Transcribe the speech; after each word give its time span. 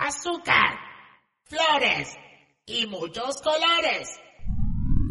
Azúcar, 0.00 0.78
flores 1.44 2.08
y 2.64 2.86
muchos 2.86 3.36
colores. 3.42 4.08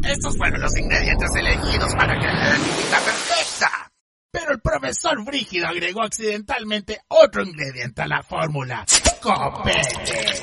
Estos 0.02 0.36
fueron 0.36 0.62
los 0.62 0.76
ingredientes 0.76 1.30
elegidos 1.36 1.94
para 1.94 2.18
crear 2.18 2.34
la 2.34 2.48
bebida 2.48 2.98
perfecta. 3.04 3.92
Pero 4.32 4.52
el 4.52 4.60
profesor 4.60 5.24
Brígido 5.24 5.68
agregó 5.68 6.02
accidentalmente 6.02 7.02
otro 7.06 7.44
ingrediente 7.44 8.02
a 8.02 8.08
la 8.08 8.24
fórmula. 8.24 8.84
Copete. 9.22 10.42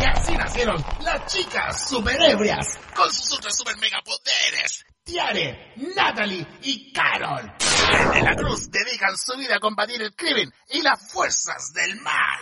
Y 0.00 0.04
así 0.04 0.34
nacieron 0.34 0.82
las 1.02 1.26
chicas 1.26 1.90
superebrias 1.90 2.78
con 2.96 3.12
sus 3.12 3.26
super 3.26 3.52
super 3.52 3.76
megapoderes. 3.76 4.86
Tiare, 5.04 5.72
Natalie 5.96 6.46
y 6.62 6.92
Carol. 6.92 7.52
De 8.14 8.22
la 8.22 8.36
Cruz 8.36 8.70
dedican 8.70 9.16
su 9.16 9.36
vida 9.36 9.56
a 9.56 9.60
combatir 9.60 10.00
el 10.00 10.14
crimen 10.14 10.52
y 10.70 10.80
las 10.80 11.10
fuerzas 11.10 11.72
del 11.74 12.00
mal. 12.00 12.38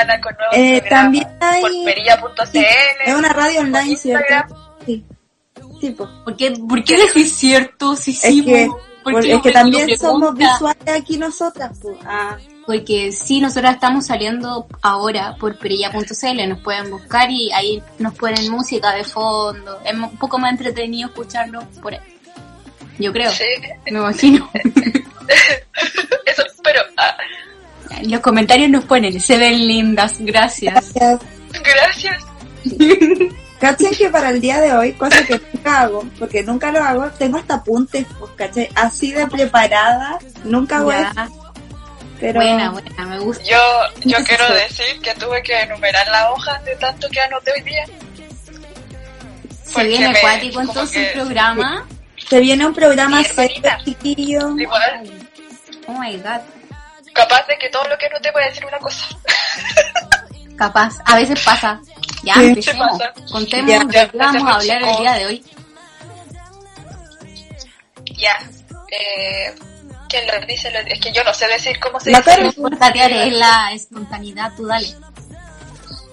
Semana 0.00 0.20
con 0.20 0.34
nuevos 0.36 0.56
Eh, 0.56 0.82
también 0.88 1.26
hay- 1.40 1.60
por 1.62 1.70
perilla.cl. 1.84 2.58
Es 3.06 3.14
una 3.14 3.28
radio 3.30 3.60
online, 3.60 3.96
¿cierto? 3.96 4.34
Sí. 4.86 5.04
Sí, 5.80 5.90
po. 5.90 6.08
¿Por 6.24 6.36
qué, 6.36 6.50
¿Por 6.52 6.84
qué 6.84 6.96
decís 6.98 7.34
cierto? 7.36 7.96
Sí, 7.96 8.10
Es 8.10 8.20
sí, 8.20 8.44
que, 8.44 8.66
po. 8.66 8.80
¿Por 9.02 9.12
por- 9.14 9.22
qué 9.22 9.28
es 9.30 9.34
lo 9.36 9.42
que 9.42 9.50
pre- 9.50 9.52
también 9.60 9.98
somos 9.98 10.34
visuales 10.34 10.88
aquí 10.88 11.16
nosotras. 11.16 11.78
po. 11.78 11.98
Ah, 12.04 12.36
Porque 12.66 13.10
sí, 13.12 13.40
nosotras 13.40 13.74
estamos 13.74 14.06
saliendo 14.06 14.66
ahora 14.82 15.34
por 15.40 15.58
perilla.cl, 15.58 16.48
nos 16.48 16.58
pueden 16.60 16.90
buscar 16.90 17.30
y 17.30 17.50
ahí 17.52 17.82
nos 17.98 18.14
ponen 18.14 18.50
música 18.50 18.92
de 18.94 19.02
fondo. 19.04 19.80
Es 19.84 19.94
un 19.94 20.16
poco 20.18 20.38
más 20.38 20.52
entretenido 20.52 21.08
escucharlo 21.08 21.62
por 21.82 21.94
ahí. 21.94 22.00
Yo 22.98 23.12
creo, 23.12 23.30
Sí, 23.32 23.44
me 23.86 23.98
imagino. 23.98 24.48
eso, 26.26 26.42
pero 26.62 26.80
ah, 26.98 27.16
En 27.98 28.10
los 28.10 28.20
comentarios 28.20 28.70
nos 28.70 28.84
ponen, 28.84 29.20
se 29.20 29.36
ven 29.38 29.66
lindas, 29.66 30.16
gracias. 30.20 30.92
ya. 30.94 31.18
gracias. 31.52 32.24
¿Cachai 33.60 33.90
que 33.94 34.08
para 34.08 34.30
el 34.30 34.40
día 34.40 34.58
de 34.60 34.72
hoy, 34.72 34.92
cosa 34.92 35.22
que 35.24 35.38
nunca 35.52 35.82
hago, 35.82 36.04
porque 36.18 36.42
nunca 36.42 36.72
lo 36.72 36.82
hago, 36.82 37.10
tengo 37.18 37.36
hasta 37.36 37.56
apuntes, 37.56 38.06
pues, 38.18 38.30
¿cachai? 38.34 38.68
Así 38.74 39.12
de 39.12 39.26
preparada, 39.26 40.18
nunca 40.44 40.78
hago 40.78 40.90
eso, 40.92 41.10
pero... 42.18 42.40
buena, 42.40 42.70
buena, 42.70 43.04
me 43.06 43.18
gusta. 43.18 43.44
Yo, 43.44 43.58
yo 44.04 44.16
quiero 44.24 44.54
decir 44.54 44.98
que 45.02 45.12
tuve 45.14 45.42
que 45.42 45.60
enumerar 45.60 46.08
las 46.08 46.30
hojas 46.30 46.64
de 46.64 46.74
tanto 46.76 47.06
que 47.10 47.20
anoté 47.20 47.52
hoy 47.54 47.62
día. 47.62 47.84
Se 49.64 49.84
viene 49.84 50.08
me- 50.10 50.18
acuático 50.18 50.60
entonces 50.62 50.96
que- 50.96 51.06
el 51.08 51.12
programa. 51.12 51.86
Se 52.28 52.40
viene 52.40 52.66
un 52.66 52.74
programa 52.74 53.22
Sí, 53.24 53.30
serio, 53.34 53.62
chiquillo. 53.84 54.58
Igual, 54.58 55.10
Oh 55.86 55.98
my 55.98 56.16
god. 56.18 56.40
Capaz 57.12 57.46
de 57.46 57.58
que 57.58 57.68
todo 57.70 57.84
lo 57.88 57.96
que 57.98 58.06
anoté 58.06 58.30
voy 58.32 58.42
a 58.42 58.46
decir 58.46 58.64
una 58.64 58.78
cosa. 58.78 59.04
Capaz, 60.56 60.98
a 61.04 61.16
veces 61.16 61.42
pasa. 61.44 61.80
Ya, 62.22 62.34
Sí. 62.34 62.46
empecemos. 62.48 62.88
¿Qué 62.98 63.04
pasa? 63.04 63.32
Contemos 63.32 63.70
Ya, 63.70 63.78
de 63.84 63.92
ya, 63.92 64.08
qué 64.10 64.18
vamos 64.18 64.42
a 64.52 64.54
hablar 64.56 64.82
el 64.82 64.96
día 64.98 65.12
de 65.14 65.26
hoy. 65.26 65.44
Ya. 68.16 68.38
Eh, 68.90 69.54
¿Quién 70.08 70.26
lo 70.26 70.46
dice? 70.46 70.70
Lo- 70.70 70.80
Es 70.80 71.00
que 71.00 71.12
yo 71.12 71.22
no 71.24 71.32
sé 71.32 71.46
decir 71.46 71.78
cómo 71.78 72.00
se 72.00 72.10
La 72.10 72.18
dice. 72.20 72.40
No 72.42 72.46
importa, 72.48 72.92
Tiare, 72.92 73.28
es 73.28 73.32
la 73.34 73.72
espontaneidad, 73.72 74.52
tú 74.56 74.66
dale. 74.66 74.88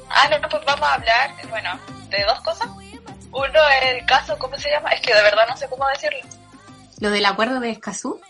Ah, 0.10 0.28
no, 0.30 0.38
no, 0.40 0.48
pues 0.50 0.64
vamos 0.66 0.88
a 0.88 0.94
hablar, 0.94 1.32
bueno, 1.50 1.80
de 2.10 2.24
dos 2.24 2.40
cosas. 2.42 2.68
Uno, 3.32 3.60
el 3.84 4.06
caso, 4.06 4.38
¿cómo 4.38 4.56
se 4.58 4.70
llama? 4.70 4.90
Es 4.92 5.02
que 5.02 5.14
de 5.14 5.22
verdad 5.22 5.48
no 5.50 5.58
sé 5.58 5.68
cómo 5.68 5.86
decirlo. 5.90 6.20
Lo 7.00 7.10
del 7.10 7.26
acuerdo 7.26 7.60
de 7.60 7.72
Escazú. 7.72 8.22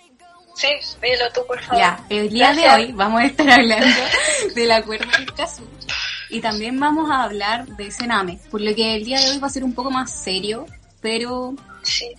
Sí, 0.57 0.67
dilo 1.01 1.31
tú, 1.33 1.45
por 1.45 1.61
favor. 1.61 1.77
Ya, 1.79 1.99
el 2.09 2.29
día 2.29 2.49
de 2.53 2.61
Gracias. 2.63 2.75
hoy 2.87 2.91
vamos 2.93 3.21
a 3.21 3.25
estar 3.25 3.49
hablando 3.49 3.95
del 4.55 4.71
acuerdo 4.71 5.05
de 5.17 5.23
Escazú. 5.23 5.67
Y 6.29 6.41
también 6.41 6.79
vamos 6.79 7.09
a 7.11 7.23
hablar 7.23 7.65
de 7.67 7.91
Sename, 7.91 8.39
por 8.49 8.61
lo 8.61 8.73
que 8.75 8.95
el 8.95 9.05
día 9.05 9.19
de 9.19 9.29
hoy 9.29 9.37
va 9.37 9.47
a 9.47 9.51
ser 9.51 9.63
un 9.63 9.73
poco 9.75 9.91
más 9.91 10.11
serio, 10.11 10.65
pero 11.01 11.53
Sí. 11.83 12.11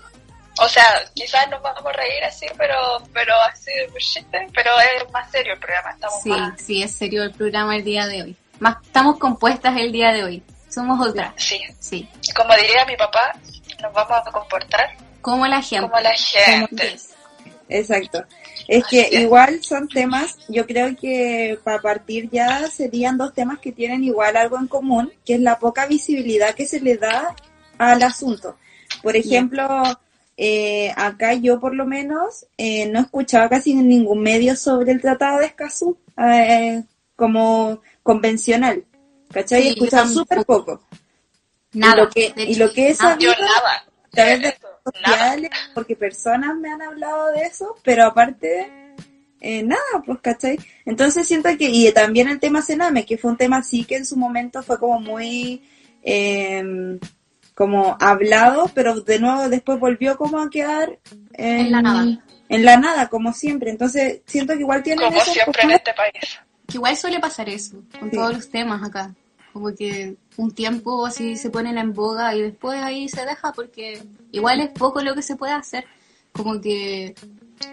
O 0.60 0.68
sea, 0.68 0.84
quizás 1.14 1.48
nos 1.50 1.60
vamos 1.62 1.84
a 1.86 1.92
reír 1.92 2.24
así, 2.24 2.46
pero, 2.56 2.74
pero 3.12 3.32
así 3.52 3.70
de 3.72 4.48
pero 4.54 4.70
es 4.80 5.12
más 5.12 5.30
serio 5.30 5.52
el 5.54 5.58
programa, 5.60 5.90
estamos 5.92 6.22
sí, 6.22 6.28
más... 6.30 6.60
sí 6.60 6.82
es 6.82 6.92
serio 6.94 7.22
el 7.24 7.32
programa 7.32 7.76
el 7.76 7.84
día 7.84 8.06
de 8.06 8.22
hoy. 8.22 8.36
Más 8.60 8.76
estamos 8.84 9.18
compuestas 9.18 9.76
el 9.76 9.92
día 9.92 10.12
de 10.12 10.24
hoy. 10.24 10.42
Somos 10.68 11.06
otras. 11.06 11.32
Sí, 11.36 11.60
Sí. 11.78 12.08
como 12.34 12.54
diría 12.56 12.84
mi 12.86 12.96
papá, 12.96 13.34
nos 13.82 13.92
vamos 13.92 14.26
a 14.26 14.30
comportar 14.32 14.96
Como 15.20 15.46
la 15.46 15.60
gente. 15.62 15.88
como 15.88 16.00
la 16.00 16.14
gente. 16.14 16.98
Exacto. 17.68 18.24
Es 18.66 18.84
que 18.86 19.08
igual 19.12 19.62
son 19.62 19.88
temas, 19.88 20.36
yo 20.48 20.66
creo 20.66 20.94
que 20.96 21.58
para 21.64 21.80
partir 21.80 22.28
ya 22.30 22.68
serían 22.68 23.16
dos 23.16 23.34
temas 23.34 23.58
que 23.58 23.72
tienen 23.72 24.04
igual 24.04 24.36
algo 24.36 24.58
en 24.58 24.66
común, 24.66 25.12
que 25.24 25.34
es 25.34 25.40
la 25.40 25.58
poca 25.58 25.86
visibilidad 25.86 26.54
que 26.54 26.66
se 26.66 26.80
le 26.80 26.96
da 26.96 27.34
al 27.78 28.02
asunto. 28.02 28.56
Por 29.02 29.16
ejemplo, 29.16 29.82
eh, 30.36 30.92
acá 30.96 31.34
yo 31.34 31.60
por 31.60 31.74
lo 31.74 31.86
menos 31.86 32.46
eh, 32.56 32.86
no 32.86 33.00
escuchaba 33.00 33.48
casi 33.48 33.72
en 33.72 33.88
ningún 33.88 34.22
medio 34.22 34.56
sobre 34.56 34.92
el 34.92 35.00
Tratado 35.00 35.38
de 35.38 35.46
Escazú 35.46 35.98
eh, 36.16 36.84
como 37.16 37.80
convencional. 38.02 38.84
¿Cachai? 39.30 39.62
Sí, 39.62 39.68
Escuchaba 39.70 40.08
súper 40.08 40.44
poco. 40.44 40.82
Nada. 41.72 41.94
Y 41.94 41.96
lo 41.98 42.10
que, 42.10 42.34
y 42.36 42.54
lo 42.54 42.72
que 42.72 42.88
es 42.88 42.98
sabido 42.98 43.32
nada. 43.32 43.84
a 44.04 44.10
través 44.10 44.40
de 44.40 44.54
Nada. 45.02 45.16
sociales, 45.16 45.50
porque 45.74 45.96
personas 45.96 46.56
me 46.56 46.70
han 46.70 46.82
hablado 46.82 47.32
de 47.32 47.42
eso, 47.42 47.76
pero 47.82 48.04
aparte, 48.06 48.94
eh, 49.40 49.62
nada, 49.62 50.02
pues, 50.04 50.18
¿cachai? 50.20 50.58
Entonces 50.84 51.26
siento 51.26 51.48
que, 51.58 51.68
y 51.70 51.90
también 51.92 52.28
el 52.28 52.40
tema 52.40 52.62
Sename, 52.62 53.06
que 53.06 53.18
fue 53.18 53.30
un 53.30 53.36
tema 53.36 53.58
así 53.58 53.84
que 53.84 53.96
en 53.96 54.06
su 54.06 54.16
momento 54.16 54.62
fue 54.62 54.78
como 54.78 55.00
muy, 55.00 55.62
eh, 56.02 56.98
como 57.54 57.96
hablado, 58.00 58.70
pero 58.74 59.00
de 59.00 59.18
nuevo 59.18 59.48
después 59.48 59.80
volvió 59.80 60.16
como 60.16 60.40
a 60.40 60.48
quedar 60.50 60.98
en, 61.32 61.58
En 61.66 61.72
la 61.72 61.82
nada. 61.82 62.24
en 62.48 62.64
la 62.64 62.76
nada, 62.76 63.08
como 63.08 63.32
siempre. 63.32 63.70
Entonces 63.70 64.20
siento 64.26 64.54
que 64.54 64.60
igual 64.60 64.82
tienen 64.82 65.04
Como 65.06 65.20
eso 65.20 65.32
siempre 65.32 65.62
en 65.64 65.70
este 65.72 65.92
país. 65.92 66.38
Que 66.68 66.76
igual 66.76 66.96
suele 66.96 67.18
pasar 67.18 67.48
eso 67.48 67.82
con 67.98 68.10
Sí. 68.10 68.16
todos 68.16 68.32
los 68.34 68.50
temas 68.50 68.82
acá. 68.86 69.12
Como 69.58 69.74
que 69.74 70.14
un 70.36 70.54
tiempo 70.54 71.04
así 71.04 71.34
se 71.36 71.50
ponen 71.50 71.78
en 71.78 71.92
boga 71.92 72.32
y 72.32 72.42
después 72.42 72.80
ahí 72.80 73.08
se 73.08 73.26
deja 73.26 73.50
porque 73.52 74.00
igual 74.30 74.60
es 74.60 74.70
poco 74.70 75.02
lo 75.02 75.16
que 75.16 75.22
se 75.22 75.34
puede 75.34 75.52
hacer. 75.52 75.84
Como 76.30 76.60
que 76.60 77.16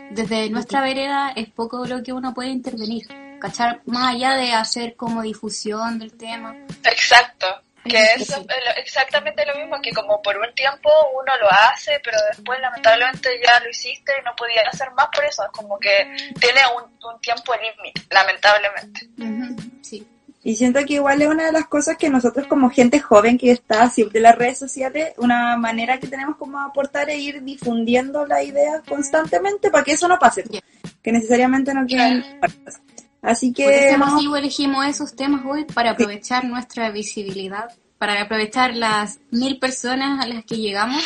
desde 0.10 0.50
nuestra 0.50 0.82
vereda 0.82 1.32
es 1.36 1.48
poco 1.52 1.86
lo 1.86 2.02
que 2.02 2.12
uno 2.12 2.34
puede 2.34 2.50
intervenir. 2.50 3.08
¿Cachar? 3.40 3.82
Más 3.86 4.16
allá 4.16 4.34
de 4.34 4.54
hacer 4.54 4.96
como 4.96 5.22
difusión 5.22 6.00
del 6.00 6.18
tema. 6.18 6.56
Exacto. 6.86 7.46
Que 7.84 8.04
es 8.16 8.36
exactamente 8.78 9.46
lo 9.46 9.54
mismo 9.54 9.80
que 9.80 9.92
como 9.92 10.20
por 10.24 10.36
un 10.36 10.52
tiempo 10.56 10.90
uno 11.22 11.34
lo 11.40 11.52
hace, 11.52 12.00
pero 12.04 12.18
después 12.32 12.60
lamentablemente 12.62 13.30
ya 13.46 13.60
lo 13.60 13.70
hiciste 13.70 14.12
y 14.20 14.26
no 14.26 14.36
podía 14.36 14.64
hacer 14.74 14.90
más 14.94 15.10
por 15.14 15.24
eso. 15.24 15.44
Es 15.44 15.52
como 15.52 15.78
que 15.78 16.18
tiene 16.40 16.62
un, 16.76 16.84
un 17.14 17.22
tiempo 17.22 17.54
límite, 17.54 18.02
lamentablemente. 18.10 19.08
Ujú, 19.20 19.82
Sí. 19.84 20.08
Y 20.48 20.56
siento 20.56 20.80
que 20.86 20.94
igual 20.94 21.20
es 21.24 21.28
una 21.28 21.46
de 21.48 21.52
las 21.52 21.66
cosas 21.66 21.98
que 21.98 22.08
nosotros 22.08 22.46
como 22.46 22.70
gente 22.70 23.00
joven 23.00 23.36
que 23.36 23.50
está 23.50 23.90
siempre 23.90 24.20
en 24.20 24.24
las 24.24 24.36
redes 24.38 24.60
sociales, 24.60 25.14
una 25.18 25.58
manera 25.58 26.00
que 26.00 26.06
tenemos 26.06 26.38
como 26.38 26.60
aportar 26.60 27.10
es 27.10 27.18
ir 27.18 27.44
difundiendo 27.44 28.28
la 28.28 28.44
idea 28.44 28.84
constantemente 28.88 29.72
para 29.72 29.84
que 29.84 29.94
eso 29.94 30.08
no 30.08 30.20
pase, 30.20 30.44
Ya. 30.52 30.60
que 31.02 31.12
necesariamente 31.12 31.74
no 31.74 31.88
queden 31.88 32.24
muertas. 32.40 32.80
Así 33.24 33.52
Por 33.54 33.74
ese 33.74 33.86
que 33.88 33.92
vamos, 33.98 34.14
motivo 34.14 34.36
elegimos 34.38 34.86
esos 34.86 35.16
temas 35.16 35.42
hoy 35.48 35.66
para 35.66 35.90
aprovechar 35.92 36.46
nuestra 36.46 36.92
visibilidad, 36.92 37.72
para 37.98 38.22
aprovechar 38.22 38.76
las 38.76 39.18
mil 39.32 39.58
personas 39.58 40.24
a 40.24 40.28
las 40.28 40.46
que 40.46 40.58
llegamos, 40.58 41.04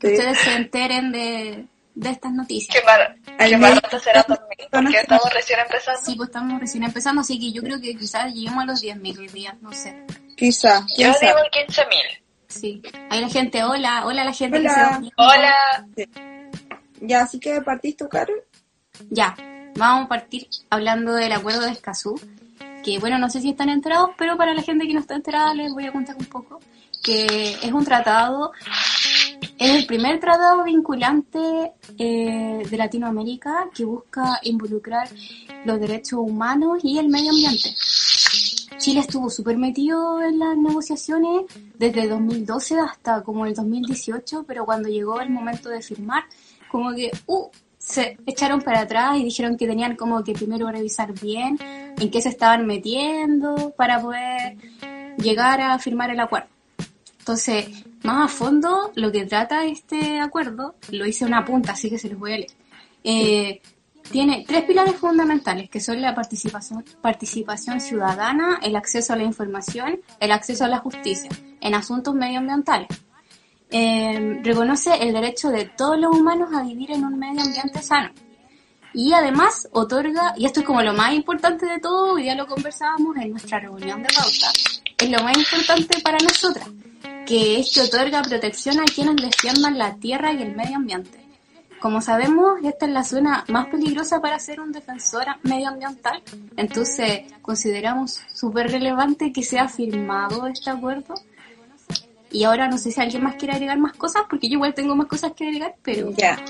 que 0.00 0.08
Sí. 0.08 0.14
ustedes 0.14 0.38
se 0.38 0.52
enteren 0.56 1.12
de, 1.12 1.66
de 1.94 2.10
estas 2.10 2.32
noticias. 2.32 2.76
Qué, 2.76 2.84
Al 3.38 3.50
qué 3.50 3.56
medio- 3.56 3.74
barato 3.76 3.98
será 3.98 4.22
también, 4.22 4.68
porque 4.70 4.98
estamos 5.00 5.32
recién 5.34 5.58
empezando. 5.60 6.00
Sí, 6.04 6.14
pues 6.16 6.28
estamos 6.28 6.60
recién 6.60 6.84
empezando, 6.84 7.20
así 7.20 7.38
que 7.38 7.52
yo 7.52 7.62
creo 7.62 7.80
que 7.80 7.96
quizás 7.96 8.32
lleguemos 8.32 8.62
a 8.62 8.66
los 8.66 8.80
10.000 8.82 9.18
hoy 9.18 9.28
día, 9.28 9.56
no 9.60 9.72
sé. 9.72 10.04
Quizá, 10.36 10.80
Yo 10.80 10.86
quién 10.96 11.12
digo 11.20 11.34
sabe. 11.34 11.50
15.000. 11.66 11.96
Sí. 12.48 12.82
Ahí 13.10 13.20
la 13.20 13.28
gente, 13.28 13.64
hola, 13.64 14.04
hola 14.06 14.24
la 14.24 14.32
gente 14.32 14.60
que 14.60 14.68
Hola. 14.68 14.88
se 14.92 14.98
unió. 14.98 15.10
Hola. 15.16 15.54
Ya, 17.00 17.22
así 17.22 17.40
que 17.40 17.60
partís 17.62 17.96
tú, 17.96 18.08
Carol. 18.08 18.42
Ya, 19.10 19.34
vamos 19.76 20.06
a 20.06 20.08
partir 20.08 20.46
hablando 20.70 21.14
del 21.14 21.32
acuerdo 21.32 21.62
de 21.62 21.72
Escazú, 21.72 22.20
que 22.84 22.98
bueno, 23.00 23.18
no 23.18 23.28
sé 23.28 23.40
si 23.40 23.50
están 23.50 23.68
enterados, 23.68 24.10
pero 24.16 24.36
para 24.36 24.54
la 24.54 24.62
gente 24.62 24.86
que 24.86 24.94
no 24.94 25.00
está 25.00 25.14
enterada 25.14 25.52
les 25.54 25.72
voy 25.72 25.86
a 25.86 25.92
contar 25.92 26.16
un 26.16 26.26
poco, 26.26 26.60
que 27.02 27.54
es 27.60 27.72
un 27.72 27.84
tratado, 27.84 28.52
es 29.58 29.70
el 29.70 29.86
primer 29.86 30.20
tratado 30.20 30.64
vinculante 30.64 31.72
eh, 31.98 32.62
de 32.68 32.76
Latinoamérica 32.76 33.68
que 33.74 33.84
busca 33.84 34.38
involucrar 34.42 35.08
los 35.64 35.80
derechos 35.80 36.20
humanos 36.20 36.78
y 36.82 36.98
el 36.98 37.08
medio 37.08 37.30
ambiente. 37.30 37.74
Chile 38.78 39.00
estuvo 39.00 39.30
súper 39.30 39.56
metido 39.56 40.20
en 40.22 40.38
las 40.38 40.56
negociaciones 40.56 41.44
desde 41.78 42.08
2012 42.08 42.78
hasta 42.78 43.22
como 43.22 43.46
el 43.46 43.54
2018, 43.54 44.44
pero 44.46 44.64
cuando 44.64 44.88
llegó 44.88 45.20
el 45.20 45.30
momento 45.30 45.68
de 45.68 45.80
firmar, 45.80 46.24
como 46.70 46.92
que, 46.92 47.10
uh, 47.26 47.48
se 47.78 48.16
echaron 48.26 48.62
para 48.62 48.80
atrás 48.80 49.18
y 49.18 49.24
dijeron 49.24 49.56
que 49.56 49.66
tenían 49.66 49.94
como 49.94 50.24
que 50.24 50.32
primero 50.32 50.70
revisar 50.70 51.12
bien 51.12 51.58
en 51.60 52.10
qué 52.10 52.22
se 52.22 52.30
estaban 52.30 52.66
metiendo 52.66 53.74
para 53.76 54.00
poder 54.00 54.56
llegar 55.18 55.60
a 55.60 55.78
firmar 55.78 56.10
el 56.10 56.20
acuerdo. 56.20 56.53
Entonces, 57.24 57.68
más 58.02 58.26
a 58.26 58.28
fondo, 58.28 58.92
lo 58.96 59.10
que 59.10 59.24
trata 59.24 59.64
este 59.64 60.20
acuerdo, 60.20 60.74
lo 60.90 61.06
hice 61.06 61.24
una 61.24 61.42
punta, 61.42 61.72
así 61.72 61.88
que 61.88 61.98
se 61.98 62.10
los 62.10 62.18
voy 62.18 62.34
a 62.34 62.36
leer. 62.36 62.50
Eh, 63.02 63.62
tiene 64.10 64.44
tres 64.46 64.64
pilares 64.64 64.96
fundamentales, 64.96 65.70
que 65.70 65.80
son 65.80 66.02
la 66.02 66.14
participación, 66.14 66.84
participación 67.00 67.80
ciudadana, 67.80 68.60
el 68.62 68.76
acceso 68.76 69.14
a 69.14 69.16
la 69.16 69.22
información, 69.22 70.00
el 70.20 70.32
acceso 70.32 70.66
a 70.66 70.68
la 70.68 70.80
justicia 70.80 71.30
en 71.62 71.74
asuntos 71.74 72.14
medioambientales. 72.14 72.88
Eh, 73.70 74.40
reconoce 74.42 74.94
el 75.02 75.14
derecho 75.14 75.48
de 75.48 75.64
todos 75.64 75.98
los 75.98 76.14
humanos 76.14 76.50
a 76.54 76.62
vivir 76.62 76.90
en 76.90 77.06
un 77.06 77.18
medio 77.18 77.40
ambiente 77.40 77.80
sano. 77.80 78.10
Y 78.92 79.14
además 79.14 79.66
otorga, 79.72 80.34
y 80.36 80.44
esto 80.44 80.60
es 80.60 80.66
como 80.66 80.82
lo 80.82 80.92
más 80.92 81.14
importante 81.14 81.64
de 81.64 81.78
todo, 81.78 82.12
hoy 82.12 82.24
día 82.24 82.34
lo 82.34 82.46
conversábamos 82.46 83.16
en 83.16 83.30
nuestra 83.30 83.60
reunión 83.60 84.02
de 84.02 84.08
pauta, 84.14 84.52
es 84.98 85.10
lo 85.10 85.22
más 85.22 85.38
importante 85.38 86.00
para 86.02 86.18
nosotras, 86.18 86.68
que 87.26 87.60
es 87.60 87.72
que 87.72 87.82
otorga 87.82 88.22
protección 88.22 88.80
a 88.80 88.84
quienes 88.84 89.16
defiendan 89.16 89.78
la 89.78 89.94
tierra 89.96 90.32
y 90.32 90.42
el 90.42 90.54
medio 90.54 90.76
ambiente. 90.76 91.24
Como 91.80 92.00
sabemos, 92.00 92.60
esta 92.64 92.86
es 92.86 92.92
la 92.92 93.04
zona 93.04 93.44
más 93.48 93.66
peligrosa 93.66 94.20
para 94.20 94.38
ser 94.38 94.58
un 94.60 94.72
defensor 94.72 95.26
medioambiental, 95.42 96.22
entonces 96.56 97.30
consideramos 97.42 98.22
súper 98.32 98.70
relevante 98.70 99.32
que 99.32 99.42
sea 99.42 99.68
firmado 99.68 100.46
este 100.46 100.70
acuerdo. 100.70 101.14
Y 102.30 102.44
ahora 102.44 102.68
no 102.68 102.78
sé 102.78 102.90
si 102.90 103.00
alguien 103.00 103.22
más 103.22 103.36
quiere 103.36 103.54
agregar 103.54 103.78
más 103.78 103.92
cosas, 103.92 104.22
porque 104.28 104.48
yo 104.48 104.54
igual 104.54 104.72
tengo 104.74 104.96
más 104.96 105.06
cosas 105.06 105.32
que 105.32 105.46
agregar, 105.46 105.74
pero 105.82 106.10
Ya. 106.16 106.42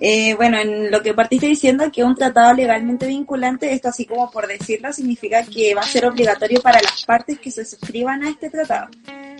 Eh, 0.00 0.34
bueno, 0.34 0.58
en 0.58 0.90
lo 0.90 1.02
que 1.02 1.12
partiste 1.12 1.46
diciendo 1.46 1.90
que 1.92 2.04
un 2.04 2.14
tratado 2.14 2.54
legalmente 2.54 3.06
vinculante, 3.06 3.72
esto 3.72 3.88
así 3.88 4.06
como 4.06 4.30
por 4.30 4.46
decirlo, 4.46 4.92
significa 4.92 5.42
que 5.42 5.74
va 5.74 5.82
a 5.82 5.86
ser 5.86 6.06
obligatorio 6.06 6.62
para 6.62 6.80
las 6.80 7.04
partes 7.04 7.38
que 7.40 7.50
se 7.50 7.64
suscriban 7.64 8.22
a 8.22 8.30
este 8.30 8.48
tratado. 8.48 8.88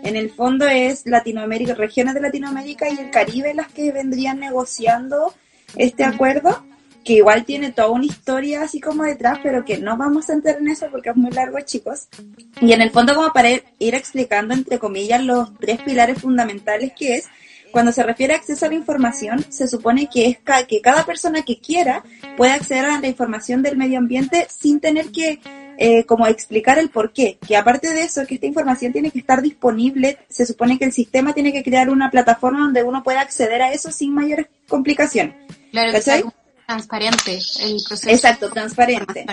En 0.03 0.17
el 0.17 0.31
fondo 0.31 0.67
es 0.67 1.06
Latinoamérica, 1.06 1.75
regiones 1.75 2.15
de 2.15 2.21
Latinoamérica 2.21 2.89
y 2.89 2.99
el 2.99 3.11
Caribe 3.11 3.55
las 3.55 3.69
que 3.69 3.93
vendrían 3.93 4.39
negociando 4.41 5.35
este 5.77 6.05
acuerdo, 6.05 6.65
que 7.05 7.15
igual 7.15 7.45
tiene 7.45 7.73
toda 7.73 7.89
una 7.91 8.06
historia 8.06 8.62
así 8.62 8.81
como 8.81 9.03
detrás, 9.05 9.39
pero 9.43 9.65
que 9.65 9.79
no 9.79 9.97
vamos 9.97 10.29
a 10.31 10.35
entrar 10.35 10.59
en 10.59 10.69
eso 10.69 10.87
porque 10.91 11.11
es 11.11 11.17
muy 11.17 11.31
largo, 11.31 11.59
chicos. 11.61 12.09
Y 12.61 12.73
en 12.73 12.81
el 12.81 12.91
fondo 12.91 13.15
como 13.15 13.33
para 13.33 13.50
ir, 13.50 13.95
explicando, 13.95 14.55
entre 14.55 14.79
comillas, 14.79 15.23
los 15.23 15.55
tres 15.59 15.81
pilares 15.83 16.21
fundamentales 16.21 16.93
que 16.99 17.17
es, 17.17 17.27
cuando 17.71 17.93
se 17.93 18.03
refiere 18.03 18.33
a 18.33 18.37
acceso 18.37 18.65
a 18.67 18.69
la 18.71 18.75
información, 18.77 19.44
se 19.51 19.69
supone 19.69 20.09
que 20.12 20.27
es 20.27 20.39
ca- 20.39 20.67
que 20.67 20.81
cada 20.81 21.05
persona 21.05 21.43
que 21.43 21.59
quiera 21.59 22.03
puede 22.37 22.53
acceder 22.53 22.87
a 22.87 23.01
la 23.01 23.06
información 23.09 23.62
del 23.62 23.77
medio 23.77 23.99
ambiente 23.99 24.47
sin 24.49 24.81
tener 24.81 25.11
que 25.11 25.39
eh, 25.81 26.05
como 26.05 26.27
explicar 26.27 26.77
el 26.79 26.91
por 26.91 27.13
qué. 27.13 27.39
Que 27.47 27.57
aparte 27.57 27.89
de 27.89 28.03
eso, 28.03 28.27
que 28.27 28.35
esta 28.35 28.47
información 28.47 28.93
tiene 28.93 29.13
que 29.13 29.21
estar 29.21 29.41
disponible, 29.41 30.19
se 30.29 30.45
supone 30.45 30.77
que 30.77 30.85
el 30.85 30.93
sistema 30.93 31.33
tiene 31.33 31.53
que 31.53 31.63
crear 31.63 31.89
una 31.89 32.11
plataforma 32.11 32.59
donde 32.59 32.83
uno 32.83 33.05
pueda 33.05 33.21
acceder 33.21 33.63
a 33.63 33.73
eso 33.73 33.93
sin 33.93 34.13
mayores 34.13 34.47
complicaciones. 34.69 35.37
claro 35.71 35.93
que 35.93 36.25
transparente 36.67 37.39
el 37.61 37.81
proceso. 37.87 38.11
Exacto, 38.11 38.51
transparente. 38.51 39.25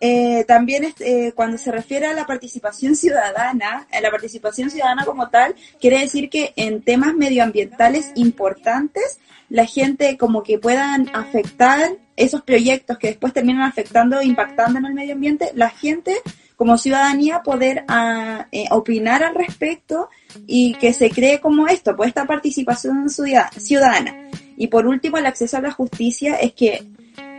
Eh, 0.00 0.44
también 0.48 0.92
eh, 0.98 1.30
cuando 1.32 1.56
se 1.56 1.70
refiere 1.70 2.06
a 2.06 2.12
la 2.12 2.26
participación 2.26 2.96
ciudadana, 2.96 3.86
a 3.90 4.00
la 4.00 4.10
participación 4.10 4.68
ciudadana 4.68 5.04
como 5.04 5.30
tal, 5.30 5.54
quiere 5.80 6.00
decir 6.00 6.28
que 6.28 6.52
en 6.56 6.82
temas 6.82 7.14
medioambientales 7.14 8.10
importantes, 8.16 9.20
la 9.48 9.64
gente 9.64 10.18
como 10.18 10.42
que 10.42 10.58
puedan 10.58 11.08
afectar 11.14 11.96
esos 12.22 12.42
proyectos 12.42 12.98
que 12.98 13.08
después 13.08 13.32
terminan 13.32 13.62
afectando, 13.62 14.22
impactando 14.22 14.78
en 14.78 14.86
el 14.86 14.94
medio 14.94 15.14
ambiente, 15.14 15.50
la 15.54 15.70
gente 15.70 16.16
como 16.56 16.78
ciudadanía 16.78 17.42
poder 17.42 17.84
ah, 17.88 18.46
eh, 18.52 18.66
opinar 18.70 19.22
al 19.24 19.34
respecto 19.34 20.08
y 20.46 20.74
que 20.74 20.92
se 20.92 21.10
cree 21.10 21.40
como 21.40 21.66
esto, 21.66 21.96
pues 21.96 22.08
esta 22.08 22.26
participación 22.26 23.08
ciudad- 23.10 23.50
ciudadana. 23.56 24.30
Y 24.56 24.68
por 24.68 24.86
último, 24.86 25.18
el 25.18 25.26
acceso 25.26 25.56
a 25.56 25.60
la 25.60 25.72
justicia 25.72 26.36
es 26.36 26.52
que 26.52 26.86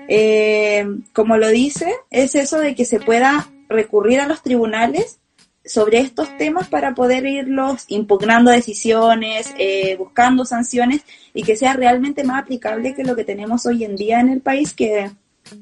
eh, 0.07 0.85
como 1.13 1.37
lo 1.37 1.47
dice, 1.49 1.93
es 2.09 2.35
eso 2.35 2.59
de 2.59 2.75
que 2.75 2.85
se 2.85 2.99
pueda 2.99 3.49
recurrir 3.69 4.19
a 4.19 4.27
los 4.27 4.41
tribunales 4.43 5.19
sobre 5.65 5.99
estos 5.99 6.35
temas 6.37 6.67
para 6.67 6.93
poder 6.93 7.25
irlos 7.25 7.85
impugnando 7.87 8.51
decisiones, 8.51 9.53
eh, 9.57 9.95
buscando 9.97 10.43
sanciones 10.43 11.03
y 11.33 11.43
que 11.43 11.55
sea 11.55 11.73
realmente 11.73 12.23
más 12.23 12.41
aplicable 12.41 12.93
que 12.93 13.03
lo 13.03 13.15
que 13.15 13.23
tenemos 13.23 13.65
hoy 13.65 13.83
en 13.83 13.95
día 13.95 14.19
en 14.19 14.29
el 14.29 14.41
país, 14.41 14.73
que 14.73 15.11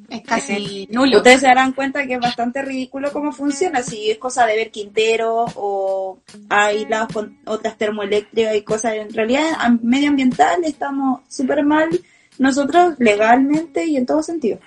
Es 0.09 0.21
casi 0.21 0.87
nulo. 0.91 1.17
ustedes 1.17 1.41
se 1.41 1.47
darán 1.47 1.73
cuenta 1.73 2.05
que 2.05 2.15
es 2.15 2.19
bastante 2.19 2.61
ridículo 2.61 3.11
cómo 3.11 3.31
funciona, 3.31 3.81
si 3.81 4.11
es 4.11 4.17
cosa 4.17 4.45
de 4.45 4.55
ver 4.55 4.71
Quintero 4.71 5.45
o 5.55 6.19
aislados 6.49 7.13
con 7.13 7.37
otras 7.45 7.77
termoeléctricas 7.77 8.55
y 8.55 8.61
cosas. 8.61 8.95
En 8.95 9.13
realidad, 9.13 9.57
medioambiental 9.81 10.63
estamos 10.63 11.21
súper 11.27 11.63
mal 11.63 11.89
nosotros 12.37 12.95
legalmente 12.99 13.85
y 13.85 13.97
en 13.97 14.05
todo 14.05 14.23
sentido. 14.23 14.59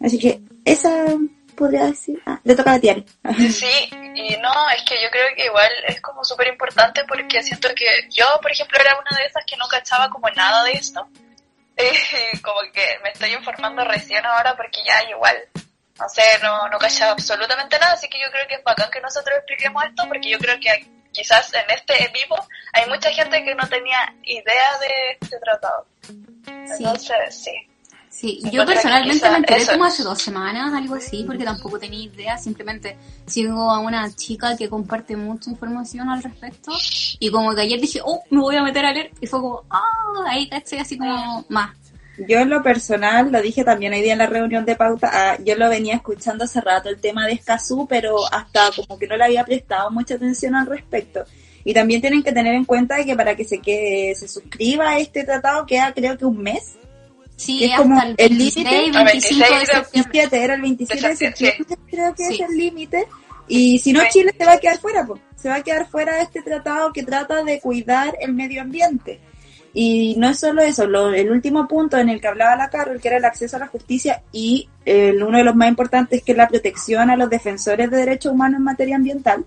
Así 0.00 0.18
que 0.18 0.40
esa 0.64 1.06
podría 1.54 1.86
decir. 1.86 2.20
Ah, 2.26 2.40
le 2.44 2.54
toca 2.54 2.70
a 2.70 2.74
la 2.74 2.80
Tiari. 2.80 3.04
Sí, 3.52 3.90
y 4.14 4.36
no, 4.38 4.70
es 4.70 4.82
que 4.84 5.02
yo 5.02 5.10
creo 5.10 5.26
que 5.36 5.46
igual 5.46 5.70
es 5.88 6.00
como 6.00 6.24
súper 6.24 6.48
importante 6.48 7.04
porque 7.06 7.42
siento 7.42 7.68
que 7.74 7.86
yo, 8.10 8.26
por 8.40 8.50
ejemplo, 8.50 8.78
era 8.80 8.98
una 8.98 9.16
de 9.16 9.26
esas 9.26 9.44
que 9.46 9.56
no 9.56 9.66
cachaba 9.68 10.10
como 10.10 10.28
nada 10.30 10.64
de 10.64 10.72
esto. 10.72 11.06
Eh, 11.74 12.38
como 12.42 12.60
que 12.70 12.98
me 13.02 13.08
estoy 13.08 13.32
informando 13.32 13.82
recién 13.84 14.24
ahora 14.26 14.54
porque 14.54 14.80
ya 14.86 15.08
igual, 15.08 15.34
no 15.98 16.06
sé, 16.06 16.22
no, 16.42 16.68
no 16.68 16.78
cachaba 16.78 17.12
absolutamente 17.12 17.78
nada, 17.78 17.94
así 17.94 18.08
que 18.10 18.20
yo 18.20 18.30
creo 18.30 18.46
que 18.46 18.56
es 18.56 18.62
bacán 18.62 18.90
que 18.90 19.00
nosotros 19.00 19.38
expliquemos 19.38 19.82
esto 19.86 20.04
porque 20.06 20.28
yo 20.28 20.38
creo 20.38 20.60
que 20.60 20.86
quizás 21.12 21.52
en 21.54 21.70
este 21.70 22.04
en 22.04 22.12
vivo 22.12 22.36
hay 22.74 22.88
mucha 22.90 23.10
gente 23.10 23.42
que 23.42 23.54
no 23.54 23.66
tenía 23.68 24.14
idea 24.22 24.78
de 24.80 25.18
este 25.18 25.38
tratado. 25.38 25.86
Entonces, 26.46 27.42
sí. 27.42 27.50
Sí, 27.50 27.71
Se 28.12 28.38
yo 28.52 28.66
personalmente 28.66 29.28
me 29.30 29.38
enteré 29.38 29.62
eso. 29.62 29.72
como 29.72 29.86
hace 29.86 30.02
dos 30.02 30.20
semanas, 30.20 30.74
algo 30.74 30.96
así, 30.96 31.24
porque 31.26 31.44
tampoco 31.44 31.78
tenía 31.78 32.04
idea, 32.04 32.36
simplemente 32.36 32.98
sigo 33.26 33.70
a 33.70 33.80
una 33.80 34.14
chica 34.14 34.54
que 34.54 34.68
comparte 34.68 35.16
mucha 35.16 35.50
información 35.50 36.10
al 36.10 36.22
respecto, 36.22 36.72
y 37.18 37.30
como 37.30 37.54
que 37.54 37.62
ayer 37.62 37.80
dije, 37.80 38.00
oh, 38.04 38.22
me 38.28 38.40
voy 38.40 38.56
a 38.56 38.62
meter 38.62 38.84
a 38.84 38.92
leer, 38.92 39.10
y 39.18 39.26
fue 39.26 39.40
como, 39.40 39.64
ah, 39.70 39.80
ahí 40.28 40.46
caché 40.46 40.78
así 40.78 40.98
como 40.98 41.44
más. 41.48 41.70
Yo 42.28 42.38
en 42.38 42.50
lo 42.50 42.62
personal, 42.62 43.32
lo 43.32 43.40
dije 43.40 43.64
también 43.64 43.94
hoy 43.94 44.02
día 44.02 44.12
en 44.12 44.18
la 44.18 44.26
reunión 44.26 44.66
de 44.66 44.76
pauta, 44.76 45.10
ah, 45.10 45.38
yo 45.42 45.56
lo 45.56 45.70
venía 45.70 45.94
escuchando 45.94 46.44
hace 46.44 46.60
rato 46.60 46.90
el 46.90 47.00
tema 47.00 47.26
de 47.26 47.32
Escazú, 47.32 47.86
pero 47.88 48.30
hasta 48.30 48.70
como 48.76 48.98
que 48.98 49.06
no 49.06 49.16
le 49.16 49.24
había 49.24 49.44
prestado 49.44 49.90
mucha 49.90 50.16
atención 50.16 50.54
al 50.54 50.66
respecto. 50.66 51.24
Y 51.64 51.72
también 51.72 52.02
tienen 52.02 52.22
que 52.22 52.32
tener 52.32 52.54
en 52.54 52.66
cuenta 52.66 53.02
que 53.04 53.16
para 53.16 53.34
que 53.34 53.44
se 53.44 53.60
que 53.60 54.12
se 54.16 54.28
suscriba 54.28 54.90
a 54.90 54.98
este 54.98 55.24
tratado 55.24 55.64
queda 55.64 55.94
creo 55.94 56.18
que 56.18 56.26
un 56.26 56.38
mes. 56.38 56.76
Sí, 57.44 57.64
Es 57.64 57.76
como 57.76 57.96
hasta 57.96 58.08
el 58.08 58.14
el 58.18 58.38
26, 58.38 58.66
límite. 58.66 58.92
25 58.92 58.98
de 58.98 59.04
26 59.04 59.40
de 59.40 59.66
septiembre. 59.66 60.10
17, 60.12 60.44
era 60.44 60.54
el 60.54 60.60
27 60.62 61.08
de 61.08 61.16
septiembre, 61.16 61.76
creo 61.90 62.14
que 62.14 62.24
Sí. 62.26 62.34
es 62.42 62.48
el 62.50 62.56
límite. 62.56 63.06
Y 63.48 63.78
si 63.80 63.92
no. 63.92 64.00
Chile 64.10 64.32
se 64.38 64.44
va 64.44 64.52
a 64.52 64.58
quedar 64.58 64.78
fuera, 64.78 65.04
pues. 65.06 65.20
Se 65.36 65.48
va 65.48 65.56
a 65.56 65.62
quedar 65.62 65.86
fuera 65.88 66.16
de 66.16 66.22
este 66.22 66.42
tratado 66.42 66.92
que 66.92 67.02
trata 67.02 67.42
de 67.42 67.60
cuidar 67.60 68.16
el 68.20 68.32
medio 68.32 68.62
ambiente. 68.62 69.20
Y 69.74 70.14
no 70.18 70.28
es 70.28 70.38
solo 70.38 70.62
eso, 70.62 70.86
lo- 70.86 71.12
el 71.14 71.30
último 71.30 71.66
punto 71.66 71.96
en 71.98 72.10
el 72.10 72.20
que 72.20 72.28
hablaba 72.28 72.56
la 72.56 72.68
Carol, 72.70 73.00
que 73.00 73.08
era 73.08 73.16
el 73.16 73.24
acceso 73.24 73.56
a 73.56 73.60
la 73.60 73.66
justicia, 73.68 74.22
y 74.30 74.68
el- 74.84 75.22
uno 75.22 75.38
de 75.38 75.44
los 75.44 75.56
más 75.56 75.68
importantes, 75.68 76.22
que 76.22 76.32
es 76.32 76.38
la 76.38 76.46
protección 76.48 77.10
a 77.10 77.16
los 77.16 77.28
defensores 77.30 77.90
de 77.90 77.96
derechos 77.96 78.32
humanos 78.32 78.58
en 78.58 78.64
materia 78.64 78.96
ambiental. 78.96 79.44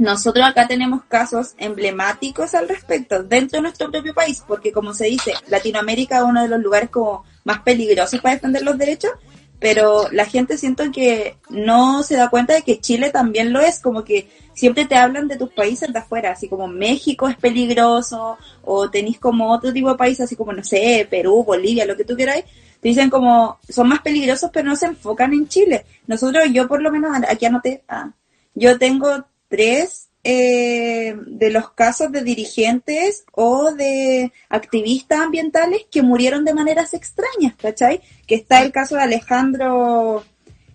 Nosotros 0.00 0.46
acá 0.46 0.66
tenemos 0.66 1.04
casos 1.04 1.54
emblemáticos 1.58 2.54
al 2.54 2.70
respecto 2.70 3.22
dentro 3.22 3.58
de 3.58 3.64
nuestro 3.64 3.90
propio 3.90 4.14
país, 4.14 4.42
porque 4.48 4.72
como 4.72 4.94
se 4.94 5.04
dice, 5.04 5.34
Latinoamérica 5.48 6.16
es 6.16 6.22
uno 6.22 6.40
de 6.40 6.48
los 6.48 6.58
lugares 6.58 6.88
como 6.88 7.24
más 7.44 7.60
peligrosos 7.60 8.18
para 8.22 8.36
defender 8.36 8.62
los 8.62 8.78
derechos, 8.78 9.10
pero 9.58 10.08
la 10.10 10.24
gente 10.24 10.56
siento 10.56 10.90
que 10.90 11.36
no 11.50 12.02
se 12.02 12.16
da 12.16 12.30
cuenta 12.30 12.54
de 12.54 12.62
que 12.62 12.80
Chile 12.80 13.10
también 13.10 13.52
lo 13.52 13.60
es, 13.60 13.80
como 13.80 14.02
que 14.02 14.30
siempre 14.54 14.86
te 14.86 14.94
hablan 14.94 15.28
de 15.28 15.36
tus 15.36 15.52
países 15.52 15.92
de 15.92 15.98
afuera, 15.98 16.30
así 16.30 16.48
como 16.48 16.66
México 16.66 17.28
es 17.28 17.36
peligroso, 17.36 18.38
o 18.62 18.88
tenéis 18.88 19.18
como 19.18 19.52
otro 19.52 19.70
tipo 19.70 19.90
de 19.90 19.98
países, 19.98 20.24
así 20.24 20.34
como, 20.34 20.54
no 20.54 20.64
sé, 20.64 21.06
Perú, 21.10 21.44
Bolivia, 21.44 21.84
lo 21.84 21.94
que 21.94 22.06
tú 22.06 22.16
queráis, 22.16 22.46
te 22.80 22.88
dicen 22.88 23.10
como, 23.10 23.58
son 23.68 23.88
más 23.88 24.00
peligrosos, 24.00 24.48
pero 24.50 24.66
no 24.66 24.76
se 24.76 24.86
enfocan 24.86 25.34
en 25.34 25.46
Chile. 25.46 25.84
Nosotros, 26.06 26.44
yo 26.54 26.66
por 26.66 26.80
lo 26.80 26.90
menos, 26.90 27.14
aquí 27.28 27.44
anoté, 27.44 27.82
ah, 27.86 28.10
yo 28.54 28.78
tengo 28.78 29.26
tres 29.50 30.08
eh, 30.22 31.14
de 31.26 31.50
los 31.50 31.72
casos 31.72 32.12
de 32.12 32.22
dirigentes 32.22 33.24
o 33.32 33.72
de 33.72 34.32
activistas 34.48 35.20
ambientales 35.20 35.86
que 35.90 36.02
murieron 36.02 36.44
de 36.44 36.54
maneras 36.54 36.94
extrañas, 36.94 37.54
¿cachai? 37.56 38.00
Que 38.26 38.36
está 38.36 38.62
el 38.62 38.72
caso 38.72 38.96
de 38.96 39.02
Alejandro, 39.02 40.24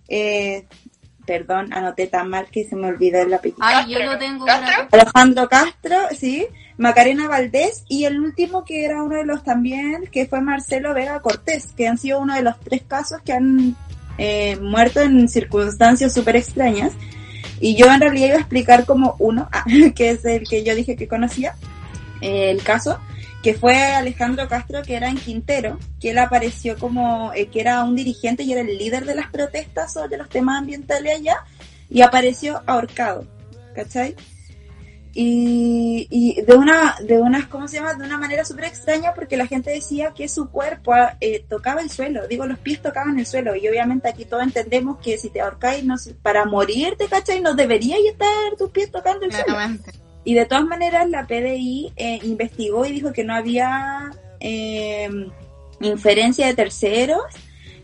eh, 0.07 0.65
perdón, 1.25 1.73
anoté 1.73 2.07
tan 2.07 2.29
mal 2.29 2.47
que 2.51 2.65
se 2.65 2.75
me 2.75 2.87
olvidó 2.87 3.21
el 3.21 3.33
apellido. 3.33 3.59
Ay, 3.61 3.93
yo 3.93 3.99
lo 4.03 4.17
tengo. 4.17 4.45
Alejandro 4.91 5.47
Castro, 5.47 5.97
sí, 6.17 6.45
Macarena 6.77 7.27
Valdés 7.27 7.85
y 7.87 8.05
el 8.05 8.19
último 8.19 8.65
que 8.65 8.83
era 8.83 9.01
uno 9.01 9.15
de 9.15 9.25
los 9.25 9.43
también, 9.43 10.07
que 10.11 10.25
fue 10.25 10.41
Marcelo 10.41 10.93
Vega 10.93 11.21
Cortés, 11.21 11.67
que 11.77 11.87
han 11.87 11.97
sido 11.97 12.19
uno 12.19 12.35
de 12.35 12.41
los 12.41 12.59
tres 12.59 12.83
casos 12.83 13.21
que 13.23 13.33
han 13.33 13.75
eh, 14.17 14.57
muerto 14.57 15.01
en 15.01 15.29
circunstancias 15.29 16.13
súper 16.13 16.35
extrañas. 16.35 16.93
Y 17.59 17.75
yo 17.75 17.91
en 17.91 18.01
realidad 18.01 18.27
iba 18.27 18.35
a 18.35 18.39
explicar 18.39 18.85
como 18.85 19.15
uno, 19.19 19.47
ah, 19.51 19.65
que 19.95 20.11
es 20.11 20.25
el 20.25 20.47
que 20.47 20.63
yo 20.63 20.75
dije 20.75 20.95
que 20.95 21.07
conocía, 21.07 21.55
eh, 22.21 22.51
el 22.51 22.63
caso, 22.63 22.99
que 23.43 23.53
fue 23.53 23.77
Alejandro 23.93 24.47
Castro, 24.47 24.81
que 24.81 24.95
era 24.95 25.09
en 25.09 25.17
Quintero, 25.17 25.77
que 25.99 26.11
él 26.11 26.17
apareció 26.17 26.77
como 26.77 27.31
eh, 27.33 27.47
que 27.47 27.61
era 27.61 27.83
un 27.83 27.95
dirigente 27.95 28.43
y 28.43 28.51
era 28.51 28.61
el 28.61 28.77
líder 28.77 29.05
de 29.05 29.15
las 29.15 29.29
protestas 29.29 29.93
sobre 29.93 30.17
los 30.17 30.29
temas 30.29 30.59
ambientales 30.59 31.19
allá, 31.19 31.37
y 31.89 32.01
apareció 32.01 32.63
ahorcado, 32.65 33.25
¿cachai? 33.75 34.15
Y, 35.17 36.07
y 36.11 36.41
de 36.41 36.55
una, 36.55 36.97
de 37.01 37.17
unas, 37.17 37.47
¿cómo 37.47 37.69
se 37.69 37.77
llama? 37.77 37.93
De 37.93 38.03
una 38.03 38.17
manera 38.17 38.43
súper 38.43 38.65
extraña 38.65 39.13
porque 39.13 39.37
la 39.37 39.47
gente 39.47 39.71
decía 39.71 40.11
que 40.13 40.27
su 40.27 40.49
cuerpo 40.49 40.91
eh, 41.21 41.45
tocaba 41.47 41.79
el 41.79 41.89
suelo, 41.89 42.27
digo, 42.27 42.45
los 42.45 42.59
pies 42.59 42.81
tocaban 42.81 43.17
el 43.17 43.25
suelo 43.25 43.55
y 43.55 43.65
obviamente 43.65 44.09
aquí 44.09 44.25
todos 44.25 44.43
entendemos 44.43 44.97
que 44.97 45.17
si 45.17 45.29
te 45.29 45.39
ahorcáis 45.39 45.85
no, 45.85 45.95
para 46.21 46.43
morirte, 46.43 47.07
¿cachai? 47.07 47.39
No 47.39 47.55
deberías 47.55 47.99
estar 48.05 48.27
tus 48.57 48.71
pies 48.71 48.91
tocando 48.91 49.25
el 49.25 49.31
suelo. 49.31 49.55
Y 50.25 50.33
de 50.33 50.45
todas 50.45 50.65
maneras 50.65 51.09
la 51.09 51.25
PDI 51.25 51.93
eh, 51.95 52.19
investigó 52.23 52.85
y 52.85 52.91
dijo 52.91 53.13
que 53.13 53.23
no 53.23 53.33
había 53.33 54.11
eh, 54.41 55.09
inferencia 55.79 56.45
de 56.47 56.55
terceros 56.55 57.23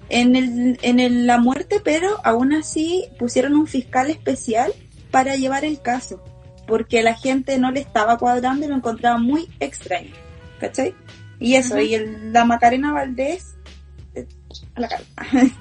en, 0.10 0.36
el, 0.36 0.80
en 0.82 1.28
la 1.28 1.38
muerte, 1.38 1.80
pero 1.82 2.10
aún 2.26 2.52
así 2.52 3.06
pusieron 3.18 3.56
un 3.56 3.68
fiscal 3.68 4.10
especial 4.10 4.74
para 5.12 5.38
llevar 5.38 5.64
el 5.64 5.82
caso 5.82 6.22
porque 6.68 7.04
la 7.04 7.16
gente 7.16 7.58
no 7.58 7.72
le 7.72 7.82
estaba 7.82 8.18
cuadrando 8.18 8.66
y 8.66 8.70
lo 8.70 8.76
encontraba 8.76 9.18
muy 9.18 9.50
extraño, 9.60 10.14
¿cachai? 10.60 10.96
Y 11.40 11.56
eso, 11.56 11.80
y 11.80 11.96
el, 11.96 12.32
la 12.32 12.46
Macarena 12.46 12.94
Valdés, 12.94 13.56
eh, 14.14 14.28
a 14.76 14.82
la 14.82 14.88
cara. 14.88 15.04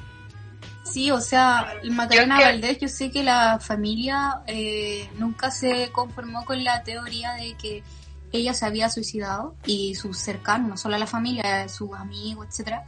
Sí, 0.82 1.12
o 1.12 1.20
sea, 1.20 1.74
Macarena 1.84 2.40
Valdés, 2.40 2.78
yo 2.80 2.88
sé 2.88 3.12
que 3.12 3.22
la 3.22 3.60
familia 3.60 4.42
eh, 4.48 5.08
nunca 5.18 5.52
se 5.52 5.92
conformó 5.92 6.44
con 6.44 6.64
la 6.64 6.82
teoría 6.82 7.34
de 7.34 7.54
que 7.54 7.84
ella 8.32 8.54
se 8.54 8.66
había 8.66 8.90
suicidado 8.90 9.54
y 9.64 9.94
sus 9.94 10.18
cercanos, 10.18 10.68
no 10.68 10.76
solo 10.76 10.98
la 10.98 11.06
familia, 11.06 11.68
sus 11.68 11.92
amigos, 11.94 12.48
etcétera. 12.48 12.84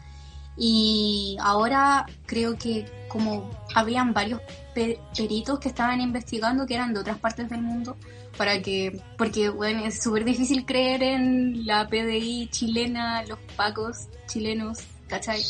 Y 0.56 1.36
ahora 1.40 2.06
creo 2.26 2.56
que 2.56 2.84
como 3.08 3.50
habían 3.74 4.12
varios 4.12 4.40
peritos 4.74 5.58
que 5.58 5.68
estaban 5.68 6.00
investigando 6.00 6.66
que 6.66 6.74
eran 6.74 6.94
de 6.94 7.00
otras 7.00 7.18
partes 7.18 7.48
del 7.50 7.60
mundo 7.60 7.96
para 8.38 8.62
que 8.62 9.02
porque 9.18 9.50
bueno 9.50 9.84
es 9.84 10.02
súper 10.02 10.24
difícil 10.24 10.64
creer 10.64 11.02
en 11.02 11.66
la 11.66 11.86
PDI 11.86 12.48
chilena 12.50 13.22
los 13.26 13.38
pacos 13.54 14.08
chilenos 14.26 14.78
¿cachai? 15.08 15.42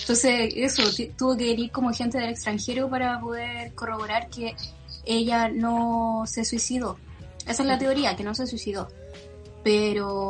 entonces 0.00 0.52
eso 0.54 0.82
tuvo 1.16 1.36
que 1.36 1.46
venir 1.46 1.72
como 1.72 1.92
gente 1.92 2.18
del 2.18 2.30
extranjero 2.30 2.88
para 2.88 3.20
poder 3.20 3.74
corroborar 3.74 4.30
que 4.30 4.54
ella 5.04 5.48
no 5.48 6.24
se 6.26 6.44
suicidó. 6.44 6.98
Esa 7.46 7.62
es 7.62 7.68
la 7.68 7.78
teoría 7.78 8.14
que 8.14 8.22
no 8.22 8.34
se 8.34 8.46
suicidó 8.46 8.88
pero 9.62 10.28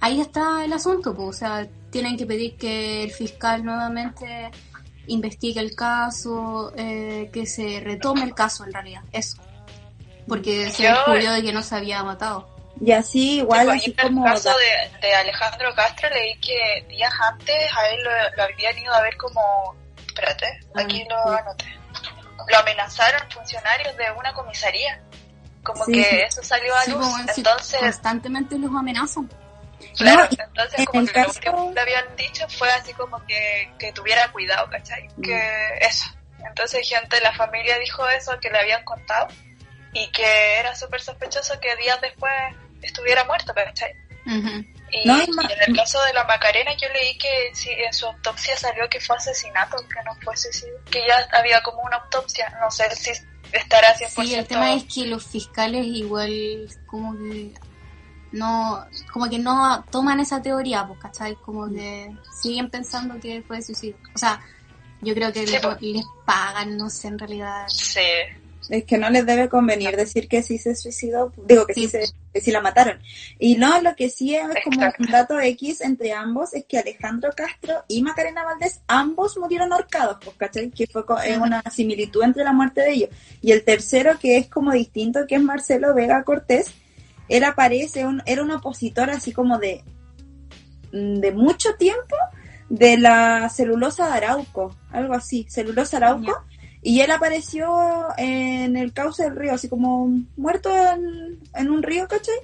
ahí 0.00 0.20
está 0.20 0.64
el 0.64 0.72
asunto 0.72 1.14
pues, 1.14 1.28
o 1.28 1.32
sea 1.32 1.68
tienen 1.90 2.16
que 2.16 2.26
pedir 2.26 2.56
que 2.56 3.04
el 3.04 3.12
fiscal 3.12 3.64
nuevamente 3.64 4.50
investigue 5.06 5.60
el 5.60 5.74
caso, 5.74 6.72
eh, 6.76 7.30
que 7.32 7.46
se 7.46 7.80
retome 7.80 8.24
el 8.24 8.34
caso 8.34 8.64
en 8.64 8.72
realidad, 8.72 9.02
eso. 9.12 9.36
Porque 10.26 10.70
se 10.70 10.88
descubrió 10.88 11.32
de 11.32 11.42
que 11.42 11.52
no 11.52 11.62
se 11.62 11.76
había 11.76 12.02
matado. 12.02 12.48
Y 12.80 12.90
así, 12.90 13.38
igual, 13.38 13.70
así 13.70 13.92
como... 13.94 14.26
En 14.26 14.32
el 14.32 14.34
caso 14.34 14.50
de, 14.58 15.06
de, 15.06 15.14
Alejandro 15.14 15.72
Castro 15.76 16.08
leí 16.10 16.36
que 16.40 16.84
días 16.88 17.12
antes 17.30 17.56
a 17.76 17.88
él 17.90 18.00
lo, 18.36 18.42
habían 18.42 18.76
ido 18.76 18.92
a 18.92 19.02
ver 19.02 19.16
como... 19.16 19.76
Espérate, 20.06 20.46
ah, 20.74 20.80
aquí 20.80 21.04
lo 21.08 21.30
anoté. 21.30 21.78
Lo 22.50 22.58
amenazaron 22.58 23.30
funcionarios 23.30 23.96
de 23.96 24.10
una 24.18 24.32
comisaría. 24.32 25.00
Como 25.64 25.84
que 25.86 26.22
eso 26.22 26.42
salió 26.42 26.74
a 26.76 26.84
luz. 26.86 27.06
entonces... 27.36 27.80
Constantemente 27.80 28.58
los 28.58 28.70
amenazan. 28.74 29.28
Claro, 29.96 30.28
entonces 30.30 30.86
como 30.86 31.06
que 31.06 31.20
lo 31.20 31.32
que 31.32 31.74
le 31.74 31.80
habían 31.80 32.16
dicho 32.16 32.46
fue 32.48 32.70
así 32.72 32.92
como 32.94 33.24
que, 33.26 33.72
que 33.78 33.92
tuviera 33.92 34.30
cuidado, 34.32 34.68
¿cachai? 34.70 35.08
Mm. 35.16 35.22
Que 35.22 35.78
eso. 35.80 36.04
Entonces 36.46 36.88
gente 36.88 37.16
de 37.16 37.22
la 37.22 37.34
familia 37.34 37.78
dijo 37.78 38.06
eso, 38.08 38.38
que 38.40 38.50
le 38.50 38.58
habían 38.58 38.84
contado 38.84 39.28
y 39.92 40.10
que 40.10 40.58
era 40.58 40.74
súper 40.74 41.00
sospechoso 41.00 41.58
que 41.60 41.74
días 41.76 42.00
después 42.00 42.32
estuviera 42.82 43.24
muerto, 43.24 43.54
¿cachai? 43.54 43.92
y, 44.90 45.08
en 45.10 45.60
el 45.68 45.76
caso 45.76 46.02
de 46.04 46.12
la 46.14 46.24
Macarena 46.24 46.72
yo 46.74 46.88
leí 46.88 47.18
que 47.18 47.50
si 47.52 47.70
en 47.70 47.92
su 47.92 48.06
autopsia 48.06 48.56
salió 48.56 48.88
que 48.88 49.00
fue 49.00 49.16
asesinato, 49.16 49.76
que 49.88 50.02
no 50.04 50.14
fue 50.22 50.36
suicidio, 50.36 50.80
que 50.90 51.06
ya 51.06 51.28
había 51.32 51.62
como 51.62 51.82
una 51.82 51.96
autopsia, 51.96 52.48
no 52.60 52.70
sé 52.70 52.94
si 52.96 53.12
estará 53.58 53.94
100%. 53.96 54.24
Sí, 54.24 54.34
el 54.34 54.46
tema 54.46 54.74
es 54.74 54.84
que 54.84 55.06
los 55.06 55.24
fiscales 55.26 55.86
igual 55.86 56.68
como 56.86 57.16
que 57.16 57.52
no, 58.32 58.84
como 59.12 59.30
que 59.30 59.38
no 59.38 59.84
toman 59.90 60.20
esa 60.20 60.42
teoría, 60.42 60.86
pues, 60.86 60.98
¿cachai? 60.98 61.36
Como 61.36 61.68
que 61.70 62.14
siguen 62.42 62.68
pensando 62.68 63.18
que 63.20 63.42
fue 63.42 63.62
suicidio. 63.62 63.96
O 64.14 64.18
sea, 64.18 64.40
yo 65.00 65.14
creo 65.14 65.32
que 65.32 65.44
pues. 65.62 65.80
les, 65.80 66.04
pagan, 66.24 66.76
no 66.76 66.90
sé, 66.90 67.08
en 67.08 67.18
realidad. 67.18 67.64
Sí. 67.68 68.00
Es 68.68 68.84
que 68.84 68.98
no 68.98 69.10
les 69.10 69.26
debe 69.26 69.48
convenir 69.48 69.96
decir 69.96 70.26
que 70.28 70.42
sí 70.42 70.58
se 70.58 70.74
suicidó, 70.74 71.32
digo 71.46 71.66
que 71.66 71.74
sí, 71.74 71.88
se, 71.88 72.04
que 72.32 72.40
sí 72.40 72.50
la 72.50 72.60
mataron. 72.60 72.98
Y 73.38 73.56
no, 73.56 73.80
lo 73.82 73.94
que 73.94 74.08
sí 74.08 74.34
es 74.34 74.46
como 74.64 74.80
un 74.98 75.10
dato 75.10 75.38
X 75.38 75.82
entre 75.82 76.12
ambos 76.12 76.54
es 76.54 76.64
que 76.64 76.78
Alejandro 76.78 77.30
Castro 77.36 77.84
y 77.88 78.02
Macarena 78.02 78.44
Valdés 78.44 78.80
ambos 78.86 79.36
murieron 79.36 79.72
ahorcados, 79.72 80.18
pues, 80.24 80.36
¿cachai? 80.36 80.70
Que 80.70 80.86
fue 80.86 81.04
una 81.40 81.62
similitud 81.70 82.22
entre 82.22 82.44
la 82.44 82.52
muerte 82.52 82.80
de 82.80 82.92
ellos. 82.92 83.10
Y 83.42 83.52
el 83.52 83.64
tercero 83.64 84.18
que 84.18 84.38
es 84.38 84.48
como 84.48 84.72
distinto, 84.72 85.26
que 85.26 85.34
es 85.34 85.42
Marcelo 85.42 85.94
Vega 85.94 86.24
Cortés, 86.24 86.72
él 87.28 87.44
aparece, 87.44 88.06
un, 88.06 88.22
era 88.26 88.42
un 88.42 88.50
opositor 88.50 89.10
así 89.10 89.32
como 89.32 89.58
de, 89.58 89.82
de 90.92 91.32
mucho 91.32 91.74
tiempo 91.76 92.16
de 92.68 92.98
la 92.98 93.48
celulosa 93.48 94.06
de 94.06 94.14
Arauco, 94.14 94.74
algo 94.90 95.14
así, 95.14 95.46
celulosa 95.48 95.98
Arauco, 95.98 96.32
y 96.84 97.00
él 97.00 97.10
apareció 97.10 98.08
en 98.18 98.76
el 98.76 98.92
cauce 98.92 99.24
del 99.24 99.36
río, 99.36 99.54
así 99.54 99.70
como 99.70 100.06
muerto 100.36 100.70
en, 101.54 101.70
un 101.70 101.82
río, 101.82 102.06
¿cachai? 102.06 102.34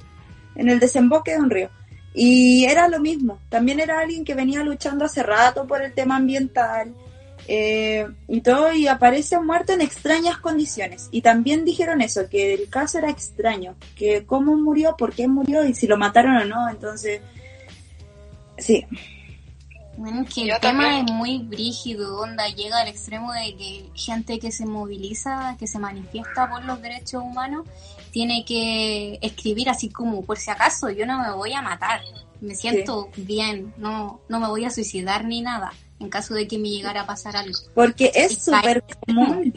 En 0.55 0.71
el 0.71 0.81
desemboque 0.81 1.33
de 1.33 1.41
un 1.41 1.51
río. 1.51 1.69
Y 2.15 2.65
era 2.65 2.89
lo 2.89 3.01
mismo, 3.01 3.39
también 3.51 3.81
era 3.81 4.01
alguien 4.01 4.25
que 4.25 4.35
venía 4.35 4.63
luchando 4.63 5.05
hace 5.05 5.23
rato 5.23 5.67
por 5.67 5.83
el 5.83 5.93
tema 5.93 6.17
ambiental, 6.17 6.95
eh, 7.49 8.07
y 8.29 8.41
todo, 8.41 8.73
y 8.73 8.89
aparece 8.89 9.39
muerto 9.41 9.75
en 9.75 9.83
extrañas 9.83 10.39
condiciones. 10.39 11.09
Y 11.11 11.21
también 11.21 11.67
dijeron 11.67 12.01
eso, 12.01 12.27
que 12.31 12.55
el 12.55 12.71
caso 12.71 12.97
era 12.97 13.11
extraño, 13.11 13.77
que 13.95 14.25
cómo 14.25 14.57
murió, 14.57 14.97
por 14.97 15.13
qué 15.13 15.29
murió 15.29 15.65
y 15.65 15.75
si 15.75 15.87
lo 15.87 15.99
mataron 15.99 16.37
o 16.37 16.45
no. 16.47 16.71
Entonces, 16.71 17.21
sí. 18.57 18.87
Bueno, 20.01 20.25
que 20.35 20.45
el 20.45 20.59
tema 20.61 20.99
es 20.99 21.13
muy 21.13 21.41
brígido, 21.41 22.21
onda, 22.21 22.49
llega 22.49 22.79
al 22.79 22.89
extremo 22.89 23.35
de 23.35 23.55
que 23.55 23.91
gente 23.95 24.39
que 24.39 24.51
se 24.51 24.65
moviliza, 24.65 25.57
que 25.59 25.67
se 25.67 25.79
manifiesta 25.79 26.49
por 26.49 26.65
los 26.65 26.81
derechos 26.81 27.23
humanos, 27.23 27.67
tiene 28.11 28.47
que 28.47 29.19
escribir 29.21 29.69
así 29.69 29.91
como, 29.91 30.25
por 30.25 30.39
si 30.39 30.51
acaso, 30.51 30.89
yo 30.89 31.05
no 31.05 31.21
me 31.21 31.31
voy 31.33 31.53
a 31.53 31.61
matar, 31.61 32.01
me 32.41 32.55
siento 32.55 33.11
bien, 33.15 33.75
no, 33.77 34.23
no 34.31 34.41
me 34.41 34.49
voy 34.49 34.65
a 34.65 34.71
suicidar 34.71 35.27
ni 35.27 35.43
nada 35.43 35.71
en 35.99 36.09
caso 36.09 36.33
de 36.33 36.49
que 36.49 36.59
me 36.59 36.71
llegara 36.71 37.03
a 37.03 37.07
pasar 37.07 37.37
algo. 37.37 37.59
Porque 37.75 38.11
es 38.15 38.43
súper 38.43 38.83
común. 39.07 39.53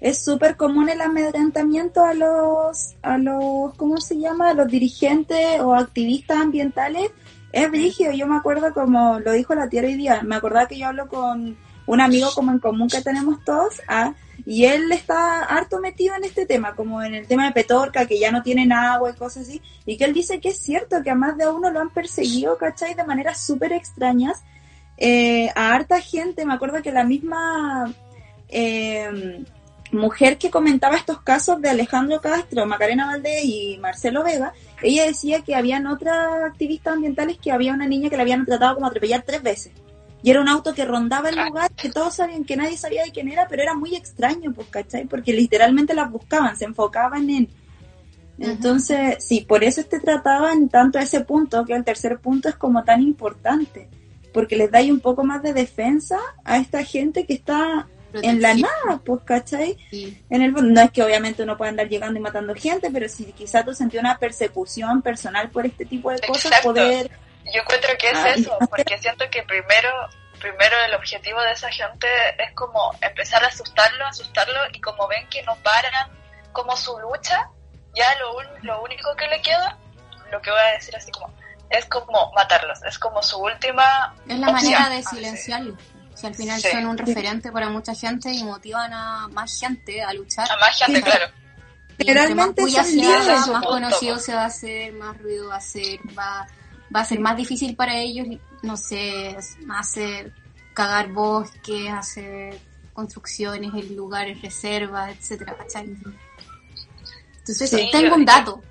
es 0.00 0.24
súper 0.24 0.56
común 0.56 0.88
el 0.88 1.00
amedrentamiento 1.00 2.04
a 2.04 2.14
los, 2.14 2.94
a 3.02 3.18
los, 3.18 3.74
¿cómo 3.74 4.00
se 4.00 4.16
llama? 4.16 4.50
A 4.50 4.54
los 4.54 4.68
dirigentes 4.68 5.60
o 5.60 5.74
activistas 5.74 6.36
ambientales. 6.38 7.10
Es 7.52 7.70
brígido, 7.70 8.12
yo 8.12 8.26
me 8.26 8.36
acuerdo 8.36 8.74
como 8.74 9.20
lo 9.20 9.32
dijo 9.32 9.54
la 9.54 9.68
tierra 9.68 9.88
hoy 9.88 9.94
día, 9.94 10.22
me 10.22 10.36
acordaba 10.36 10.68
que 10.68 10.78
yo 10.78 10.88
hablo 10.88 11.08
con 11.08 11.56
un 11.86 12.00
amigo 12.00 12.28
como 12.34 12.52
en 12.52 12.58
común 12.58 12.88
que 12.88 13.00
tenemos 13.00 13.42
todos, 13.44 13.80
ah, 13.88 14.12
y 14.44 14.66
él 14.66 14.92
está 14.92 15.44
harto 15.44 15.80
metido 15.80 16.14
en 16.14 16.24
este 16.24 16.44
tema, 16.44 16.74
como 16.74 17.02
en 17.02 17.14
el 17.14 17.26
tema 17.26 17.46
de 17.46 17.52
Petorca, 17.52 18.06
que 18.06 18.18
ya 18.18 18.30
no 18.30 18.42
tienen 18.42 18.72
agua 18.72 19.10
y 19.10 19.14
cosas 19.14 19.48
así, 19.48 19.62
y 19.86 19.96
que 19.96 20.04
él 20.04 20.12
dice 20.12 20.40
que 20.40 20.50
es 20.50 20.58
cierto 20.58 21.02
que 21.02 21.10
a 21.10 21.14
más 21.14 21.38
de 21.38 21.48
uno 21.48 21.70
lo 21.70 21.80
han 21.80 21.90
perseguido, 21.90 22.58
¿cachai? 22.58 22.94
De 22.94 23.04
maneras 23.04 23.44
súper 23.44 23.72
extrañas. 23.72 24.42
Eh, 24.98 25.50
a 25.54 25.74
harta 25.74 26.00
gente, 26.00 26.44
me 26.44 26.52
acuerdo 26.52 26.82
que 26.82 26.92
la 26.92 27.04
misma 27.04 27.94
eh, 28.48 29.44
mujer 29.92 30.38
que 30.38 30.50
comentaba 30.50 30.96
estos 30.96 31.20
casos 31.22 31.60
de 31.60 31.70
Alejandro 31.70 32.20
Castro, 32.20 32.66
Macarena 32.66 33.06
Valdés 33.06 33.44
y 33.44 33.78
Marcelo 33.80 34.22
Vega, 34.22 34.52
ella 34.82 35.04
decía 35.04 35.42
que 35.42 35.54
habían 35.54 35.86
otras 35.86 36.44
activistas 36.44 36.94
ambientales 36.94 37.38
que 37.38 37.52
había 37.52 37.72
una 37.72 37.86
niña 37.86 38.10
que 38.10 38.16
la 38.16 38.22
habían 38.22 38.44
tratado 38.44 38.74
como 38.74 38.86
atropellar 38.86 39.22
tres 39.22 39.42
veces. 39.42 39.72
Y 40.22 40.30
era 40.30 40.40
un 40.40 40.48
auto 40.48 40.74
que 40.74 40.84
rondaba 40.84 41.28
el 41.28 41.36
lugar, 41.36 41.70
que 41.72 41.90
todos 41.90 42.16
sabían 42.16 42.44
que 42.44 42.56
nadie 42.56 42.76
sabía 42.76 43.04
de 43.04 43.12
quién 43.12 43.28
era, 43.28 43.46
pero 43.48 43.62
era 43.62 43.74
muy 43.74 43.94
extraño, 43.94 44.52
pues, 44.52 44.68
¿cachai? 44.68 45.06
Porque 45.06 45.32
literalmente 45.32 45.94
las 45.94 46.10
buscaban, 46.10 46.56
se 46.56 46.64
enfocaban 46.64 47.30
en... 47.30 47.48
Entonces, 48.40 49.16
sí, 49.24 49.44
por 49.48 49.64
eso 49.64 49.82
te 49.84 50.00
trataban 50.00 50.68
tanto 50.68 50.98
a 50.98 51.02
ese 51.02 51.20
punto, 51.20 51.64
que 51.64 51.74
el 51.74 51.84
tercer 51.84 52.18
punto 52.18 52.48
es 52.48 52.56
como 52.56 52.84
tan 52.84 53.02
importante, 53.02 53.88
porque 54.32 54.56
les 54.56 54.70
da 54.70 54.78
ahí 54.78 54.90
un 54.90 55.00
poco 55.00 55.24
más 55.24 55.42
de 55.42 55.52
defensa 55.52 56.18
a 56.44 56.58
esta 56.58 56.84
gente 56.84 57.26
que 57.26 57.34
está 57.34 57.88
en 58.14 58.40
la 58.42 58.54
nada, 58.54 59.00
pues, 59.04 59.20
¿cachai? 59.24 59.76
En 60.30 60.42
el 60.42 60.52
no 60.52 60.80
es 60.80 60.90
que 60.90 61.02
obviamente 61.02 61.42
uno 61.42 61.56
pueda 61.56 61.70
andar 61.70 61.88
llegando 61.88 62.18
y 62.18 62.22
matando 62.22 62.54
gente, 62.54 62.90
pero 62.92 63.08
si 63.08 63.32
quizás 63.32 63.64
tú 63.64 63.74
sentías 63.74 64.02
una 64.02 64.18
persecución 64.18 65.02
personal 65.02 65.50
por 65.50 65.66
este 65.66 65.84
tipo 65.84 66.10
de 66.10 66.20
cosas, 66.20 66.46
Exacto. 66.46 66.68
poder... 66.74 67.10
Yo 67.52 67.62
encuentro 67.62 67.90
que 67.98 68.08
es 68.10 68.14
Ah, 68.18 68.30
eso, 68.30 68.58
porque 68.68 68.98
siento 68.98 69.24
que 69.30 69.42
primero, 69.42 69.88
primero 70.38 70.76
el 70.86 70.94
objetivo 70.94 71.40
de 71.40 71.52
esa 71.52 71.70
gente 71.70 72.06
es 72.38 72.52
como 72.54 72.92
empezar 73.00 73.42
a 73.42 73.48
asustarlo, 73.48 74.04
asustarlo, 74.06 74.58
y 74.72 74.80
como 74.80 75.08
ven 75.08 75.26
que 75.30 75.42
no 75.44 75.56
paran 75.56 76.10
como 76.52 76.76
su 76.76 76.98
lucha, 76.98 77.48
ya 77.94 78.06
lo, 78.20 78.36
un- 78.36 78.66
lo 78.66 78.82
único 78.82 79.14
que 79.16 79.26
le 79.28 79.40
queda, 79.40 79.78
lo 80.30 80.40
que 80.42 80.50
voy 80.50 80.60
a 80.60 80.72
decir 80.74 80.94
así 80.94 81.10
como, 81.10 81.32
es 81.70 81.86
como 81.86 82.32
matarlos, 82.34 82.82
es 82.84 82.98
como 82.98 83.22
su 83.22 83.38
última 83.38 84.14
Es 84.28 84.38
la 84.38 84.50
opción. 84.50 84.72
manera 84.72 84.88
de 84.90 84.96
Ah, 84.98 85.10
sí. 85.10 85.74
Si 86.18 86.26
al 86.26 86.34
final 86.34 86.60
Sí. 86.60 86.68
son 86.72 86.86
un 86.86 86.98
referente 86.98 87.52
para 87.52 87.70
mucha 87.70 87.94
gente 87.94 88.32
y 88.32 88.42
motivan 88.42 88.92
a 88.92 89.28
más 89.28 89.58
gente 89.60 90.02
a 90.02 90.12
luchar. 90.12 90.50
A 90.50 90.56
más 90.58 90.76
gente, 90.76 91.00
claro. 91.02 91.26
Entre 91.98 92.34
más 92.34 92.50
son 92.56 92.84
se 92.84 93.06
haga, 93.06 93.46
más 93.46 93.64
conocido 93.64 94.18
se 94.18 94.34
va 94.34 94.42
a 94.42 94.46
hacer, 94.46 94.92
más 94.94 95.16
ruido 95.18 95.48
va 95.48 95.54
a 95.54 95.58
hacer, 95.58 95.98
va, 96.16 96.46
va 96.94 97.00
a 97.00 97.04
ser 97.04 97.18
más 97.20 97.36
difícil 97.36 97.74
para 97.74 97.96
ellos, 97.96 98.26
no 98.62 98.76
sé, 98.76 99.36
hacer 99.70 100.32
cagar 100.74 101.12
bosques, 101.12 101.90
hacer 101.92 102.58
construcciones 102.92 103.72
en 103.74 103.96
lugares, 103.96 104.40
reservas, 104.42 105.10
etcétera, 105.16 105.56
¿cachai? 105.56 105.96
Entonces 107.38 107.70
Sí, 107.70 107.88
tengo 107.90 108.14
un 108.14 108.24
dato, 108.24 108.62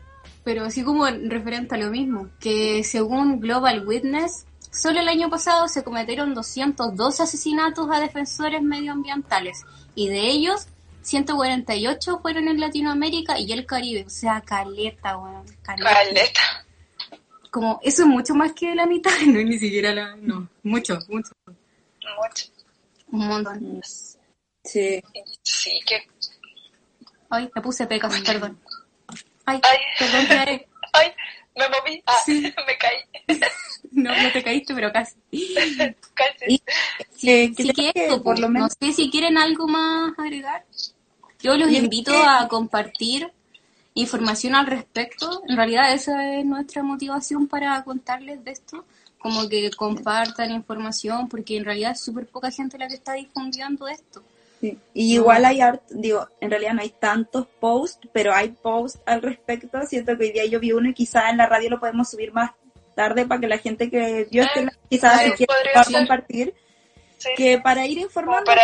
pero 0.43 0.65
así 0.65 0.83
como 0.83 1.07
en 1.07 1.29
referente 1.29 1.75
a 1.75 1.77
lo 1.77 1.89
mismo, 1.89 2.29
que 2.39 2.83
según 2.83 3.39
Global 3.39 3.85
Witness, 3.85 4.45
solo 4.77 4.99
el 4.99 5.07
año 5.07 5.29
pasado 5.29 5.67
se 5.67 5.83
cometieron 5.83 6.33
202 6.33 7.19
asesinatos 7.19 7.87
a 7.91 7.99
defensores 7.99 8.61
medioambientales 8.61 9.63
y 9.95 10.09
de 10.09 10.19
ellos 10.27 10.67
148 11.01 12.19
fueron 12.21 12.47
en 12.49 12.59
Latinoamérica 12.59 13.39
y 13.39 13.51
el 13.53 13.65
Caribe, 13.65 14.03
o 14.05 14.09
sea, 14.09 14.41
caleta, 14.41 15.17
weón, 15.17 15.45
caleta. 15.61 15.89
Caleta. 15.93 16.41
Como 17.49 17.79
eso 17.81 18.01
es 18.03 18.07
mucho 18.07 18.35
más 18.35 18.51
que 18.53 18.75
la 18.75 18.85
mitad, 18.85 19.11
no 19.25 19.39
ni 19.41 19.57
siquiera 19.57 19.93
la, 19.95 20.15
no, 20.17 20.49
mucho, 20.63 20.99
mucho, 21.07 21.31
Mucho. 21.45 22.45
un 23.11 23.27
montón. 23.27 23.81
Sí. 24.63 25.01
Sí, 25.43 25.79
que... 25.85 26.07
Ay, 27.29 27.49
me 27.55 27.61
puse 27.61 27.87
pecas, 27.87 28.19
perdón. 28.21 28.59
Ay, 29.45 29.61
Ay. 29.63 29.77
perdón. 29.97 30.61
Ay, 30.93 31.13
me 31.55 31.69
moví. 31.69 32.03
Ah, 32.05 32.17
Sí. 32.25 32.41
me 32.67 32.77
caí. 32.77 32.97
No, 33.91 34.11
no 34.21 34.31
te 34.31 34.43
caíste, 34.43 34.73
pero 34.75 34.91
casi. 34.91 35.15
Casi. 36.13 36.45
Y- 36.47 36.61
Sí, 37.15 37.29
Eh, 37.29 37.53
que 37.55 37.73
que 37.73 37.91
esto, 37.95 38.15
por 38.17 38.23
pues, 38.35 38.39
lo 38.39 38.49
menos- 38.49 38.75
no 38.79 38.87
sé 38.87 38.93
si 38.93 39.09
quieren 39.09 39.37
algo 39.37 39.67
más 39.67 40.13
agregar. 40.17 40.65
Yo 41.41 41.57
los 41.57 41.71
invito 41.71 42.11
que- 42.11 42.17
a 42.27 42.47
compartir 42.47 43.31
información 43.93 44.55
al 44.55 44.67
respecto. 44.67 45.41
En 45.47 45.55
realidad 45.57 45.93
esa 45.93 46.37
es 46.37 46.45
nuestra 46.45 46.83
motivación 46.83 47.47
para 47.47 47.83
contarles 47.83 48.43
de 48.43 48.51
esto. 48.51 48.85
Como 49.19 49.49
que 49.49 49.69
compartan 49.71 50.51
información, 50.51 51.27
porque 51.27 51.57
en 51.57 51.65
realidad 51.65 51.91
es 51.93 52.01
súper 52.01 52.27
poca 52.27 52.51
gente 52.51 52.77
la 52.77 52.87
que 52.87 52.93
está 52.95 53.13
difundiendo 53.13 53.87
esto. 53.87 54.21
Sí. 54.61 54.77
Y 54.93 55.15
igual 55.15 55.45
hay, 55.45 55.59
digo, 55.89 56.27
en 56.39 56.49
realidad 56.51 56.73
no 56.73 56.81
hay 56.81 56.89
tantos 56.99 57.47
posts, 57.59 58.07
pero 58.13 58.33
hay 58.33 58.49
posts 58.49 58.99
al 59.05 59.21
respecto. 59.21 59.79
Siento 59.87 60.15
que 60.17 60.25
hoy 60.25 60.31
día 60.31 60.45
yo 60.45 60.59
vi 60.59 60.71
uno 60.71 60.89
y 60.89 60.93
quizás 60.93 61.31
en 61.31 61.37
la 61.37 61.47
radio 61.47 61.69
lo 61.71 61.79
podemos 61.79 62.09
subir 62.09 62.31
más 62.31 62.51
tarde 62.97 63.25
para 63.25 63.39
que 63.39 63.47
la 63.47 63.57
gente 63.59 63.89
que 63.89 64.27
Ah, 64.29 64.33
live 64.33 64.71
quizás 64.89 65.21
si 65.21 65.45
ser. 65.85 65.93
compartir. 65.93 66.53
Sí. 67.17 67.29
Que 67.37 67.59
para 67.59 67.85
ir 67.85 67.99
informando, 67.99 68.43
para 68.45 68.61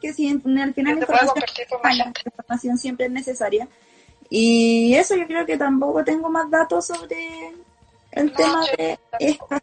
que 0.00 0.12
si 0.12 0.28
al 0.28 0.40
final 0.40 0.74
información, 0.74 2.12
la 2.14 2.30
información 2.30 2.78
siempre 2.78 3.06
es 3.06 3.12
necesaria. 3.12 3.68
Y 4.28 4.94
eso 4.94 5.14
yo 5.16 5.26
creo 5.26 5.44
que 5.46 5.56
tampoco 5.56 6.02
tengo 6.04 6.28
más 6.30 6.50
datos 6.50 6.86
sobre 6.86 7.52
el 8.12 8.26
No, 8.26 8.32
tema 8.34 8.64
yo 8.66 8.72
de 8.76 8.98
esta. 9.20 9.62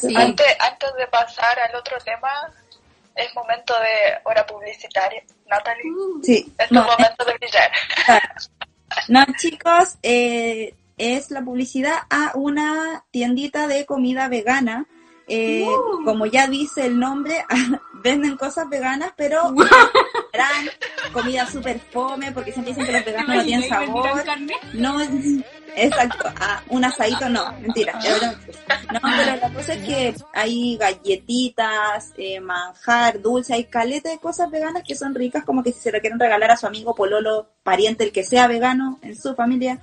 Sí. 0.00 0.14
Antes, 0.14 0.46
antes 0.58 0.94
de 0.96 1.06
pasar 1.06 1.58
al 1.58 1.74
otro 1.74 1.96
tema, 2.04 2.30
es 3.16 3.34
momento 3.34 3.74
de 3.74 4.18
hora 4.24 4.46
publicitaria. 4.46 5.22
Natalie, 5.46 5.82
Sí, 6.22 6.52
es 6.58 6.70
no, 6.70 6.84
tu 6.84 6.90
momento 6.90 7.24
de 7.24 7.32
brillar. 7.34 7.70
No, 9.08 9.24
chicos, 9.38 9.96
eh, 10.02 10.74
es 11.00 11.30
la 11.30 11.42
publicidad 11.42 11.94
a 12.10 12.32
una 12.34 13.06
tiendita 13.10 13.66
de 13.66 13.86
comida 13.86 14.28
vegana. 14.28 14.86
Eh. 15.26 15.64
Como 16.04 16.26
ya 16.26 16.46
dice 16.46 16.86
el 16.86 16.98
nombre, 16.98 17.44
venden 18.02 18.36
cosas 18.36 18.68
veganas, 18.68 19.12
pero 19.16 19.54
harán 20.34 20.70
comida 21.12 21.46
súper 21.46 21.80
fome, 21.80 22.32
porque 22.32 22.52
siempre 22.52 22.74
dicen 22.74 22.86
que 22.86 22.92
los 22.92 23.04
veganos 23.04 23.36
no 23.36 23.42
tienen 23.44 23.68
sabor. 23.68 24.10
No, 24.74 25.00
exacto, 25.76 26.28
ah, 26.38 26.62
un 26.68 26.84
asadito 26.84 27.28
no, 27.28 27.50
mentira. 27.60 27.98
No, 28.92 29.00
pero 29.00 29.36
la 29.36 29.52
cosa 29.54 29.74
es 29.74 29.86
que 29.86 30.14
hay 30.34 30.76
galletitas, 30.76 32.12
eh, 32.18 32.40
manjar, 32.40 33.22
dulce, 33.22 33.54
hay 33.54 33.64
caleta 33.64 34.10
de 34.10 34.18
cosas 34.18 34.50
veganas 34.50 34.82
que 34.86 34.96
son 34.96 35.14
ricas, 35.14 35.44
como 35.44 35.62
que 35.62 35.72
si 35.72 35.80
se 35.80 35.92
lo 35.92 36.00
quieren 36.00 36.18
regalar 36.18 36.50
a 36.50 36.56
su 36.56 36.66
amigo, 36.66 36.94
pololo, 36.94 37.48
pariente, 37.62 38.04
el 38.04 38.12
que 38.12 38.24
sea 38.24 38.48
vegano 38.48 38.98
en 39.00 39.16
su 39.16 39.34
familia. 39.34 39.80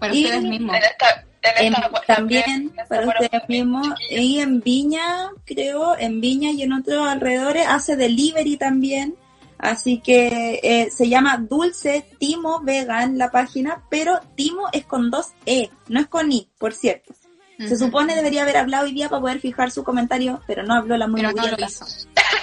Para 0.00 0.14
Y- 0.14 0.24
ustedes 0.24 0.42
mismos. 0.42 0.74
En 0.76 0.82
esta, 0.82 1.24
en 1.42 1.66
En- 1.66 1.74
esta, 1.74 2.00
también 2.06 2.44
en 2.50 2.72
para 2.88 3.06
ustedes 3.06 3.48
mismos. 3.48 3.86
Y 4.10 4.38
en 4.40 4.60
Viña, 4.60 5.30
creo, 5.44 5.96
en 5.96 6.20
Viña 6.20 6.50
y 6.50 6.62
en 6.62 6.72
otros 6.72 7.06
alrededores 7.06 7.66
hace 7.68 7.94
delivery 7.96 8.56
también. 8.56 9.14
Así 9.58 10.00
que 10.00 10.58
eh, 10.62 10.90
se 10.90 11.08
llama 11.08 11.36
Dulce 11.38 12.06
Timo 12.18 12.60
Vegan 12.62 13.18
la 13.18 13.30
página, 13.30 13.82
pero 13.90 14.18
Timo 14.34 14.62
es 14.72 14.86
con 14.86 15.10
dos 15.10 15.28
E, 15.44 15.70
no 15.88 16.00
es 16.00 16.06
con 16.08 16.32
I, 16.32 16.48
por 16.58 16.72
cierto. 16.74 17.14
Se 17.58 17.76
supone 17.76 18.16
debería 18.16 18.40
haber 18.44 18.56
hablado 18.56 18.86
hoy 18.86 18.92
día 18.94 19.10
para 19.10 19.20
poder 19.20 19.38
fijar 19.38 19.70
su 19.70 19.84
comentario, 19.84 20.40
pero 20.46 20.62
no 20.62 20.72
habló 20.72 20.96
la 20.96 21.06
muy 21.06 21.20
Pero 21.20 21.32
no 21.32 21.42
lo 21.42 21.48
mugrienta. 21.50 21.66
hizo. 21.66 21.84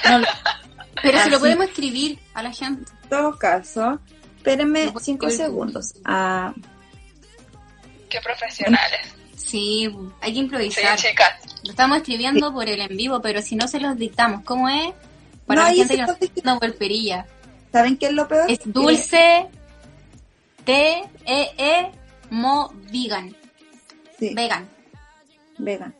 No 0.08 0.20
lo- 0.20 0.28
Pero 1.02 1.18
se 1.20 1.30
lo 1.32 1.36
Así. 1.38 1.42
podemos 1.44 1.66
escribir 1.66 2.20
a 2.36 2.44
la 2.44 2.52
gente. 2.52 2.92
En 3.04 3.10
todo 3.10 3.36
caso, 3.40 4.00
espérenme 4.38 4.94
cinco 5.02 5.26
escribir. 5.26 5.32
segundos. 5.32 5.94
Ah, 6.06 6.54
Qué 8.10 8.20
profesionales. 8.22 9.00
Sí, 9.36 9.90
hay 10.22 10.32
que 10.32 10.36
Sí, 10.36 10.40
improvisar. 10.40 10.98
chicas. 10.98 11.34
Lo 11.64 11.72
estamos 11.72 11.98
escribiendo 11.98 12.52
por 12.54 12.68
el 12.68 12.80
en 12.82 12.96
vivo, 12.98 13.22
pero 13.22 13.42
si 13.42 13.56
no 13.56 13.68
se 13.68 13.80
los 13.80 13.98
dictamos, 13.98 14.44
¿cómo 14.44 14.68
es? 14.70 14.94
Para 15.46 15.62
No, 15.64 15.68
la 15.70 15.74
gente 15.74 15.88
se 15.88 15.94
que 15.96 16.02
nos 16.02 16.08
los 16.08 16.16
está 16.16 16.26
escuchando 16.26 16.60
por 16.60 16.76
perilla. 16.78 17.26
¿Saben 17.72 17.98
qué 17.98 18.06
es 18.08 18.14
lo 18.14 18.28
peor? 18.28 18.50
Es 18.52 18.60
dulce 18.66 19.48
T 20.66 21.04
E 21.26 21.52
E 21.58 21.92
mo 22.30 22.74
vegan. 22.92 23.36
sí, 24.20 24.34
Vegan. 24.34 24.68
vegan. 25.58 25.96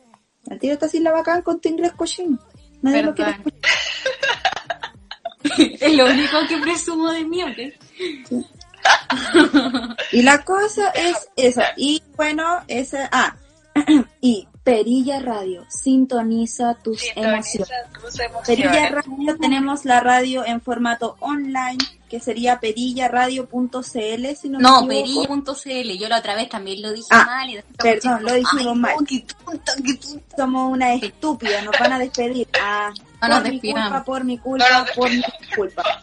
Al 0.50 0.58
tiro 0.58 0.74
está 0.74 0.86
así 0.86 0.98
la 1.00 1.12
bacán 1.12 1.42
con 1.42 1.60
tu 1.60 1.68
inglés 1.68 1.92
cochino. 1.92 2.38
Nadie 2.82 3.02
lo 3.02 3.14
quiere 3.14 3.32
Perdón. 3.34 3.52
es 5.80 5.92
lo 5.94 6.06
único 6.06 6.36
que 6.48 6.56
presumo 6.58 7.10
de 7.12 7.24
mí, 7.24 7.42
¿ok? 7.42 7.58
Y 10.12 10.22
la 10.22 10.42
cosa 10.44 10.90
es 10.90 11.28
eso. 11.36 11.60
Y 11.76 12.02
bueno, 12.16 12.60
ese, 12.68 13.08
ah, 13.12 13.36
y 14.20 14.46
Perilla 14.64 15.18
Radio. 15.20 15.64
Sintoniza 15.70 16.74
tus 16.82 17.00
Sintoniza 17.00 17.30
emociones. 17.32 17.68
tus 18.00 18.20
emociones. 18.20 18.46
Perilla 18.46 18.88
Radio 18.90 19.36
tenemos 19.40 19.84
la 19.86 20.00
radio 20.00 20.44
en 20.44 20.60
formato 20.60 21.16
online, 21.20 21.78
que 22.10 22.20
sería 22.20 22.60
perillaradio.cl, 22.60 24.36
si 24.36 24.48
no, 24.50 24.58
No, 24.58 24.84
me 24.84 25.00
equivoco. 25.00 25.42
perilla.cl. 25.44 25.98
Yo 25.98 26.08
la 26.08 26.18
otra 26.18 26.34
vez 26.34 26.48
también 26.48 26.82
lo 26.82 26.92
dije 26.92 27.06
Ah, 27.10 27.24
mal. 27.24 27.50
Y 27.50 27.58
perdón, 27.78 28.22
lo 28.24 28.34
dijimos 28.34 28.66
"Ay, 28.66 28.74
mal". 28.74 28.94
qué 29.08 29.26
tonta, 29.44 29.72
qué 29.84 29.94
tonta. 29.94 30.36
Somos 30.36 30.72
una 30.72 30.94
estúpida, 30.94 31.62
nos 31.62 31.78
van 31.78 31.92
a 31.92 31.98
despedir. 31.98 32.48
Ah, 32.60 32.92
No 33.22 33.28
nos 33.28 33.42
por 33.42 33.50
mi 33.52 33.60
culpa, 33.60 34.04
por 34.04 34.24
mi 34.24 34.38
culpa, 34.38 34.66
No 34.70 34.84
por 34.94 35.10
mi 35.10 35.22
culpa. 35.54 35.82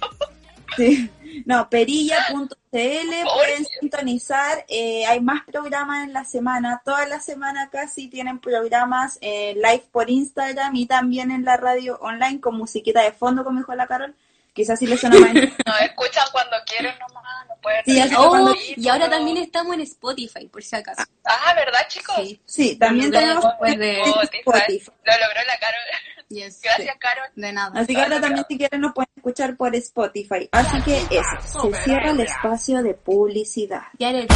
Sí. 0.77 1.09
No, 1.45 1.69
perilla.cl 1.69 2.47
pueden 2.71 3.65
sintonizar. 3.79 4.65
eh, 4.67 5.05
hay 5.05 5.19
más 5.19 5.43
programas 5.45 6.03
en 6.03 6.13
la 6.13 6.25
semana. 6.25 6.81
Toda 6.83 7.05
la 7.07 7.19
semana 7.19 7.69
casi 7.69 8.07
tienen 8.07 8.39
programas 8.39 9.17
eh, 9.21 9.55
live 9.55 9.85
por 9.91 10.09
Instagram 10.09 10.75
y 10.75 10.85
también 10.85 11.31
en 11.31 11.43
la 11.45 11.57
radio 11.57 11.97
online 12.01 12.39
con 12.39 12.57
musiquita 12.57 13.01
de 13.01 13.11
fondo, 13.11 13.43
como 13.43 13.59
dijo 13.59 13.73
la 13.75 13.87
Carol. 13.87 14.15
Quizás 14.55 14.79
sí 14.79 14.87
le 14.87 14.95
suena 14.97 15.19
más. 15.19 15.33
Nos 15.65 15.81
escuchan 15.81 16.23
cuando 16.31 16.55
quieren 16.65 16.97
nomás, 16.97 17.45
no 17.49 17.55
pueden 17.61 17.83
Sí, 17.85 18.01
Oh, 18.17 18.29
cuando- 18.29 18.55
y 18.77 18.87
ahora 18.87 19.09
también 19.09 19.35
estamos 19.37 19.73
en 19.75 19.81
Spotify, 19.81 20.47
por 20.47 20.63
si 20.63 20.75
acaso. 20.77 21.03
Ah, 21.25 21.53
¿verdad, 21.55 21.79
chicos? 21.89 22.15
Sí. 22.15 22.41
Sí, 22.45 22.75
también 22.77 23.11
tenemos 23.11 23.43
de- 23.43 23.99
Spotify. 23.99 24.37
Spotify. 24.39 24.91
Lo 25.03 25.11
logró 25.13 25.41
la 25.45 25.57
Carol. 25.59 25.81
Yes. 26.29 26.61
Gracias, 26.61 26.95
Carol. 26.99 27.27
De 27.35 27.51
nada. 27.51 27.79
Así 27.81 27.93
que 27.93 28.01
ahora 28.01 28.21
también 28.21 28.45
si 28.47 28.57
quieren 28.57 28.79
nos 28.81 28.93
pueden 28.93 29.09
escuchar 29.17 29.55
por 29.57 29.75
Spotify. 29.75 30.47
Así 30.53 30.81
que 30.83 30.97
eso, 31.11 31.61
se 31.71 31.83
cierra 31.83 32.11
el 32.11 32.19
espacio 32.21 32.81
de 32.81 32.93
publicidad. 32.93 33.83
Ya 33.99 34.09
eres. 34.09 34.25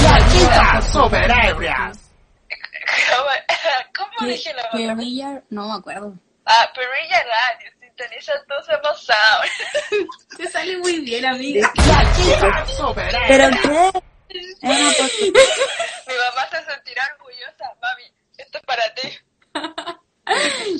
¿Cómo, 3.09 3.29
cómo 4.17 4.27
dije 4.29 4.53
la 4.53 4.61
otra? 4.67 4.95
Perilla, 4.95 5.41
no 5.49 5.67
me 5.69 5.73
acuerdo. 5.75 6.13
Ah, 6.45 6.69
Perilla 6.73 7.23
Radio, 7.23 7.71
sintoniza 7.99 8.33
tus 8.47 8.69
emociones. 8.69 10.17
Te 10.37 10.47
sale 10.47 10.77
muy 10.77 10.99
bien, 11.01 11.25
amiga. 11.25 11.71
¿Pero 13.27 13.49
qué? 13.61 13.91
Mi 14.31 15.29
mamá 16.15 16.47
se 16.51 16.63
sentirá 16.71 17.03
orgullosa, 17.17 17.65
mami. 17.81 18.13
Esto 18.37 18.57
es 18.57 18.63
para 18.65 18.93
ti. 18.93 19.17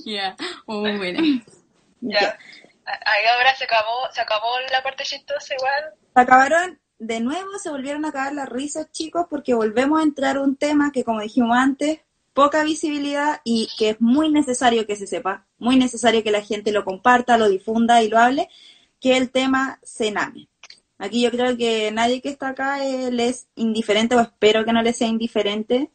Ya, 0.06 0.36
muy 0.68 0.96
buena. 0.96 1.20
Ya. 2.02 2.38
Ahí 2.86 3.26
ahora 3.34 3.56
se 3.56 3.64
acabó, 3.64 4.08
se 4.14 4.22
acabó 4.22 4.60
la 4.72 4.84
parte 4.84 5.04
chistosa 5.04 5.56
igual. 5.56 5.96
Se 6.14 6.22
acabaron, 6.22 6.80
de 7.00 7.20
nuevo 7.20 7.58
se 7.58 7.72
volvieron 7.72 8.06
a 8.06 8.10
acabar 8.10 8.34
las 8.34 8.48
risas, 8.48 8.92
chicos, 8.92 9.26
porque 9.28 9.56
volvemos 9.56 10.00
a 10.00 10.04
entrar 10.04 10.38
un 10.38 10.56
tema 10.56 10.92
que, 10.92 11.04
como 11.04 11.22
dijimos 11.22 11.58
antes, 11.58 12.02
poca 12.40 12.64
visibilidad 12.64 13.42
y 13.44 13.68
que 13.78 13.90
es 13.90 13.98
muy 14.00 14.32
necesario 14.32 14.88
que 14.88 14.96
se 14.96 15.08
sepa, 15.08 15.46
muy 15.58 15.76
necesario 15.76 16.24
que 16.24 16.32
la 16.32 16.42
gente 16.42 16.72
lo 16.72 16.86
comparta, 16.86 17.38
lo 17.38 17.50
difunda 17.50 18.02
y 18.02 18.08
lo 18.08 18.18
hable, 18.18 18.48
que 19.02 19.18
el 19.18 19.30
tema 19.30 19.78
Sename. 19.84 20.48
Aquí 20.98 21.22
yo 21.22 21.32
creo 21.32 21.58
que 21.58 21.92
nadie 21.92 22.22
que 22.22 22.30
está 22.30 22.48
acá 22.48 22.86
eh, 22.86 23.12
le 23.12 23.28
es 23.28 23.48
indiferente, 23.56 24.16
o 24.16 24.22
espero 24.22 24.64
que 24.64 24.72
no 24.72 24.82
le 24.82 24.94
sea 24.94 25.10
indiferente, 25.10 25.92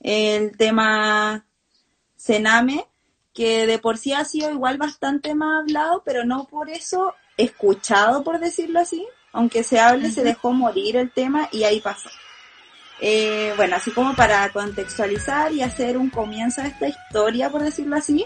el 0.00 0.56
tema 0.56 1.46
Sename, 2.16 2.84
que 3.32 3.68
de 3.68 3.78
por 3.78 3.96
sí 3.96 4.12
ha 4.12 4.24
sido 4.24 4.50
igual 4.50 4.78
bastante 4.78 5.36
más 5.36 5.62
hablado, 5.62 6.02
pero 6.04 6.24
no 6.24 6.48
por 6.48 6.68
eso 6.68 7.14
escuchado, 7.36 8.24
por 8.24 8.40
decirlo 8.40 8.80
así. 8.80 9.06
Aunque 9.30 9.62
se 9.62 9.78
hable, 9.78 10.10
se 10.10 10.24
dejó 10.24 10.52
morir 10.52 10.96
el 10.96 11.12
tema 11.12 11.48
y 11.52 11.62
ahí 11.62 11.80
pasó. 11.80 12.10
Eh, 13.00 13.52
bueno, 13.56 13.76
así 13.76 13.90
como 13.90 14.14
para 14.14 14.48
contextualizar 14.50 15.52
y 15.52 15.62
hacer 15.62 15.98
un 15.98 16.10
comienzo 16.10 16.62
a 16.62 16.66
esta 16.66 16.88
historia, 16.88 17.50
por 17.50 17.62
decirlo 17.62 17.96
así, 17.96 18.24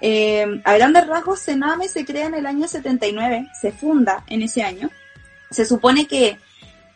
eh, 0.00 0.60
a 0.64 0.74
grandes 0.74 1.06
rasgos, 1.06 1.40
Sename 1.40 1.88
se 1.88 2.04
crea 2.04 2.26
en 2.26 2.34
el 2.34 2.46
año 2.46 2.66
79, 2.66 3.48
se 3.60 3.72
funda 3.72 4.24
en 4.26 4.42
ese 4.42 4.62
año. 4.62 4.90
Se 5.50 5.64
supone 5.64 6.06
que 6.06 6.38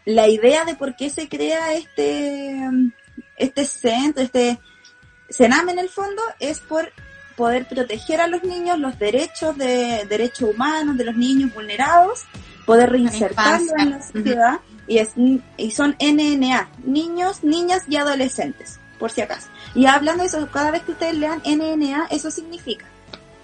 la 0.05 0.29
idea 0.29 0.65
de 0.65 0.75
por 0.75 0.97
qué 0.97 1.11
se 1.11 1.29
crea 1.29 1.75
este, 1.75 2.61
este 3.37 3.65
centro, 3.65 4.23
este 4.23 4.59
Sename 5.29 5.73
en 5.73 5.79
el 5.79 5.89
fondo, 5.89 6.23
es 6.41 6.61
por 6.61 6.93
poder 7.37 7.67
proteger 7.67 8.21
a 8.21 8.27
los 8.27 8.43
niños, 8.43 8.79
los 8.79 8.99
derechos 8.99 9.57
de 9.57 10.05
derechos 10.09 10.51
humanos 10.55 10.99
de 10.99 11.05
los 11.05 11.17
niños 11.17 11.55
vulnerados, 11.55 12.25
poder 12.67 12.91
reinsertarlos 12.91 13.73
en 13.79 13.91
la 13.91 14.03
sociedad 14.03 14.61
y, 14.87 14.99
es, 14.99 15.11
y 15.57 15.71
son 15.71 15.97
NNA, 16.01 16.69
niños, 16.85 17.43
niñas 17.45 17.83
y 17.89 17.97
adolescentes, 17.97 18.79
por 18.99 19.11
si 19.11 19.21
acaso. 19.21 19.49
Y 19.75 19.87
hablando 19.87 20.23
de 20.23 20.29
eso, 20.29 20.49
cada 20.51 20.71
vez 20.71 20.83
que 20.83 20.93
ustedes 20.93 21.15
lean 21.17 21.41
NNA, 21.45 22.09
eso 22.11 22.31
significa. 22.31 22.87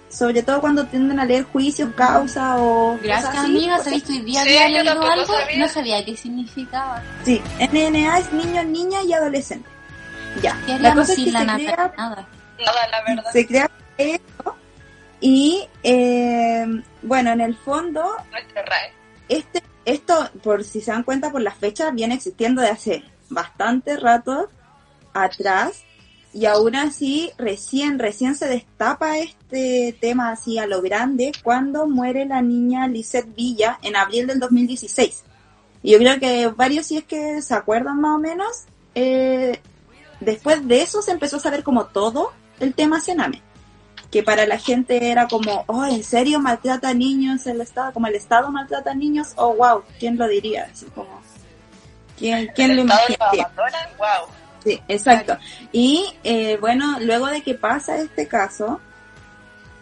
Sobre 0.09 0.41
todo 0.41 0.59
cuando 0.59 0.85
tienden 0.87 1.19
a 1.19 1.25
leer 1.25 1.43
juicios, 1.43 1.91
causa 1.95 2.57
o... 2.57 2.97
Gracias, 3.01 3.29
cosas 3.29 3.43
así, 3.45 3.51
amiga. 3.57 3.75
porque- 3.75 3.83
¿Sabéis 3.85 4.03
que 4.03 4.11
hoy 4.13 4.19
día 4.21 4.43
Sí, 4.43 4.57
había 4.57 4.83
leído 4.83 5.01
algo? 5.03 5.25
sabía. 5.27 5.57
No 5.59 5.67
sabía 5.69 6.05
qué 6.05 6.17
significaba. 6.17 7.03
Sí, 7.23 7.41
NNA 7.71 8.17
es 8.19 8.33
niño, 8.33 8.63
niña 8.63 9.03
y 9.03 9.13
adolescente. 9.13 9.69
Ya. 10.41 10.59
¿Qué 10.65 10.79
La 10.79 10.95
cosa 10.95 11.13
es 11.13 11.19
que 11.19 11.31
la 11.31 11.39
se 11.41 11.45
nata? 11.45 11.57
crea 11.63 11.93
Nada. 11.97 12.27
Nada, 12.65 12.87
la 12.91 13.03
verdad. 13.15 13.31
se 13.31 13.47
crea 13.47 13.71
esto 13.97 14.55
y 15.21 15.67
eh, 15.83 16.65
bueno 17.01 17.31
en 17.31 17.41
el 17.41 17.55
fondo 17.55 18.03
este 19.27 19.61
esto 19.91 20.29
por 20.43 20.63
si 20.63 20.81
se 20.81 20.91
dan 20.91 21.03
cuenta 21.03 21.31
por 21.31 21.41
las 21.41 21.55
fechas 21.55 21.93
viene 21.93 22.15
existiendo 22.15 22.61
de 22.61 22.69
hace 22.69 23.03
bastante 23.29 23.97
rato 23.97 24.49
atrás. 25.13 25.83
Y 26.31 26.45
aún 26.45 26.75
así 26.75 27.31
recién 27.39 27.97
recién 27.97 28.35
se 28.35 28.47
destapa 28.47 29.17
este 29.17 29.97
tema 29.99 30.31
así 30.31 30.59
a 30.59 30.67
lo 30.67 30.81
grande 30.81 31.31
cuando 31.43 31.87
muere 31.87 32.25
la 32.25 32.41
niña 32.43 32.87
Lisette 32.87 33.33
Villa 33.35 33.79
en 33.81 33.95
abril 33.95 34.27
del 34.27 34.39
2016 34.39 35.23
y 35.81 35.91
yo 35.91 35.97
creo 35.97 36.19
que 36.19 36.47
varios 36.47 36.87
si 36.87 36.97
es 36.97 37.03
que 37.03 37.41
se 37.41 37.53
acuerdan 37.53 38.01
más 38.01 38.15
o 38.15 38.19
menos 38.19 38.65
eh, 38.95 39.59
después 40.19 40.67
de 40.67 40.81
eso 40.81 41.01
se 41.01 41.11
empezó 41.11 41.37
a 41.37 41.41
saber 41.41 41.63
como 41.63 41.85
todo 41.85 42.31
el 42.59 42.73
tema 42.73 42.99
Sename 42.99 43.41
que 44.11 44.23
para 44.23 44.45
la 44.47 44.57
gente 44.57 45.11
era 45.11 45.27
como, 45.27 45.63
oh, 45.67 45.85
¿en 45.85 46.03
serio 46.03 46.39
maltrata 46.39 46.89
a 46.89 46.93
niños 46.93 47.45
el 47.45 47.61
Estado? 47.61 47.93
Como 47.93 48.07
el 48.07 48.15
Estado 48.15 48.51
maltrata 48.51 48.91
a 48.91 48.95
niños, 48.95 49.33
oh, 49.35 49.53
wow, 49.55 49.83
¿quién 49.99 50.17
lo 50.17 50.27
diría? 50.27 50.69
Así 50.71 50.85
como, 50.87 51.21
¿quién, 52.17 52.49
quién 52.55 52.75
lo 52.75 52.81
imaginaría? 52.81 53.51
wow. 53.97 54.27
Sí, 54.63 54.81
exacto. 54.87 55.37
Y 55.71 56.05
eh, 56.23 56.57
bueno, 56.59 56.97
luego 56.99 57.27
de 57.27 57.41
que 57.41 57.53
pasa 57.53 57.97
este 57.97 58.27
caso, 58.27 58.81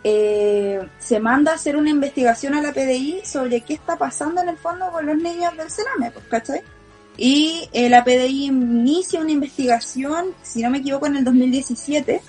eh, 0.03 0.87
se 0.99 1.19
manda 1.19 1.51
a 1.51 1.55
hacer 1.55 1.75
una 1.75 1.89
investigación 1.89 2.53
a 2.53 2.61
la 2.61 2.73
PDI 2.73 3.21
sobre 3.23 3.61
qué 3.61 3.73
está 3.73 3.97
pasando 3.97 4.41
en 4.41 4.49
el 4.49 4.57
fondo 4.57 4.91
con 4.91 5.05
los 5.05 5.17
niños 5.17 5.55
del 5.57 5.69
Sename, 5.69 6.11
pues, 6.11 6.25
¿cachai? 6.27 6.61
Y 7.17 7.67
eh, 7.73 7.89
la 7.89 8.03
PDI 8.03 8.45
inicia 8.45 9.19
una 9.19 9.31
investigación, 9.31 10.35
si 10.43 10.61
no 10.61 10.69
me 10.69 10.77
equivoco, 10.77 11.07
en 11.07 11.17
el 11.17 11.23
2017, 11.23 12.21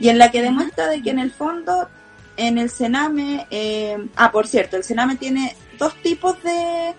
y 0.00 0.08
en 0.08 0.18
la 0.18 0.30
que 0.30 0.42
demuestra 0.42 0.88
de 0.88 1.02
que 1.02 1.10
en 1.10 1.18
el 1.20 1.30
fondo, 1.30 1.88
en 2.36 2.58
el 2.58 2.70
Sename, 2.70 3.46
eh, 3.50 3.96
ah, 4.16 4.32
por 4.32 4.46
cierto, 4.48 4.76
el 4.76 4.84
Sename 4.84 5.16
tiene 5.16 5.54
dos 5.78 5.94
tipos 6.02 6.42
de 6.42 6.94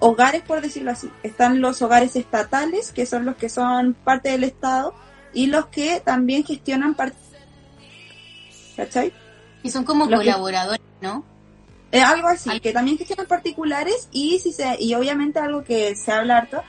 hogares, 0.00 0.42
por 0.42 0.60
decirlo 0.60 0.90
así. 0.90 1.08
Están 1.22 1.60
los 1.60 1.80
hogares 1.82 2.16
estatales, 2.16 2.90
que 2.92 3.06
son 3.06 3.24
los 3.24 3.36
que 3.36 3.48
son 3.48 3.94
parte 3.94 4.30
del 4.30 4.44
Estado, 4.44 4.92
y 5.32 5.46
los 5.46 5.66
que 5.66 6.00
también 6.04 6.44
gestionan 6.44 6.94
parte... 6.94 7.16
¿Cachai? 8.76 9.12
Y 9.62 9.70
son 9.70 9.84
como 9.84 10.08
que- 10.08 10.16
colaboradores, 10.16 10.80
¿no? 11.00 11.24
Eh, 11.92 12.00
algo 12.00 12.28
así, 12.28 12.48
Al- 12.50 12.60
que 12.60 12.72
también 12.72 12.96
gestionan 12.96 13.26
particulares 13.26 14.08
y 14.12 14.38
si 14.40 14.50
se, 14.52 14.76
y 14.80 14.94
obviamente 14.94 15.38
algo 15.38 15.62
que 15.62 15.94
se 15.94 16.10
habla 16.10 16.38
harto, 16.38 16.62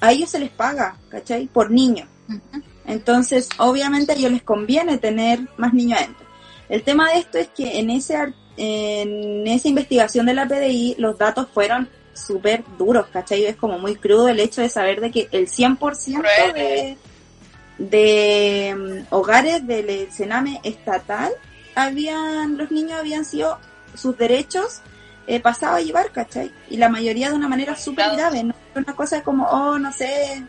a 0.00 0.12
ellos 0.12 0.28
se 0.30 0.38
les 0.38 0.50
paga, 0.50 0.96
¿cachai? 1.08 1.46
Por 1.46 1.70
niño. 1.70 2.06
Ujú. 2.28 2.62
Entonces, 2.86 3.48
obviamente 3.58 4.12
a 4.12 4.14
ellos 4.14 4.32
les 4.32 4.42
conviene 4.42 4.98
tener 4.98 5.40
más 5.56 5.74
niños 5.74 5.98
adentro. 5.98 6.26
El 6.68 6.82
tema 6.82 7.10
de 7.10 7.18
esto 7.18 7.38
es 7.38 7.48
que 7.48 7.78
en 7.78 7.90
ese 7.90 8.16
en 8.56 9.46
esa 9.46 9.68
investigación 9.68 10.26
de 10.26 10.34
la 10.34 10.48
PDI 10.48 10.96
los 10.98 11.18
datos 11.18 11.48
fueron 11.52 11.88
súper 12.14 12.64
duros, 12.78 13.06
¿cachai? 13.12 13.44
Es 13.44 13.56
como 13.56 13.78
muy 13.78 13.96
crudo 13.96 14.28
el 14.28 14.40
hecho 14.40 14.62
de 14.62 14.70
saber 14.70 15.00
de 15.00 15.10
que 15.10 15.28
el 15.32 15.48
100% 15.48 16.22
de, 16.54 16.96
de 17.78 18.74
mm, 18.74 19.14
hogares 19.14 19.66
del 19.66 20.10
Sename 20.10 20.60
estatal 20.64 21.32
habían, 21.74 22.56
los 22.56 22.70
niños 22.70 22.98
habían 22.98 23.24
sido 23.26 23.58
sus 23.94 24.16
derechos 24.16 24.80
eh, 25.26 25.40
pasados 25.40 25.78
a 25.78 25.82
llevar, 25.82 26.10
¿cachai? 26.10 26.50
Y 26.70 26.78
la 26.78 26.88
mayoría 26.88 27.28
de 27.28 27.34
una 27.34 27.48
manera 27.48 27.76
súper 27.76 28.16
grave, 28.16 28.44
no 28.44 28.54
una 28.74 28.94
cosa 28.94 29.22
como, 29.22 29.46
oh, 29.46 29.78
no 29.78 29.92
sé, 29.92 30.44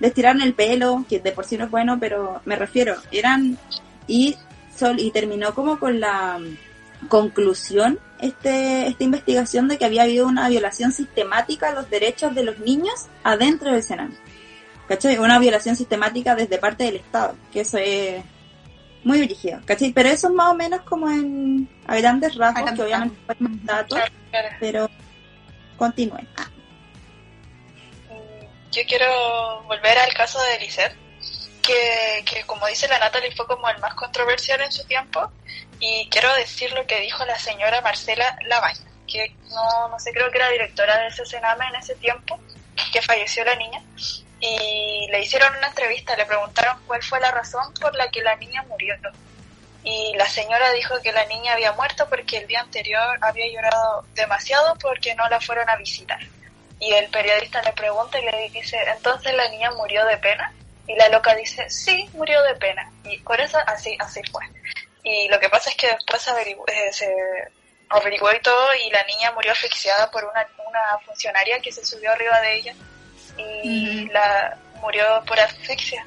les 0.00 0.14
tiraron 0.14 0.42
el 0.42 0.54
pelo, 0.54 1.04
que 1.08 1.20
de 1.20 1.32
por 1.32 1.44
sí 1.44 1.56
no 1.56 1.64
es 1.64 1.70
bueno, 1.70 1.98
pero 1.98 2.40
me 2.44 2.56
refiero, 2.56 2.96
eran, 3.10 3.58
y, 4.06 4.36
sol, 4.74 4.96
y 4.98 5.10
terminó 5.10 5.54
como 5.54 5.78
con 5.78 6.00
la 6.00 6.38
mm, 6.38 7.08
conclusión 7.08 7.98
este, 8.20 8.88
esta 8.88 9.04
investigación 9.04 9.68
de 9.68 9.78
que 9.78 9.84
había 9.84 10.02
habido 10.02 10.26
una 10.26 10.48
violación 10.48 10.92
sistemática 10.92 11.68
a 11.68 11.74
los 11.74 11.90
derechos 11.90 12.34
de 12.34 12.44
los 12.44 12.58
niños 12.58 13.06
adentro 13.22 13.72
del 13.72 13.82
Sename. 13.82 14.14
¿Cachai? 14.88 15.18
Una 15.18 15.38
violación 15.38 15.76
sistemática 15.76 16.34
desde 16.34 16.58
parte 16.58 16.84
del 16.84 16.96
Estado, 16.96 17.36
que 17.52 17.60
eso 17.60 17.76
es 17.76 18.24
muy 19.04 19.20
brígido, 19.20 19.60
¿cachai? 19.64 19.92
Pero 19.92 20.08
eso 20.08 20.28
es 20.28 20.34
más 20.34 20.52
o 20.52 20.54
menos 20.54 20.80
como 20.82 21.10
en 21.10 21.68
a 21.86 21.96
grandes 21.96 22.34
rasgos, 22.34 22.72
que 22.72 22.82
obviamente 22.82 23.16
fue 23.26 23.36
más 23.38 23.64
datos, 23.64 23.98
pero 24.60 24.88
continúen. 25.76 26.26
Ah. 26.36 26.47
Yo 28.70 28.82
quiero 28.86 29.62
volver 29.62 29.98
al 29.98 30.12
caso 30.14 30.40
de 30.42 30.58
Lisette, 30.58 30.96
que, 31.62 32.22
que 32.24 32.44
como 32.44 32.66
dice 32.66 32.88
la 32.88 32.98
Natalie 32.98 33.34
fue 33.34 33.46
como 33.46 33.68
el 33.68 33.78
más 33.78 33.94
controversial 33.94 34.60
en 34.60 34.72
su 34.72 34.84
tiempo, 34.84 35.30
y 35.80 36.08
quiero 36.10 36.32
decir 36.34 36.72
lo 36.72 36.86
que 36.86 37.00
dijo 37.00 37.24
la 37.24 37.38
señora 37.38 37.80
Marcela 37.80 38.36
Lavaña, 38.46 38.84
que 39.06 39.34
no, 39.50 39.88
no 39.88 39.98
sé, 39.98 40.12
creo 40.12 40.30
que 40.30 40.38
era 40.38 40.50
directora 40.50 40.98
de 40.98 41.08
ese 41.08 41.24
Sename 41.24 41.66
en 41.68 41.76
ese 41.76 41.94
tiempo, 41.96 42.38
que 42.92 43.02
falleció 43.02 43.44
la 43.44 43.54
niña, 43.54 43.82
y 44.40 45.08
le 45.10 45.20
hicieron 45.20 45.56
una 45.56 45.68
entrevista, 45.68 46.16
le 46.16 46.26
preguntaron 46.26 46.78
cuál 46.86 47.02
fue 47.02 47.20
la 47.20 47.30
razón 47.30 47.72
por 47.80 47.94
la 47.96 48.08
que 48.10 48.22
la 48.22 48.36
niña 48.36 48.62
murió. 48.68 48.94
Y 49.82 50.14
la 50.16 50.26
señora 50.26 50.70
dijo 50.72 51.00
que 51.02 51.12
la 51.12 51.24
niña 51.24 51.54
había 51.54 51.72
muerto 51.72 52.08
porque 52.08 52.38
el 52.38 52.46
día 52.46 52.60
anterior 52.60 53.18
había 53.22 53.46
llorado 53.50 54.04
demasiado 54.14 54.76
porque 54.76 55.14
no 55.14 55.28
la 55.28 55.40
fueron 55.40 55.68
a 55.70 55.76
visitar. 55.76 56.20
Y 56.80 56.92
el 56.92 57.08
periodista 57.10 57.62
le 57.62 57.72
pregunta 57.72 58.18
y 58.18 58.24
le 58.24 58.50
dice, 58.50 58.78
entonces 58.96 59.34
la 59.34 59.48
niña 59.48 59.70
murió 59.72 60.04
de 60.06 60.16
pena. 60.18 60.52
Y 60.86 60.94
la 60.94 61.08
loca 61.08 61.34
dice, 61.34 61.68
sí, 61.68 62.08
murió 62.14 62.42
de 62.44 62.54
pena. 62.54 62.90
Y 63.04 63.18
por 63.18 63.40
eso 63.40 63.58
así, 63.66 63.96
así 64.00 64.20
fue. 64.30 64.44
Y 65.02 65.28
lo 65.28 65.38
que 65.40 65.48
pasa 65.48 65.70
es 65.70 65.76
que 65.76 65.88
después 65.88 66.26
eh, 66.28 66.92
se 66.92 67.14
averiguó 67.88 68.32
y 68.32 68.40
todo 68.40 68.68
y 68.74 68.90
la 68.90 69.02
niña 69.04 69.32
murió 69.32 69.52
asfixiada 69.52 70.10
por 70.10 70.24
una, 70.24 70.46
una 70.66 70.98
funcionaria 71.04 71.60
que 71.60 71.72
se 71.72 71.84
subió 71.84 72.12
arriba 72.12 72.40
de 72.40 72.54
ella 72.54 72.74
y 73.38 74.08
la 74.08 74.58
murió 74.80 75.04
por 75.26 75.38
asfixia. 75.38 76.04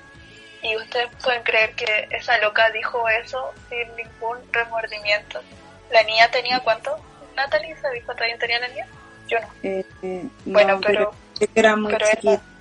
Y 0.61 0.75
ustedes 0.75 1.09
pueden 1.23 1.41
creer 1.43 1.73
que 1.75 2.07
esa 2.11 2.37
loca 2.37 2.69
dijo 2.69 3.07
eso 3.09 3.51
sin 3.69 3.95
ningún 3.95 4.37
remordimiento. 4.51 5.41
¿La 5.89 6.03
niña 6.03 6.29
tenía 6.29 6.59
cuánto? 6.59 7.03
¿Natalie 7.35 7.75
sabes 7.77 8.03
cuánto 8.05 8.23
años 8.23 8.39
tenía 8.39 8.59
la 8.59 8.67
niña? 8.67 8.87
Yo 9.31 9.39
no. 9.39 9.47
Eh, 9.63 9.85
eh, 10.03 10.27
bueno, 10.45 10.79
pero, 10.85 11.13
era, 11.55 11.75
muy 11.77 11.93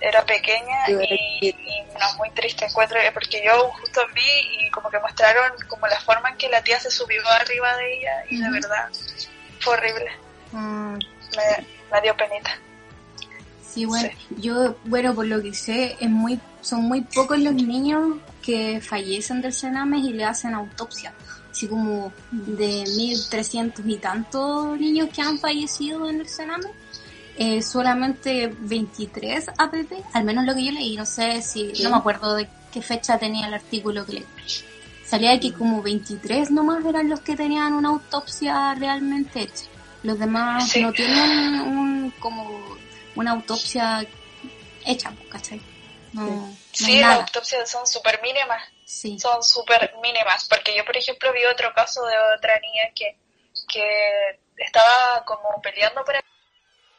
era, 0.00 0.24
pequeña 0.24 0.88
y, 0.88 1.52
no, 1.98 2.16
muy 2.16 2.30
triste 2.30 2.64
encuentro 2.64 2.98
porque 3.12 3.42
yo 3.44 3.68
justo 3.70 4.00
vi 4.14 4.66
y 4.66 4.70
como 4.70 4.88
que 4.88 5.00
mostraron 5.00 5.52
como 5.68 5.88
la 5.88 6.00
forma 6.00 6.30
en 6.30 6.37
que 6.37 6.48
la 6.48 6.62
tía 6.62 6.78
se 6.78 6.90
subió 6.90 7.20
arriba 7.28 7.76
de 7.76 7.98
ella 7.98 8.24
y 8.30 8.40
de 8.40 8.50
verdad 8.50 8.88
fue 9.59 9.74
horrible. 9.74 10.11
Mm. 10.52 10.94
Me, 10.94 11.66
me 11.92 12.00
dio 12.02 12.16
penita. 12.16 12.56
Sí, 13.68 13.85
bueno, 13.85 14.09
yo, 14.38 14.76
bueno, 14.85 15.14
por 15.14 15.26
lo 15.26 15.42
que 15.42 15.52
sé, 15.52 15.96
es 16.00 16.09
muy, 16.09 16.40
son 16.61 16.83
muy 16.83 17.02
pocos 17.02 17.38
los 17.38 17.54
niños 17.54 18.16
que 18.42 18.80
fallecen 18.80 19.40
del 19.42 19.52
Senames 19.52 20.04
y 20.04 20.12
le 20.12 20.24
hacen 20.24 20.54
autopsia. 20.54 21.12
Así 21.61 21.68
como 21.68 22.11
de 22.31 22.85
1.300 22.85 23.83
y 23.85 23.99
tantos 23.99 24.81
niños 24.81 25.11
que 25.14 25.20
han 25.20 25.38
fallecido 25.38 26.09
en 26.09 26.20
el 26.20 26.27
Sename, 26.27 26.68
eh, 27.37 27.61
solamente 27.61 28.51
23 28.61 29.49
APP, 29.59 29.92
al 30.14 30.25
menos 30.25 30.46
lo 30.46 30.55
que 30.55 30.64
yo 30.64 30.73
leí, 30.73 30.96
no 30.96 31.05
sé 31.05 31.42
si, 31.42 31.70
no 31.83 31.90
me 31.90 31.96
acuerdo 31.96 32.35
de 32.37 32.49
qué 32.73 32.81
fecha 32.81 33.18
tenía 33.18 33.46
el 33.46 33.53
artículo 33.53 34.07
que 34.07 34.12
leí. 34.14 34.27
Salía 35.05 35.38
que 35.38 35.53
como 35.53 35.83
23 35.83 36.51
nomás 36.51 36.83
eran 36.87 37.11
los 37.11 37.20
que 37.20 37.37
tenían 37.37 37.75
una 37.75 37.90
autopsia 37.90 38.75
realmente 38.75 39.42
hecha. 39.42 39.66
Los 40.03 40.18
demás 40.18 40.75
no 40.81 40.90
tienen 40.94 41.61
un, 41.61 42.11
como 42.20 42.49
una 43.16 43.33
autopsia 43.33 44.07
hecha, 44.87 45.12
¿cachai? 45.29 45.61
No, 46.12 46.57
sí, 46.73 47.01
las 47.01 47.20
autopsias 47.20 47.70
son 47.70 47.87
súper 47.87 48.20
mínimas. 48.23 48.62
Sí. 48.85 49.18
Son 49.18 49.42
súper 49.42 49.94
mínimas, 50.03 50.46
porque 50.49 50.75
yo, 50.77 50.85
por 50.85 50.96
ejemplo, 50.96 51.33
vi 51.33 51.44
otro 51.44 51.73
caso 51.73 52.05
de 52.07 52.14
otra 52.37 52.59
niña 52.59 52.90
que, 52.94 53.16
que 53.68 54.40
estaba 54.57 55.25
como 55.25 55.61
peleando 55.62 56.05
para 56.05 56.20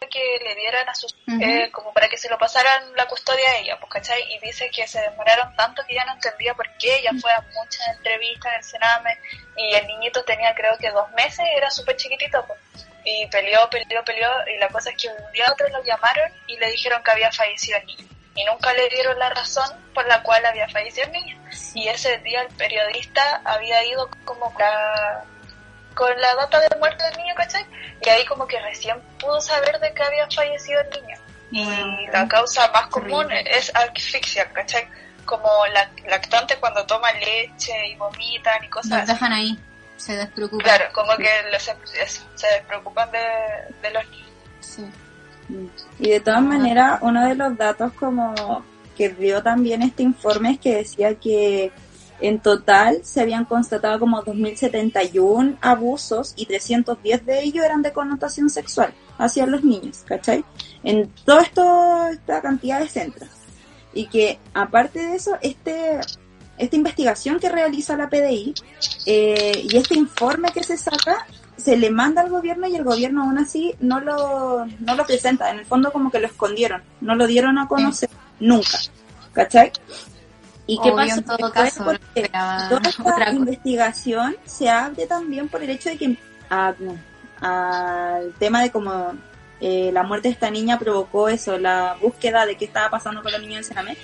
que 0.10 0.39
le 0.43 0.56
dieran 0.56 0.89
a 0.89 0.95
sus 0.95 1.15
eh, 1.39 1.71
como 1.71 1.93
para 1.93 2.10
que 2.10 2.17
se 2.17 2.30
lo 2.30 2.38
pasaran 2.38 2.93
la 2.95 3.08
custodia 3.08 3.50
a 3.52 3.58
ella, 3.58 3.80
pues, 3.80 3.91
¿cachai? 3.91 4.21
Y 4.34 4.39
dice 4.39 4.69
que 4.69 4.86
se 4.88 5.00
demoraron 5.00 5.56
tanto 5.56 5.84
que 5.88 5.95
ya 5.95 6.04
no 6.06 6.13
entendía 6.13 6.54
por 6.54 6.67
qué, 6.78 6.97
ella 6.97 7.12
fue 7.21 7.32
a 7.32 7.41
muchas 7.41 7.88
entrevistas 7.95 8.52
en 8.52 8.58
el 8.58 8.63
Sename 8.63 9.17
y 9.56 9.74
el 9.74 9.88
niñito 9.88 10.24
tenía 10.24 10.54
creo 10.54 10.78
que 10.78 10.91
dos 10.91 11.10
meses, 11.12 11.45
era 11.56 11.69
súper 11.69 11.95
chiquitito, 11.95 12.45
pues 12.45 12.60
y 13.04 13.26
peleó, 13.28 13.69
peleó, 13.69 14.04
peleó 14.04 14.30
y 14.47 14.58
la 14.60 14.67
cosa 14.69 14.91
es 14.91 14.97
que 14.97 15.08
un 15.08 15.32
día 15.32 15.45
otro 15.52 15.67
lo 15.69 15.84
llamaron 15.84 16.32
y 16.47 16.58
le 16.58 16.69
dijeron 16.71 17.02
que 17.04 17.12
había 17.12 17.32
fallecido 17.32 17.78
el 17.78 17.86
niño 17.86 18.08
y 18.36 18.46
nunca 18.46 18.74
le 18.74 18.89
dieron 18.89 19.17
la 19.20 19.30
razón 19.30 19.70
por 19.94 20.08
la 20.08 20.22
cual 20.24 20.46
había 20.46 20.67
fallecido 20.70 21.08
el 21.08 21.12
niño 21.13 21.41
y 21.74 21.88
ese 21.88 22.17
día 22.20 22.41
el 22.41 22.56
periodista 22.56 23.41
había 23.46 23.84
ido 23.86 24.10
como 24.26 24.52
para 24.54 25.24
con 25.94 26.10
la 26.22 26.36
data 26.36 26.60
de 26.62 26.70
muerte 26.80 27.04
del 27.04 27.17
niño, 27.17 27.36
¿cachai? 27.36 27.65
Y 28.02 28.10
ahí 28.10 28.26
como 28.26 28.48
que 28.48 28.60
recién 28.62 29.00
pudo 29.20 29.41
saber 29.41 29.78
de 29.80 29.94
que 29.94 30.04
había 30.04 30.26
fallecido 30.32 30.80
el 30.82 30.89
niño. 31.02 31.17
Y 31.52 32.08
la 32.08 32.26
causa 32.30 32.72
más 32.72 32.88
común 32.88 33.28
es 33.32 33.76
asfixia, 33.76 34.50
¿cachai? 34.54 34.88
Como 35.26 35.50
la 35.67 35.91
lactante 36.08 36.56
cuando 36.56 36.86
toman 36.86 37.13
leche 37.20 37.88
y 37.88 37.96
vomitan 37.96 38.63
y 38.63 38.70
cosas 38.70 39.00
Los 39.00 39.08
dejan 39.08 39.34
ahí 39.34 39.60
se 40.02 40.15
despreocupan. 40.15 40.63
Claro, 40.63 40.86
como 40.94 41.15
que 41.17 41.30
se 42.36 42.48
despreocupan 42.48 43.10
de, 43.12 43.91
los 43.91 44.10
niños. 44.10 44.32
Sí. 44.60 44.89
Y 46.00 46.10
de 46.10 46.20
todas 46.20 46.42
maneras, 46.42 47.00
uno 47.02 47.28
de 47.28 47.36
los 47.36 47.58
datos 47.58 47.94
como 47.94 48.34
que 48.98 49.10
dio 49.10 49.42
también 49.42 49.82
este 49.82 50.04
informe 50.04 50.52
es 50.52 50.60
que 50.60 50.76
decía 50.76 51.16
que 51.16 51.72
en 52.20 52.40
total 52.40 53.00
se 53.04 53.22
habían 53.22 53.46
constatado 53.46 54.00
como 54.00 54.22
2.071 54.22 55.58
abusos 55.60 56.34
y 56.36 56.46
310 56.46 57.26
de 57.26 57.42
ellos 57.42 57.66
eran 57.66 57.82
de 57.82 57.92
connotación 57.92 58.50
sexual 58.50 58.94
hacia 59.18 59.46
los 59.46 59.64
niños, 59.64 60.04
¿cachai? 60.06 60.46
En 60.84 61.12
esto, 61.42 62.08
esta 62.08 62.42
cantidad 62.42 62.80
de 62.80 62.88
centros. 62.88 63.30
Y 63.94 64.06
que 64.08 64.40
aparte 64.54 65.00
de 65.00 65.16
eso, 65.16 65.32
este 65.42 66.00
esta 66.58 66.76
investigación 66.76 67.40
que 67.40 67.50
realiza 67.50 67.98
la 67.98 68.08
PDI 68.08 68.54
eh, 69.08 69.66
y 69.68 69.78
este 69.78 69.96
informe 69.96 70.50
que 70.54 70.64
se 70.64 70.78
saca 70.78 71.26
se 71.63 71.78
le 71.78 71.89
manda 71.89 72.21
al 72.21 72.30
gobierno 72.30 72.67
y 72.67 72.76
el 72.76 72.84
gobierno 72.84 73.24
aún 73.24 73.38
así 73.38 73.76
no 73.80 74.00
lo, 74.00 74.65
no 74.65 74.95
lo 74.95 75.06
presenta. 75.06 75.52
En 75.52 75.60
el 75.60 75.65
fondo 75.65 75.91
como 75.91 76.12
que 76.12 76.19
lo 76.19 76.28
escondieron, 76.28 76.82
no 77.02 77.15
lo 77.15 77.28
dieron 77.28 77.58
a 77.58 77.67
conocer 77.67 78.10
nunca. 78.39 78.80
¿Cachai? 79.34 79.71
¿Y 80.67 80.80
qué 80.82 80.91
pasa? 80.91 81.15
En 81.15 81.24
todo 81.24 81.52
caso, 81.52 81.84
toda 81.84 82.89
esta 82.89 83.32
investigación 83.32 84.36
se 84.45 84.69
abre 84.69 85.08
también 85.08 85.47
por 85.47 85.63
el 85.63 85.69
hecho 85.69 85.89
de 85.89 85.97
que 85.97 86.17
al 86.50 88.34
tema 88.39 88.62
de 88.62 88.71
cómo 88.71 89.13
eh, 89.60 89.91
la 89.93 90.04
muerte 90.04 90.28
de 90.28 90.34
esta 90.34 90.50
niña 90.50 90.80
provocó 90.80 91.30
eso, 91.30 91.58
la 91.58 91.97
búsqueda 92.02 92.45
de 92.45 92.58
qué 92.58 92.65
estaba 92.65 92.89
pasando 92.89 93.21
con 93.21 93.32
los 93.32 93.41
niños 93.41 93.58
en 93.58 93.63
Sename 93.63 93.97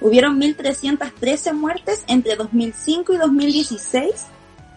Hubieron 0.00 0.40
1.313 0.40 1.52
muertes 1.52 2.04
entre 2.06 2.34
2005 2.36 3.12
y 3.12 3.16
2016 3.18 4.26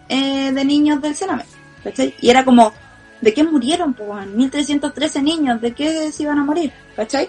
eh, 0.08 0.52
de 0.52 0.64
niños 0.64 1.00
del 1.00 1.14
Sename. 1.14 1.44
¿Cachai? 1.84 2.14
Y 2.20 2.30
era 2.30 2.44
como, 2.44 2.72
¿de 3.20 3.34
qué 3.34 3.44
murieron? 3.44 3.94
Pues, 3.94 4.08
1.313 4.08 5.22
niños, 5.22 5.60
¿de 5.60 5.72
qué 5.72 6.10
se 6.10 6.22
iban 6.24 6.38
a 6.38 6.44
morir? 6.44 6.72
¿Cachai? 6.96 7.28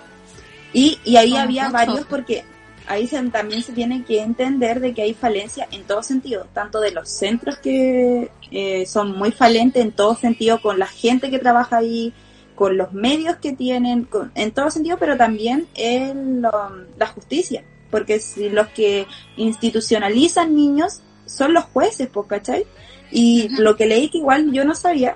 Y, 0.74 1.00
y 1.04 1.18
ahí 1.18 1.36
había 1.36 1.70
varios 1.70 2.06
porque 2.06 2.44
ahí 2.88 3.08
también 3.32 3.64
se 3.64 3.74
tiene 3.74 4.04
que 4.04 4.22
entender 4.22 4.80
de 4.80 4.94
que 4.94 5.04
hay 5.04 5.14
falencia 5.14 5.68
en 5.72 5.84
todo 5.84 6.02
sentido, 6.04 6.48
tanto 6.54 6.80
de 6.80 6.92
los 6.92 7.10
centros 7.10 7.58
que 7.58 8.32
eh, 8.52 8.86
son 8.86 9.18
muy 9.18 9.32
falentes 9.32 9.84
en 9.84 9.92
todo 9.92 10.16
sentido, 10.16 10.62
con 10.62 10.80
la 10.80 10.88
gente 10.88 11.30
que 11.30 11.40
trabaja 11.40 11.78
ahí, 11.78 12.14
con 12.56 12.78
los 12.78 12.94
medios 12.94 13.36
que 13.38 13.54
tienen, 13.54 14.08
en 14.36 14.52
todo 14.52 14.70
sentido, 14.72 14.98
pero 14.98 15.18
también 15.18 15.68
en 15.76 16.42
la 16.42 17.08
justicia 17.14 17.64
porque 17.96 18.20
si 18.20 18.50
los 18.50 18.68
que 18.68 19.08
institucionalizan 19.38 20.54
niños 20.54 21.02
son 21.26 21.54
los 21.54 21.64
jueces, 21.64 22.10
pues, 22.12 22.28
¿cachai? 22.28 22.66
Y 23.12 23.50
lo 23.58 23.76
que 23.76 23.86
leí 23.86 24.10
que 24.10 24.18
igual 24.20 24.52
yo 24.52 24.66
no 24.66 24.76
sabía, 24.76 25.16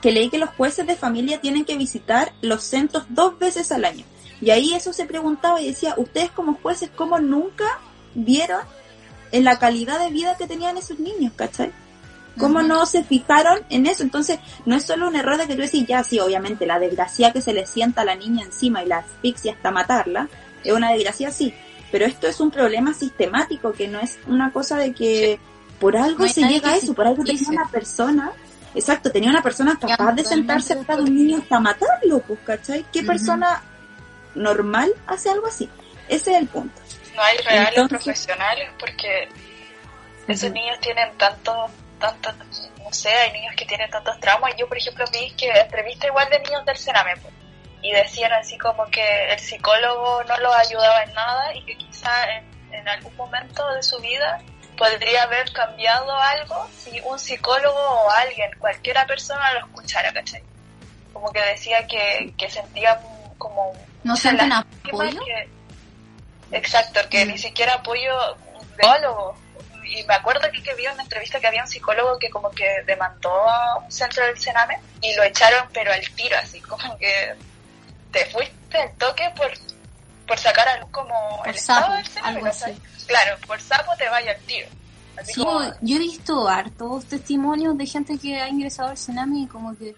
que 0.00 0.12
leí 0.12 0.28
que 0.28 0.38
los 0.38 0.50
jueces 0.50 0.86
de 0.86 0.96
familia 0.96 1.40
tienen 1.40 1.64
que 1.64 1.76
visitar 1.76 2.32
los 2.40 2.62
centros 2.62 3.04
dos 3.08 3.38
veces 3.38 3.72
al 3.72 3.84
año. 3.84 4.04
Y 4.40 4.50
ahí 4.50 4.72
eso 4.74 4.92
se 4.92 5.06
preguntaba 5.06 5.60
y 5.60 5.66
decía, 5.66 5.94
ustedes 5.96 6.30
como 6.30 6.54
jueces, 6.54 6.90
¿cómo 6.94 7.18
nunca 7.18 7.64
vieron 8.14 8.60
en 9.32 9.44
la 9.44 9.58
calidad 9.58 9.98
de 9.98 10.10
vida 10.10 10.36
que 10.36 10.46
tenían 10.46 10.76
esos 10.76 10.98
niños, 10.98 11.32
¿cachai? 11.34 11.72
¿Cómo 12.38 12.62
no 12.62 12.86
se 12.86 13.02
fijaron 13.02 13.58
en 13.68 13.86
eso? 13.86 14.04
Entonces, 14.04 14.38
no 14.64 14.76
es 14.76 14.84
solo 14.84 15.08
un 15.08 15.16
error 15.16 15.38
de 15.38 15.48
que 15.48 15.56
tú 15.56 15.62
decís, 15.62 15.86
ya, 15.88 16.04
sí, 16.04 16.20
obviamente, 16.20 16.66
la 16.66 16.78
desgracia 16.78 17.32
que 17.32 17.40
se 17.40 17.52
le 17.52 17.66
sienta 17.66 18.02
a 18.02 18.04
la 18.04 18.14
niña 18.14 18.44
encima 18.44 18.82
y 18.82 18.86
la 18.86 18.98
asfixia 18.98 19.54
hasta 19.54 19.72
matarla, 19.72 20.28
es 20.62 20.72
una 20.72 20.92
desgracia, 20.92 21.32
sí, 21.32 21.52
pero 21.90 22.06
esto 22.06 22.28
es 22.28 22.38
un 22.38 22.52
problema 22.52 22.94
sistemático, 22.94 23.72
que 23.72 23.88
no 23.88 23.98
es 23.98 24.18
una 24.28 24.52
cosa 24.52 24.76
de 24.76 24.92
que 24.92 25.40
por 25.80 25.96
algo 25.96 26.26
se 26.28 26.42
llega 26.42 26.70
a 26.70 26.76
eso, 26.76 26.94
por 26.94 27.06
algo 27.06 27.24
tenía 27.24 27.48
una 27.48 27.68
persona, 27.68 28.32
exacto, 28.74 29.10
tenía 29.10 29.30
una 29.30 29.42
persona 29.42 29.78
capaz 29.78 30.12
de 30.12 30.24
sentarse 30.24 30.74
lado 30.74 31.04
de 31.04 31.10
un 31.10 31.16
niño 31.16 31.38
hasta 31.38 31.60
matarlo, 31.60 32.20
pues, 32.20 32.40
¿cachai? 32.44 32.84
¿Qué 32.92 33.02
persona 33.02 33.62
normal 34.34 34.92
hace 35.06 35.30
algo 35.30 35.46
así? 35.46 35.68
Ese 36.08 36.32
es 36.32 36.38
el 36.38 36.48
punto. 36.48 36.80
No 37.14 37.22
hay 37.22 37.36
reales 37.38 37.88
profesionales 37.88 38.70
porque 38.78 39.28
esos 40.26 40.50
niños 40.52 40.78
tienen 40.80 41.16
tantos, 41.16 41.70
tantos, 41.98 42.34
no 42.78 42.92
sé, 42.92 43.10
hay 43.10 43.32
niños 43.32 43.54
que 43.56 43.64
tienen 43.64 43.90
tantos 43.90 44.18
traumas. 44.20 44.54
Yo, 44.56 44.68
por 44.68 44.78
ejemplo, 44.78 45.04
vi 45.12 45.30
que 45.32 45.50
entrevista 45.50 46.06
igual 46.06 46.28
de 46.30 46.40
niños 46.40 46.64
del 46.64 46.76
Sename, 46.76 47.16
pues, 47.22 47.34
y 47.82 47.92
decían 47.92 48.32
así 48.32 48.58
como 48.58 48.84
que 48.86 49.32
el 49.32 49.38
psicólogo 49.38 50.24
no 50.24 50.36
los 50.38 50.54
ayudaba 50.54 51.02
en 51.04 51.14
nada 51.14 51.54
y 51.54 51.64
que 51.64 51.76
quizá 51.76 52.10
en, 52.36 52.74
en 52.74 52.88
algún 52.88 53.14
momento 53.16 53.66
de 53.74 53.82
su 53.82 53.98
vida 54.00 54.42
podría 54.78 55.24
haber 55.24 55.52
cambiado 55.52 56.16
algo 56.16 56.68
si 56.78 57.00
un 57.00 57.18
psicólogo 57.18 57.76
o 57.78 58.10
alguien, 58.10 58.50
cualquiera 58.58 59.06
persona 59.06 59.52
lo 59.54 59.60
escuchara, 59.66 60.12
¿cachai? 60.12 60.42
Como 61.12 61.30
que 61.32 61.40
decía 61.42 61.86
que, 61.86 62.32
que 62.38 62.48
sentía 62.48 63.00
como... 63.36 63.74
¿No 64.04 64.16
sienten 64.16 64.52
apoyo? 64.52 65.20
que- 65.24 65.48
exacto, 66.56 67.00
que 67.10 67.24
Mm. 67.24 67.28
ni 67.28 67.38
siquiera 67.38 67.74
apoyo 67.74 68.36
un 68.54 68.66
psicólogo. 68.70 69.36
Y 69.84 70.02
me 70.04 70.14
acuerdo 70.14 70.50
que, 70.52 70.62
que 70.62 70.74
vi 70.74 70.86
una 70.86 71.02
entrevista 71.02 71.40
que 71.40 71.46
había 71.46 71.62
un 71.62 71.68
psicólogo 71.68 72.18
que 72.18 72.28
como 72.30 72.50
que 72.50 72.82
demandó 72.86 73.30
a 73.48 73.76
un 73.78 73.90
centro 73.90 74.24
del 74.26 74.38
Sename 74.38 74.78
y 75.00 75.14
lo 75.14 75.22
echaron 75.22 75.66
pero 75.72 75.92
al 75.92 76.06
tiro, 76.14 76.36
así 76.38 76.60
como 76.60 76.96
que 76.98 77.34
te 78.12 78.26
fuiste 78.26 78.78
al 78.78 78.92
toque 78.98 79.30
por, 79.34 79.50
por 80.28 80.38
sacar 80.38 80.68
a 80.68 80.78
luz 80.80 80.90
como 80.90 81.38
Por 81.38 81.48
el 81.48 81.54
estado 81.56 81.86
sapo, 82.04 82.30
del 82.34 82.46
así. 82.46 82.70
Claro, 83.06 83.36
por 83.46 83.60
sapo 83.60 83.90
te 83.98 84.08
vaya 84.08 84.30
al 84.32 84.40
tiro. 84.42 84.68
Sí, 85.24 85.34
como, 85.42 85.60
yo 85.80 85.96
he 85.96 85.98
visto 85.98 86.46
hartos 86.48 87.06
testimonios 87.06 87.76
de 87.76 87.86
gente 87.86 88.18
que 88.18 88.40
ha 88.40 88.48
ingresado 88.48 88.90
al 88.90 88.94
Tsunami 88.94 89.42
y 89.42 89.46
como 89.48 89.76
que 89.76 89.96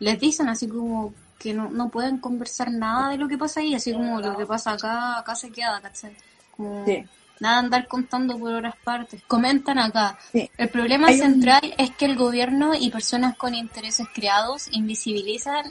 les 0.00 0.18
dicen 0.18 0.48
así 0.48 0.66
como 0.66 1.14
que 1.38 1.52
no, 1.54 1.68
no 1.70 1.88
pueden 1.90 2.18
conversar 2.18 2.72
nada 2.72 3.10
de 3.10 3.18
lo 3.18 3.28
que 3.28 3.38
pasa 3.38 3.60
ahí, 3.60 3.74
así 3.76 3.92
como 3.92 4.20
lo 4.20 4.36
que 4.36 4.44
pasa 4.46 4.72
acá, 4.72 5.18
acá 5.18 5.34
se 5.36 5.52
queda, 5.52 5.80
¿cachai? 5.80 6.16
Como 6.56 6.84
Sí. 6.84 7.04
nada 7.38 7.58
andar 7.58 7.86
contando 7.86 8.36
por 8.38 8.52
otras 8.54 8.74
partes. 8.82 9.22
Comentan 9.28 9.78
acá, 9.78 10.18
Sí. 10.32 10.50
el 10.56 10.68
problema 10.70 11.08
Hay 11.08 11.20
un- 11.20 11.32
central 11.34 11.74
es 11.78 11.90
que 11.92 12.06
el 12.06 12.16
gobierno 12.16 12.74
y 12.74 12.90
personas 12.90 13.36
con 13.36 13.54
intereses 13.54 14.06
creados 14.12 14.66
invisibilizan, 14.72 15.64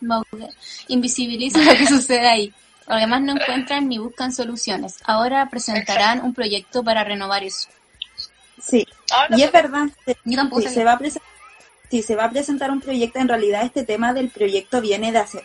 invisibilizan 0.88 1.64
lo 1.66 1.72
que 1.74 1.86
sucede 1.86 2.26
ahí. 2.28 2.54
Además 2.90 3.22
no 3.22 3.32
encuentran 3.32 3.88
ni 3.88 3.98
buscan 3.98 4.32
soluciones. 4.32 4.96
Ahora 5.04 5.48
presentarán 5.48 6.24
un 6.24 6.34
proyecto 6.34 6.82
para 6.82 7.04
renovar 7.04 7.44
eso. 7.44 7.68
Sí, 8.60 8.86
ah, 9.12 9.26
no 9.30 9.36
y 9.36 9.40
sé, 9.40 9.46
es 9.46 9.52
verdad, 9.52 9.86
se- 10.04 10.16
Yo 10.24 10.36
tampoco 10.36 10.62
sí, 10.62 10.68
se 10.68 10.84
va 10.84 10.92
a 10.92 10.98
presen- 10.98 11.22
sí, 11.90 12.02
se 12.02 12.16
va 12.16 12.24
a 12.24 12.30
presentar 12.30 12.70
un 12.70 12.80
proyecto, 12.80 13.20
en 13.20 13.28
realidad 13.28 13.62
este 13.64 13.84
tema 13.84 14.12
del 14.12 14.28
proyecto 14.28 14.80
viene 14.80 15.12
de 15.12 15.18
hace, 15.18 15.44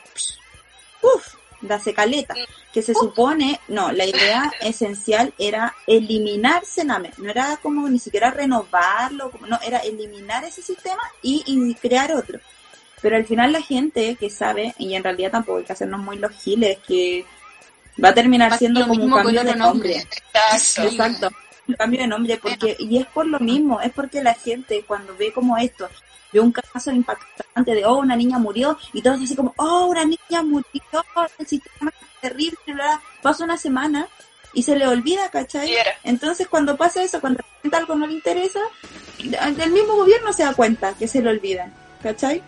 uf, 1.02 1.36
de 1.62 1.74
hace 1.74 1.94
caleta, 1.94 2.36
que 2.74 2.82
se 2.82 2.94
supone, 2.94 3.60
no, 3.68 3.92
la 3.92 4.06
idea 4.06 4.52
esencial 4.60 5.34
era 5.38 5.74
eliminar 5.88 6.66
Sename, 6.66 7.12
no 7.18 7.30
era 7.30 7.58
como 7.62 7.88
ni 7.88 8.00
siquiera 8.00 8.32
renovarlo, 8.32 9.30
como, 9.32 9.46
no, 9.48 9.60
era 9.66 9.80
eliminar 9.80 10.44
ese 10.44 10.62
sistema 10.62 11.02
y, 11.22 11.44
y 11.46 11.76
crear 11.76 12.12
otro. 12.14 12.40
Pero 13.02 13.18
al 13.18 13.26
final 13.26 13.52
la 13.52 13.62
gente 13.62 14.16
que 14.16 14.30
sabe, 14.32 14.74
y 14.80 14.96
en 14.96 15.04
realidad 15.04 15.32
tampoco 15.32 15.60
hay 15.60 15.64
que 15.64 15.74
hacernos 15.74 16.02
muy 16.02 16.18
los 16.18 16.32
giles, 16.32 16.80
que 16.88 17.26
va 18.04 18.10
a 18.10 18.14
terminar 18.14 18.52
Va 18.52 18.58
siendo 18.58 18.88
como 18.88 19.04
un 19.04 19.12
cambio 19.12 19.44
de 19.44 19.56
nombre. 19.56 19.96
nombre. 19.96 20.08
exacto. 20.34 20.60
Sí. 20.60 20.82
Exacto. 20.82 21.30
El 21.68 21.78
cambio 21.78 22.00
de 22.02 22.08
nombre, 22.08 22.38
porque, 22.38 22.76
y 22.78 22.98
es 22.98 23.08
por 23.08 23.26
lo 23.26 23.40
mismo, 23.40 23.82
es 23.82 23.92
porque 23.92 24.22
la 24.22 24.36
gente 24.36 24.84
cuando 24.86 25.16
ve 25.18 25.34
como 25.34 25.58
esto, 25.58 25.90
ve 26.32 26.40
un 26.40 26.52
caso 26.52 26.92
impactante 26.92 27.74
de, 27.74 27.86
oh, 27.86 27.96
una 27.96 28.16
niña 28.16 28.38
murió, 28.38 28.78
y 28.94 29.02
todos 29.02 29.20
así 29.22 29.36
como, 29.36 29.54
oh, 29.58 29.88
una 29.88 30.06
niña 30.06 30.44
murió, 30.44 30.70
el 31.40 31.48
sistema 31.48 31.92
es 31.92 32.22
terrible, 32.22 32.58
bla, 32.68 33.02
pasa 33.24 33.44
una 33.44 33.58
semana 33.58 34.08
y 34.54 34.64
se 34.64 34.76
le 34.76 34.88
olvida, 34.88 35.30
¿cachai? 35.30 35.74
Entonces 36.04 36.48
cuando 36.48 36.78
pasa 36.78 37.04
eso, 37.04 37.20
cuando 37.20 37.44
algo 37.72 37.96
no 37.96 38.06
le 38.06 38.14
interesa, 38.14 38.60
el 39.20 39.72
mismo 39.72 39.96
gobierno 39.96 40.34
se 40.34 40.44
da 40.44 40.54
cuenta 40.54 40.94
que 40.94 41.08
se 41.08 41.22
le 41.22 41.30
olvida, 41.30 41.72
¿cachai? 42.04 42.44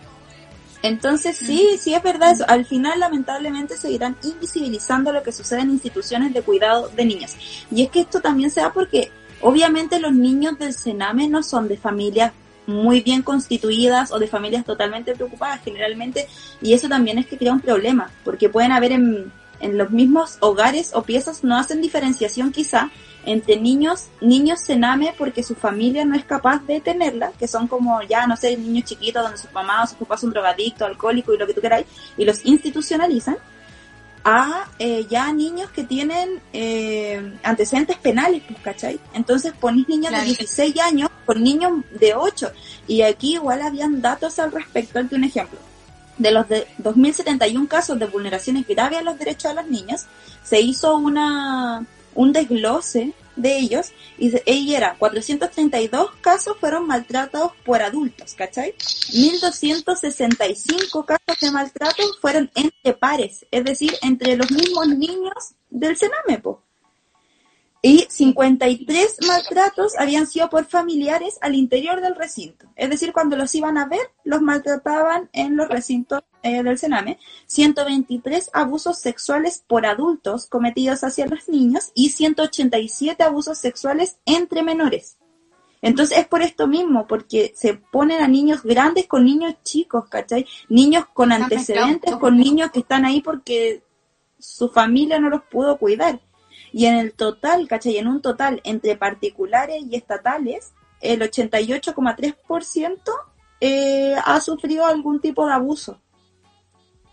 Entonces 0.82 1.36
sí, 1.36 1.76
sí 1.78 1.94
es 1.94 2.02
verdad 2.02 2.32
eso. 2.32 2.44
Al 2.48 2.64
final 2.64 3.00
lamentablemente 3.00 3.76
seguirán 3.76 4.16
invisibilizando 4.22 5.12
lo 5.12 5.22
que 5.22 5.32
sucede 5.32 5.60
en 5.60 5.70
instituciones 5.70 6.32
de 6.32 6.42
cuidado 6.42 6.88
de 6.88 7.04
niños. 7.04 7.36
Y 7.70 7.82
es 7.82 7.90
que 7.90 8.00
esto 8.00 8.20
también 8.20 8.50
se 8.50 8.60
da 8.60 8.72
porque 8.72 9.10
obviamente 9.40 9.98
los 9.98 10.12
niños 10.12 10.58
del 10.58 10.72
Sename 10.72 11.28
no 11.28 11.42
son 11.42 11.68
de 11.68 11.76
familias 11.76 12.32
muy 12.66 13.00
bien 13.00 13.22
constituidas 13.22 14.12
o 14.12 14.18
de 14.18 14.28
familias 14.28 14.64
totalmente 14.64 15.14
preocupadas 15.14 15.62
generalmente 15.64 16.28
y 16.60 16.74
eso 16.74 16.86
también 16.86 17.16
es 17.16 17.26
que 17.26 17.38
crea 17.38 17.54
un 17.54 17.62
problema 17.62 18.10
porque 18.24 18.50
pueden 18.50 18.72
haber 18.72 18.92
en, 18.92 19.32
en 19.60 19.78
los 19.78 19.90
mismos 19.90 20.36
hogares 20.40 20.90
o 20.92 21.02
piezas 21.02 21.42
no 21.44 21.56
hacen 21.56 21.80
diferenciación 21.80 22.52
quizá 22.52 22.90
entre 23.24 23.56
niños, 23.56 24.06
niños 24.20 24.60
cename 24.64 25.14
porque 25.18 25.42
su 25.42 25.54
familia 25.54 26.04
no 26.04 26.14
es 26.16 26.24
capaz 26.24 26.64
de 26.66 26.80
tenerla, 26.80 27.32
que 27.38 27.46
son 27.48 27.68
como 27.68 28.00
ya, 28.02 28.26
no 28.26 28.36
sé, 28.36 28.56
niños 28.56 28.84
chiquitos 28.84 29.22
donde 29.22 29.38
su 29.38 29.48
mamá 29.52 29.84
o 29.84 29.86
su 29.86 29.96
papá 29.96 30.16
son 30.16 30.30
drogadictos, 30.30 30.88
alcohólicos 30.88 31.34
y 31.34 31.38
lo 31.38 31.46
que 31.46 31.54
tú 31.54 31.60
queráis, 31.60 31.86
y 32.16 32.24
los 32.24 32.44
institucionalizan, 32.44 33.36
a 34.24 34.66
eh, 34.78 35.06
ya 35.08 35.32
niños 35.32 35.70
que 35.70 35.84
tienen 35.84 36.40
eh, 36.52 37.34
antecedentes 37.42 37.96
penales, 37.96 38.42
pues, 38.48 38.60
¿cachai? 38.60 39.00
Entonces 39.14 39.52
ponís 39.58 39.88
niños 39.88 40.08
Claro. 40.08 40.24
de 40.24 40.28
16 40.30 40.78
años 40.80 41.10
con 41.24 41.42
niños 41.42 41.72
de 41.98 42.14
8, 42.14 42.50
y 42.86 43.02
aquí 43.02 43.34
igual 43.34 43.62
habían 43.62 44.00
datos 44.00 44.38
al 44.38 44.52
respecto, 44.52 45.02
de 45.02 45.16
un 45.16 45.24
ejemplo. 45.24 45.58
De 46.18 46.32
los 46.32 46.48
de 46.48 46.66
2071 46.78 47.68
casos 47.68 47.98
de 47.98 48.06
vulneraciones 48.06 48.66
graves 48.66 48.98
a 48.98 49.02
los 49.02 49.18
derechos 49.18 49.54
de 49.54 49.62
los 49.62 49.70
niños, 49.70 50.06
se 50.42 50.60
hizo 50.60 50.96
una 50.96 51.86
un 52.18 52.32
desglose 52.32 53.12
de 53.36 53.58
ellos 53.58 53.92
y, 54.18 54.32
y 54.44 54.74
era 54.74 54.96
432 54.98 56.10
casos 56.20 56.56
fueron 56.58 56.84
maltratados 56.88 57.52
por 57.64 57.80
adultos, 57.80 58.34
¿cachai? 58.34 58.74
1265 59.14 61.06
casos 61.06 61.40
de 61.40 61.50
maltrato 61.52 62.02
fueron 62.20 62.50
entre 62.56 62.94
pares, 62.94 63.46
es 63.52 63.64
decir, 63.64 63.92
entre 64.02 64.36
los 64.36 64.50
mismos 64.50 64.88
niños 64.88 65.54
del 65.70 65.96
Sename, 65.96 66.40
po. 66.42 66.64
Y 67.80 68.06
53 68.08 69.18
maltratos 69.26 69.96
habían 69.98 70.26
sido 70.26 70.50
por 70.50 70.64
familiares 70.64 71.38
al 71.40 71.54
interior 71.54 72.00
del 72.00 72.16
recinto. 72.16 72.66
Es 72.74 72.90
decir, 72.90 73.12
cuando 73.12 73.36
los 73.36 73.54
iban 73.54 73.78
a 73.78 73.86
ver, 73.86 74.00
los 74.24 74.42
maltrataban 74.42 75.30
en 75.32 75.56
los 75.56 75.68
recintos 75.68 76.22
eh, 76.42 76.62
del 76.64 76.78
Sename. 76.78 77.18
123 77.46 78.50
abusos 78.52 78.98
sexuales 78.98 79.62
por 79.64 79.86
adultos 79.86 80.46
cometidos 80.46 81.04
hacia 81.04 81.26
los 81.26 81.48
niños 81.48 81.92
y 81.94 82.08
187 82.10 83.22
abusos 83.22 83.58
sexuales 83.58 84.18
entre 84.26 84.64
menores. 84.64 85.18
Entonces 85.80 86.18
es 86.18 86.26
por 86.26 86.42
esto 86.42 86.66
mismo, 86.66 87.06
porque 87.06 87.52
se 87.56 87.74
ponen 87.74 88.20
a 88.20 88.28
niños 88.28 88.62
grandes 88.64 89.06
con 89.06 89.24
niños 89.24 89.54
chicos, 89.62 90.08
¿cachai? 90.08 90.46
Niños 90.68 91.06
con 91.12 91.30
antecedentes, 91.30 92.16
con 92.16 92.36
niños 92.36 92.72
que 92.72 92.80
están 92.80 93.04
ahí 93.04 93.20
porque 93.20 93.82
su 94.38 94.68
familia 94.68 95.20
no 95.20 95.30
los 95.30 95.42
pudo 95.42 95.78
cuidar. 95.78 96.20
Y 96.72 96.86
en 96.86 96.96
el 96.96 97.12
total, 97.12 97.66
¿cachai? 97.68 97.96
En 97.96 98.08
un 98.08 98.20
total 98.20 98.60
entre 98.64 98.96
particulares 98.96 99.82
y 99.88 99.96
estatales, 99.96 100.72
el 101.00 101.20
88,3% 101.20 103.00
eh, 103.60 104.14
ha 104.24 104.40
sufrido 104.40 104.86
algún 104.86 105.20
tipo 105.20 105.46
de 105.46 105.52
abuso. 105.52 106.00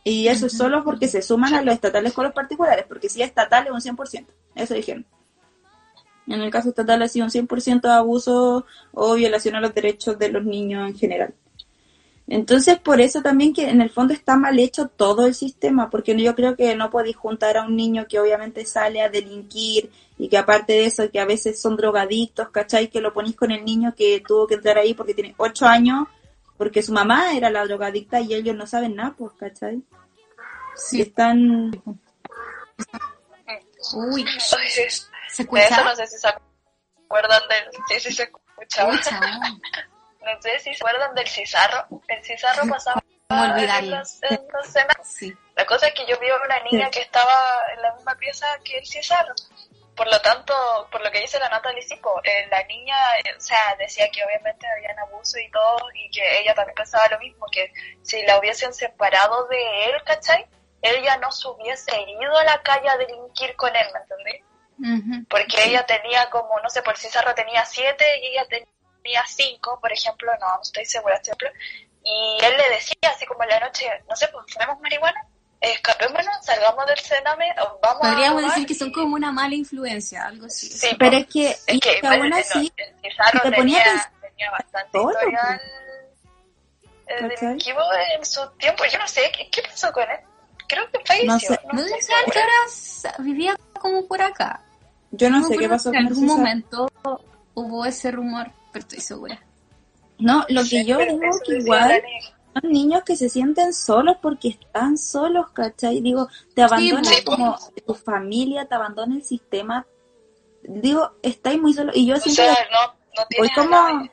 Y 0.04 0.28
eso 0.28 0.46
es 0.46 0.56
solo 0.56 0.84
porque 0.84 1.08
se 1.08 1.24
suman 1.24 1.56
a 1.56 1.62
los 1.64 1.74
estatales 1.74 2.14
con 2.14 2.26
los 2.26 2.34
particulares, 2.34 2.86
porque 2.88 3.10
si 3.10 3.22
es 3.22 3.30
estatal 3.30 3.66
es 3.66 3.72
un 3.72 3.98
100%, 3.98 4.28
eso 4.54 4.74
dijeron. 4.76 5.06
En 6.28 6.42
el 6.42 6.52
caso 6.52 6.70
estatal 6.70 7.02
ha 7.02 7.08
sido 7.08 7.26
un 7.26 7.32
100% 7.32 7.82
de 7.82 7.92
abuso 7.92 8.66
o 8.92 9.16
violación 9.16 9.56
a 9.56 9.62
los 9.62 9.74
derechos 9.74 10.18
de 10.20 10.30
los 10.30 10.44
niños 10.44 10.90
en 10.90 10.96
general. 10.96 11.34
Entonces, 12.28 12.80
por 12.80 13.02
eso 13.02 13.22
también 13.22 13.54
que 13.54 13.70
en 13.70 13.82
el 13.82 13.92
fondo 13.92 14.14
está 14.14 14.36
mal 14.36 14.58
hecho 14.58 14.88
todo 14.88 15.28
el 15.28 15.36
sistema, 15.36 15.92
porque 15.92 16.20
yo 16.20 16.34
creo 16.36 16.56
que 16.56 16.76
no 16.76 16.90
podéis 16.90 17.16
juntar 17.16 17.56
a 17.58 17.64
un 17.64 17.76
niño 17.76 18.08
que 18.08 18.20
obviamente 18.20 18.66
sale 18.66 19.02
a 19.02 19.10
delinquir 19.10 19.92
y 20.18 20.28
que 20.28 20.38
aparte 20.38 20.74
de 20.74 20.86
eso, 20.86 21.12
que 21.12 21.20
a 21.20 21.26
veces 21.26 21.62
son 21.62 21.78
drogadictos, 21.78 22.50
¿cachai? 22.50 22.90
Que 22.90 23.02
lo 23.02 23.14
ponéis 23.14 23.36
con 23.36 23.52
el 23.52 23.64
niño 23.64 23.94
que 23.96 24.24
tuvo 24.26 24.48
que 24.48 24.56
entrar 24.56 24.78
ahí 24.78 24.96
porque 24.96 25.14
tiene 25.14 25.36
8 25.38 25.68
años, 25.68 26.08
porque 26.58 26.82
su 26.82 26.94
mamá 26.94 27.36
era 27.36 27.52
la 27.52 27.64
drogadicta 27.64 28.20
y 28.20 28.34
ellos 28.34 28.56
no 28.56 28.66
saben 28.66 28.96
nada, 28.96 29.14
pues, 29.16 29.34
¿cachai? 29.38 29.84
Sí. 30.76 31.02
están... 31.02 31.72
Uy. 33.94 34.26
¿se 34.40 34.58
De 34.58 34.86
eso 34.86 35.10
escucha? 35.38 35.84
no 35.84 35.96
sé 35.96 36.08
si 36.08 36.18
se 36.18 36.28
acuerdan 36.28 37.42
del... 37.50 37.84
Sí, 37.88 38.10
sí 38.10 38.14
se 38.16 38.24
escuchaba. 38.24 38.96
Escucha. 38.96 39.20
No 40.26 40.42
sé 40.42 40.60
si 40.60 40.74
se 40.74 40.84
acuerdan 40.84 41.14
del 41.16 41.28
cizarro. 41.28 41.88
El 42.08 42.24
cizarro 42.24 42.68
pasaba 42.68 43.02
¿Cómo 43.28 43.44
en 43.44 44.06
cenas. 44.06 44.20
Sí. 45.04 45.34
La 45.56 45.66
cosa 45.66 45.88
es 45.88 45.94
que 45.94 46.06
yo 46.06 46.20
vi 46.20 46.30
a 46.30 46.36
una 46.44 46.60
niña 46.72 46.86
Sí. 46.86 46.92
que 46.92 47.02
estaba 47.02 47.64
en 47.74 47.82
la 47.82 47.94
misma 47.94 48.16
pieza 48.16 48.46
que 48.64 48.78
el 48.78 48.86
cizarro. 48.86 49.34
Por 49.96 50.08
lo 50.12 50.20
tanto, 50.22 50.54
por 50.92 51.02
lo 51.02 51.10
que 51.10 51.22
dice 51.22 51.40
la 51.40 51.48
Natalie 51.50 51.82
Sipo, 51.82 52.20
eh, 52.24 52.48
la 52.52 52.62
niña, 52.64 52.96
eh, 53.24 53.34
o 53.38 53.40
sea, 53.40 53.76
decía 53.80 54.10
que 54.12 54.24
obviamente 54.26 54.68
habían 54.68 55.00
abuso 55.00 55.40
y 55.40 55.50
todo, 55.52 55.78
y 55.94 56.10
que 56.12 56.40
ella 56.42 56.54
también 56.54 56.76
pensaba 56.76 57.08
lo 57.08 57.20
mismo, 57.20 57.46
que 57.50 57.72
si 58.04 58.22
la 58.24 58.38
hubiesen 58.38 58.74
separado 58.74 59.48
de 59.48 59.86
él, 59.86 60.04
¿cachai? 60.04 60.46
Ella 60.82 61.16
no 61.18 61.32
se 61.32 61.48
hubiese 61.48 61.94
ido 62.02 62.38
a 62.38 62.44
la 62.44 62.62
calle 62.62 62.90
a 62.90 62.98
delinquir 62.98 63.56
con 63.56 63.74
él, 63.74 63.88
¿me 63.94 64.00
entendés? 64.02 65.28
Porque 65.30 65.64
ella 65.64 65.86
tenía 65.86 66.30
como, 66.30 66.60
no 66.60 66.70
sé, 66.70 66.82
por 66.82 66.98
si 66.98 67.08
Sarra 67.08 67.34
tenía 67.34 67.64
siete 67.66 68.06
y 68.22 68.28
ella 68.28 68.46
tenía 68.50 68.68
cinco, 69.28 69.80
por 69.82 69.92
ejemplo, 69.92 70.32
no, 70.40 70.48
no 70.48 70.62
estoy 70.62 70.86
segura, 70.86 71.16
ejemplo. 71.16 71.50
Y 72.04 72.38
él 72.44 72.54
le 72.58 72.76
decía 72.76 73.12
así 73.14 73.26
como 73.26 73.44
en 73.44 73.50
la 73.50 73.60
noche, 73.60 73.88
no 74.08 74.16
sé, 74.16 74.28
pues 74.28 74.46
fumemos 74.54 74.80
marihuana, 74.82 75.26
escapémonos, 75.60 76.36
salgamos 76.44 76.86
del 76.86 77.00
cename, 77.00 77.54
vamos 77.82 78.00
Podríamos 78.02 78.44
decir 78.44 78.68
que 78.68 78.76
son 78.76 78.92
como 78.92 79.16
una 79.16 79.32
mala 79.32 79.56
influencia, 79.56 80.26
algo 80.26 80.46
así. 80.46 80.68
Sí, 80.70 80.96
pero 81.00 81.18
es 81.18 81.28
que, 81.28 81.50
es 81.50 81.80
que, 81.80 82.00
aún 82.04 82.34
así, 82.34 82.72
te 82.76 83.52
tenía, 83.52 84.12
tenía 84.22 84.52
bastante 84.52 84.98
historial 84.98 85.62
eh, 87.08 88.16
en 88.18 88.26
su 88.26 88.48
tiempo, 88.58 88.84
yo 88.92 89.00
no 89.00 89.08
sé, 89.08 89.32
¿qué, 89.36 89.50
qué 89.50 89.62
pasó 89.62 89.92
con 89.92 90.04
él? 90.04 90.20
Creo 90.68 90.90
que 90.92 91.00
falleció. 91.06 91.30
No 91.32 91.40
sé, 91.40 91.60
no, 91.72 91.84
sé 91.84 92.14
que 92.32 92.40
ahora 92.40 93.16
vivía 93.20 93.56
como 93.80 94.08
por 94.08 94.22
acá. 94.22 94.62
Yo 95.12 95.30
no, 95.30 95.48
sé 95.48 95.58
qué 95.58 95.70
pasó 95.70 95.90
con 95.90 96.00
En 96.00 96.08
algún 96.08 96.26
momento 96.26 96.92
hubo 97.54 97.86
ese 97.86 98.12
rumor, 98.12 98.52
pero 98.76 98.84
estoy 98.84 99.00
segura. 99.00 99.42
No, 100.20 100.44
lo 100.50 100.62
que 100.66 100.84
yo 100.84 100.98
digo 100.98 101.22
que 101.46 101.60
igual 101.60 102.04
son 102.54 102.70
niños 102.70 103.04
que 103.06 103.16
se 103.16 103.30
sienten 103.30 103.72
solos 103.72 104.18
porque 104.22 104.50
están 104.50 104.98
solos, 104.98 105.52
¿cachai? 105.52 106.02
Digo, 106.02 106.28
te 106.54 106.62
abandona 106.62 107.10
como 107.26 107.56
tu 107.88 107.94
familia, 107.94 108.66
te 108.66 108.76
abandona 108.76 109.16
el 109.16 109.24
sistema. 109.24 109.88
Digo, 110.62 111.10
estáis 111.22 111.62
muy 111.62 111.72
solos. 111.72 111.96
Y 111.96 112.06
yo 112.06 112.18
siento 112.18 112.44
voy 113.38 113.50
como, 113.56 114.10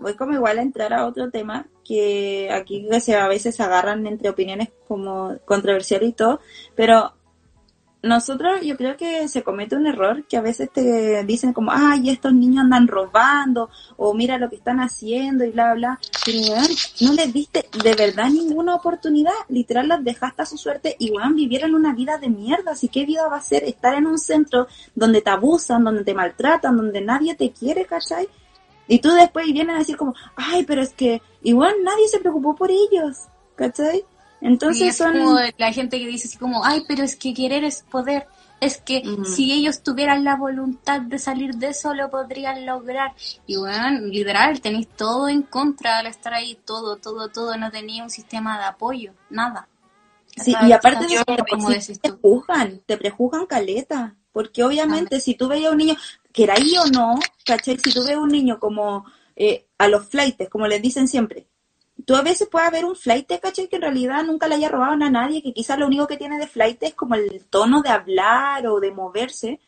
voy 0.00 0.16
como 0.16 0.32
igual 0.32 0.58
a 0.58 0.62
entrar 0.62 0.92
a 0.92 1.06
otro 1.06 1.30
tema 1.30 1.68
que 1.84 2.50
aquí 2.50 2.88
se, 2.98 3.14
a 3.14 3.28
veces 3.28 3.54
se 3.54 3.62
agarran 3.62 4.04
entre 4.08 4.28
opiniones 4.28 4.70
como 4.88 5.38
controversiales 5.44 6.08
y 6.08 6.14
todo, 6.14 6.40
pero 6.74 7.14
nosotros 8.04 8.60
yo 8.62 8.76
creo 8.76 8.96
que 8.96 9.28
se 9.28 9.42
comete 9.42 9.76
un 9.76 9.86
error 9.86 10.24
que 10.24 10.36
a 10.36 10.42
veces 10.42 10.70
te 10.70 11.24
dicen 11.24 11.52
como, 11.52 11.72
ay, 11.72 12.10
estos 12.10 12.34
niños 12.34 12.64
andan 12.64 12.86
robando 12.86 13.70
o 13.96 14.12
mira 14.12 14.38
lo 14.38 14.50
que 14.50 14.56
están 14.56 14.78
haciendo 14.80 15.44
y 15.44 15.50
bla, 15.50 15.74
bla, 15.74 15.98
pero 16.24 16.38
no 17.00 17.12
les 17.14 17.32
diste 17.32 17.66
de 17.82 17.94
verdad 17.94 18.28
ninguna 18.28 18.74
oportunidad, 18.74 19.32
literal 19.48 19.88
las 19.88 20.04
dejaste 20.04 20.42
a 20.42 20.46
su 20.46 20.58
suerte 20.58 20.96
y 20.98 21.10
weón, 21.10 21.34
vivieron 21.34 21.74
una 21.74 21.94
vida 21.94 22.18
de 22.18 22.28
mierda, 22.28 22.72
así 22.72 22.88
que 22.88 23.06
vida 23.06 23.26
va 23.26 23.38
a 23.38 23.40
ser 23.40 23.64
estar 23.64 23.94
en 23.94 24.06
un 24.06 24.18
centro 24.18 24.66
donde 24.94 25.22
te 25.22 25.30
abusan, 25.30 25.82
donde 25.82 26.04
te 26.04 26.14
maltratan, 26.14 26.76
donde 26.76 27.00
nadie 27.00 27.34
te 27.34 27.52
quiere, 27.52 27.86
¿cachai? 27.86 28.28
Y 28.86 28.98
tú 28.98 29.10
después 29.12 29.46
vienes 29.46 29.76
a 29.76 29.78
decir 29.78 29.96
como, 29.96 30.14
ay, 30.36 30.64
pero 30.64 30.82
es 30.82 30.92
que 30.92 31.22
igual 31.42 31.74
nadie 31.82 32.06
se 32.08 32.18
preocupó 32.18 32.54
por 32.54 32.70
ellos, 32.70 33.16
¿cachai? 33.56 34.04
Entonces 34.44 34.94
son... 34.94 35.18
como 35.18 35.38
la 35.56 35.72
gente 35.72 35.98
que 35.98 36.06
dice 36.06 36.28
así 36.28 36.36
como, 36.36 36.64
ay, 36.64 36.84
pero 36.86 37.02
es 37.02 37.16
que 37.16 37.32
querer 37.32 37.64
es 37.64 37.82
poder. 37.82 38.26
Es 38.60 38.76
que 38.78 39.02
si 39.24 39.52
ellos 39.52 39.82
tuvieran 39.82 40.22
la 40.22 40.36
voluntad 40.36 41.00
de 41.00 41.18
salir 41.18 41.54
de 41.56 41.68
eso, 41.68 41.92
lo 41.92 42.10
podrían 42.10 42.64
lograr. 42.64 43.12
Y 43.46 43.56
bueno, 43.56 44.00
literal, 44.06 44.60
tenéis 44.60 44.88
todo 44.88 45.28
en 45.28 45.42
contra 45.42 45.98
al 45.98 46.06
estar 46.06 46.32
ahí, 46.34 46.58
todo, 46.64 46.96
todo, 46.96 47.28
todo. 47.28 47.56
No 47.56 47.70
tenía 47.70 48.02
un 48.02 48.10
sistema 48.10 48.58
de 48.58 48.64
apoyo, 48.64 49.12
nada. 49.28 49.68
Sí, 50.36 50.54
y 50.66 50.72
aparte 50.72 51.06
de 51.06 51.14
eso, 51.14 51.24
te, 51.24 51.98
te 51.98 52.12
prejuzgan, 52.12 52.80
te 52.86 52.96
prejuzgan 52.96 53.46
caleta. 53.46 54.14
Porque 54.32 54.64
obviamente 54.64 55.20
si 55.20 55.34
tú 55.34 55.48
veías 55.48 55.70
a 55.70 55.72
un 55.72 55.78
niño, 55.78 55.96
que 56.32 56.44
era 56.44 56.54
ahí 56.54 56.76
o 56.78 56.86
no, 56.86 57.18
¿cachai? 57.44 57.78
Si 57.78 57.92
tú 57.92 58.04
ves 58.04 58.16
a 58.16 58.20
un 58.20 58.30
niño 58.30 58.58
como 58.58 59.04
eh, 59.36 59.66
a 59.78 59.88
los 59.88 60.08
flightes, 60.08 60.48
como 60.48 60.66
les 60.66 60.82
dicen 60.82 61.06
siempre, 61.06 61.46
tú 62.04 62.16
a 62.16 62.22
veces 62.22 62.48
puede 62.48 62.66
haber 62.66 62.84
un 62.84 62.96
flight, 62.96 63.30
¿cachai? 63.40 63.68
Que 63.68 63.76
en 63.76 63.82
realidad 63.82 64.24
nunca 64.24 64.48
le 64.48 64.56
haya 64.56 64.68
robado 64.68 64.92
a 64.92 65.10
nadie, 65.10 65.42
que 65.42 65.52
quizás 65.52 65.78
lo 65.78 65.86
único 65.86 66.06
que 66.06 66.16
tiene 66.16 66.38
de 66.38 66.46
flight 66.46 66.82
es 66.82 66.94
como 66.94 67.14
el 67.14 67.44
tono 67.46 67.82
de 67.82 67.88
hablar 67.88 68.66
o 68.66 68.80
de 68.80 68.92
moverse, 68.92 69.60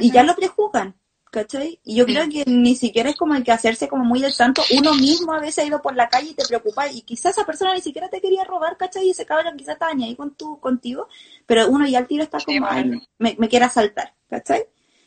y 0.00 0.10
ya 0.10 0.22
lo 0.22 0.34
prejuzgan, 0.36 0.94
¿cachai? 1.30 1.80
Y 1.82 1.96
yo 1.96 2.06
creo 2.06 2.28
que 2.28 2.44
ni 2.46 2.74
siquiera 2.74 3.10
es 3.10 3.16
como 3.16 3.34
el 3.34 3.42
que 3.42 3.52
hacerse 3.52 3.88
como 3.88 4.04
muy 4.04 4.20
del 4.20 4.32
santo, 4.32 4.62
uno 4.76 4.94
mismo 4.94 5.32
a 5.32 5.40
veces 5.40 5.64
ha 5.64 5.66
ido 5.66 5.82
por 5.82 5.96
la 5.96 6.08
calle 6.08 6.30
y 6.30 6.34
te 6.34 6.46
preocupa, 6.46 6.90
y 6.90 7.02
quizás 7.02 7.36
esa 7.36 7.46
persona 7.46 7.74
ni 7.74 7.80
siquiera 7.80 8.08
te 8.08 8.20
quería 8.20 8.44
robar, 8.44 8.76
¿cachai? 8.76 9.06
Y 9.06 9.10
ese 9.10 9.26
cabrón 9.26 9.56
quizás 9.56 9.74
estaba 9.74 9.92
ahí 9.92 10.14
con 10.14 10.34
tu, 10.34 10.60
contigo, 10.60 11.08
pero 11.46 11.68
uno 11.68 11.86
ya 11.86 11.98
al 11.98 12.06
tiro 12.06 12.22
está 12.22 12.38
como, 12.38 12.68
me, 13.18 13.36
me 13.38 13.48
quiere 13.48 13.64
asaltar, 13.64 14.14
¿cachai? 14.28 14.64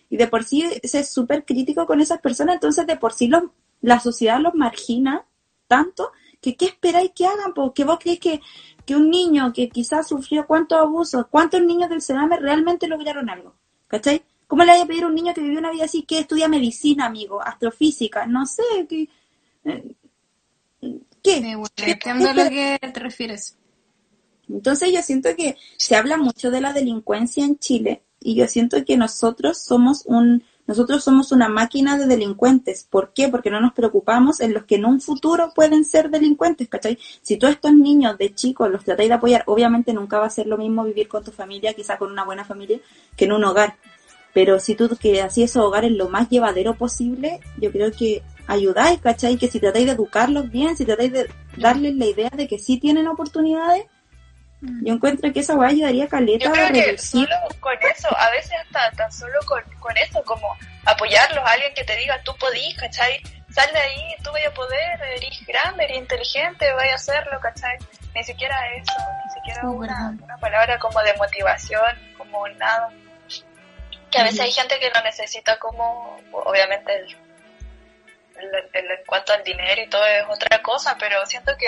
Y 0.10 0.18
de 0.18 0.28
por 0.28 0.43
sí 0.43 0.70
es 0.82 1.14
súper 1.14 1.45
crítico 1.45 1.86
con 1.86 2.02
esas 2.02 2.20
personas, 2.20 2.56
entonces 2.56 2.86
de 2.86 2.97
por 2.97 3.14
sí 3.14 3.28
los, 3.28 3.43
la 3.82 3.99
sociedad 3.99 4.39
los 4.39 4.54
margina 4.54 5.26
tanto 5.68 6.12
que 6.42 6.56
qué 6.56 6.66
esperáis 6.66 7.12
que 7.16 7.28
hagan, 7.28 7.54
porque 7.54 7.84
vos 7.84 8.00
crees 8.00 8.20
que, 8.20 8.42
que 8.86 8.96
un 8.96 9.10
niño 9.10 9.54
que 9.54 9.70
quizás 9.70 10.08
sufrió 10.08 10.48
cuántos 10.48 10.80
abusos, 10.80 11.28
cuántos 11.30 11.62
niños 11.62 11.89
del 11.89 12.02
Sename 12.02 12.38
realmente 12.38 12.88
lograron 12.88 13.30
algo, 13.30 13.56
¿cachai? 13.88 14.24
¿Cómo 14.48 14.64
le 14.64 14.72
hay 14.72 14.82
a 14.82 14.86
pedir 14.86 15.04
a 15.04 15.08
un 15.08 15.16
niño 15.16 15.34
que 15.34 15.42
vivió 15.42 15.60
una 15.60 15.72
vida 15.72 15.86
así 15.86 16.04
que 16.04 16.20
estudia 16.20 16.48
medicina, 16.50 17.06
amigo, 17.06 17.42
astrofísica, 17.42 18.26
no 18.26 18.46
sé, 18.46 18.64
que... 18.89 19.08
Eh, 19.64 19.96
¿Qué? 21.24 21.56
entiendo 21.78 22.30
a 22.30 22.34
lo 22.34 22.50
que 22.50 22.80
te 22.82 23.00
refieres. 23.00 23.56
Entonces 24.50 24.92
yo 24.92 25.02
siento 25.04 25.30
que 25.38 25.56
se 25.78 25.96
habla 25.96 26.18
mucho 26.18 26.50
de 26.50 26.60
la 26.60 26.74
delincuencia 26.74 27.46
en 27.46 27.60
Chile 27.60 28.02
y 28.20 28.36
yo 28.36 28.48
siento 28.48 28.84
que 28.84 28.98
nosotros 28.98 29.60
somos 29.60 30.04
un 30.06 30.44
nosotros 30.72 31.03
somos 31.03 31.34
una 31.34 31.49
máquina 31.49 31.97
de 31.97 32.05
delincuentes. 32.05 32.88
¿Por 32.89 33.11
qué? 33.11 33.28
Porque 33.28 33.49
no 33.49 33.59
nos 33.59 33.74
preocupamos 33.74 34.39
en 34.39 34.53
los 34.53 34.63
que 34.63 34.76
en 34.76 34.86
un 34.86 35.01
futuro 35.01 35.51
pueden 35.53 35.84
ser 35.84 36.09
delincuentes, 36.09 36.69
¿cachai? 36.69 36.97
Si 37.22 37.36
tú 37.36 37.47
estos 37.47 37.74
niños 37.74 38.17
de 38.17 38.34
chicos 38.34 38.72
los 38.72 38.86
tratáis 38.86 39.09
de 39.09 39.15
apoyar, 39.15 39.43
obviamente 39.47 39.91
nunca 39.91 40.17
va 40.17 40.28
a 40.28 40.30
ser 40.30 40.47
lo 40.47 40.57
mismo 40.57 40.86
vivir 40.86 41.09
con 41.09 41.26
tu 41.26 41.32
familia, 41.34 41.74
quizá 41.74 41.97
con 41.97 42.09
una 42.09 42.24
buena 42.24 42.45
familia, 42.45 42.80
que 43.17 43.26
en 43.26 43.34
un 43.34 43.43
hogar. 43.43 43.76
Pero 44.34 44.61
si 44.61 44.76
tú 44.76 44.88
que 44.97 45.22
así 45.22 45.43
esos 45.43 45.61
hogares 45.61 45.91
lo 45.91 46.07
más 46.07 46.30
llevadero 46.30 46.78
posible, 46.78 47.41
yo 47.57 47.69
creo 47.69 47.91
que 47.91 48.24
ayudáis, 48.47 49.01
¿cachai? 49.01 49.36
Que 49.38 49.49
si 49.49 49.59
tratáis 49.59 49.88
de 49.88 49.91
educarlos 49.91 50.49
bien, 50.49 50.78
si 50.78 50.86
tratáis 50.86 51.11
de 51.11 51.30
darles 51.57 51.95
la 51.97 52.05
idea 52.05 52.30
de 52.30 52.47
que 52.47 52.59
sí 52.59 52.78
tienen 52.78 53.09
oportunidades. 53.09 53.88
Yo 54.62 54.93
encuentro 54.93 55.34
que 55.34 55.39
esa 55.39 55.55
weá 55.55 55.70
ayudaría 55.70 56.05
a 56.05 56.07
Caleta 56.07 56.45
Yo 56.45 56.51
creo 56.51 56.72
que 56.72 56.97
solo 56.97 57.36
con 57.59 57.74
eso, 57.82 58.16
a 58.16 58.30
veces 58.30 58.53
hasta 58.62 58.91
tan 58.91 59.12
solo 59.12 59.39
con, 59.47 59.64
con 59.80 59.97
eso, 59.97 60.24
como 60.24 60.55
apoyarlos, 60.86 61.43
a 61.43 61.51
alguien 61.51 61.74
que 61.74 61.84
te 61.84 61.95
diga, 61.95 62.22
tú 62.24 62.36
podís, 62.39 62.78
¿cachai? 62.78 63.24
Sal 63.49 63.72
de 63.74 63.80
ahí, 63.80 64.16
tú 64.24 64.32
vas 64.32 64.45
a 64.45 64.53
poder, 64.53 65.01
eres 65.18 65.45
grande, 65.47 65.86
eres 65.86 65.97
inteligente, 65.97 66.72
vaya 66.74 66.93
a 66.93 66.95
hacerlo, 66.95 67.39
¿cachai? 67.41 67.76
Ni 68.14 68.24
siquiera 68.24 68.55
eso, 68.76 68.93
ni 69.26 69.32
siquiera 69.34 69.68
una, 69.68 70.16
una, 70.22 70.38
palabra 70.38 70.78
como 70.78 71.01
de 71.01 71.14
motivación, 71.16 72.16
como 72.18 72.47
nada. 72.49 72.89
Que 74.12 74.20
a 74.20 74.24
veces 74.24 74.41
hay 74.41 74.51
gente 74.51 74.78
que 74.80 74.91
lo 74.93 75.01
necesita 75.01 75.57
como, 75.57 76.20
obviamente, 76.32 76.93
el, 76.97 77.18
en 78.74 79.05
cuanto 79.07 79.34
al 79.34 79.43
dinero 79.43 79.82
y 79.82 79.89
todo 79.89 80.05
es 80.05 80.24
otra 80.30 80.62
cosa, 80.62 80.95
pero 80.99 81.26
siento 81.26 81.51
que 81.57 81.68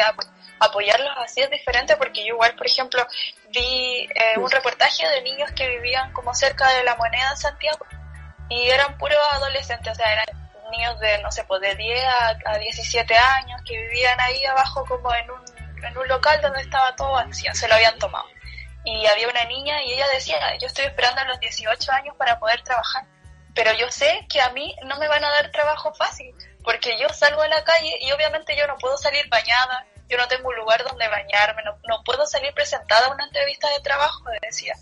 apoyarlos 0.59 1.13
así 1.17 1.41
es 1.41 1.49
diferente 1.49 1.95
porque 1.97 2.21
yo 2.21 2.33
igual, 2.33 2.55
por 2.55 2.67
ejemplo, 2.67 3.05
vi 3.49 4.07
eh, 4.15 4.37
un 4.37 4.49
reportaje 4.49 5.07
de 5.07 5.21
niños 5.21 5.51
que 5.51 5.67
vivían 5.69 6.11
como 6.13 6.33
cerca 6.33 6.69
de 6.73 6.83
la 6.83 6.95
moneda 6.95 7.31
en 7.31 7.37
Santiago 7.37 7.85
y 8.49 8.69
eran 8.69 8.97
puros 8.97 9.17
adolescentes, 9.31 9.91
o 9.91 9.95
sea, 9.95 10.13
eran 10.13 10.25
niños 10.71 10.99
de, 10.99 11.17
no 11.19 11.31
sé, 11.31 11.43
pues 11.45 11.61
de 11.61 11.75
10 11.75 12.05
a, 12.45 12.57
17 12.57 13.15
años 13.15 13.61
que 13.65 13.77
vivían 13.77 14.19
ahí 14.19 14.43
abajo 14.45 14.85
como 14.85 15.13
en 15.13 15.29
un, 15.29 15.43
en 15.83 15.97
un 15.97 16.07
local 16.07 16.41
donde 16.41 16.61
estaba 16.61 16.95
todo 16.95 17.11
vacío, 17.11 17.53
se 17.53 17.67
lo 17.67 17.75
habían 17.75 17.97
tomado. 17.99 18.25
Y 18.85 19.05
había 19.05 19.29
una 19.29 19.45
niña 19.45 19.81
y 19.83 19.93
ella 19.93 20.07
decía, 20.09 20.37
yo 20.57 20.67
estoy 20.67 20.85
esperando 20.85 21.21
a 21.21 21.25
los 21.25 21.39
18 21.39 21.91
años 21.91 22.15
para 22.17 22.37
poder 22.39 22.61
trabajar, 22.63 23.05
pero 23.55 23.71
yo 23.73 23.89
sé 23.91 24.25
que 24.29 24.41
a 24.41 24.49
mí 24.49 24.75
no 24.85 24.97
me 24.97 25.07
van 25.07 25.23
a 25.23 25.29
dar 25.29 25.51
trabajo 25.51 25.93
fácil, 25.93 26.35
porque 26.63 26.97
yo 26.99 27.07
salgo 27.09 27.41
a 27.41 27.47
la 27.47 27.63
calle 27.63 27.97
y 28.01 28.11
obviamente 28.11 28.55
yo 28.57 28.67
no 28.67 28.77
puedo 28.77 28.97
salir 28.97 29.27
bañada, 29.29 29.85
yo 30.09 30.17
no 30.17 30.27
tengo 30.27 30.49
un 30.49 30.55
lugar 30.55 30.83
donde 30.83 31.07
bañarme, 31.07 31.63
no, 31.63 31.77
no 31.87 32.03
puedo 32.03 32.25
salir 32.25 32.53
presentada 32.53 33.07
a 33.07 33.13
una 33.13 33.25
entrevista 33.25 33.69
de 33.69 33.79
trabajo, 33.79 34.23
decía. 34.41 34.75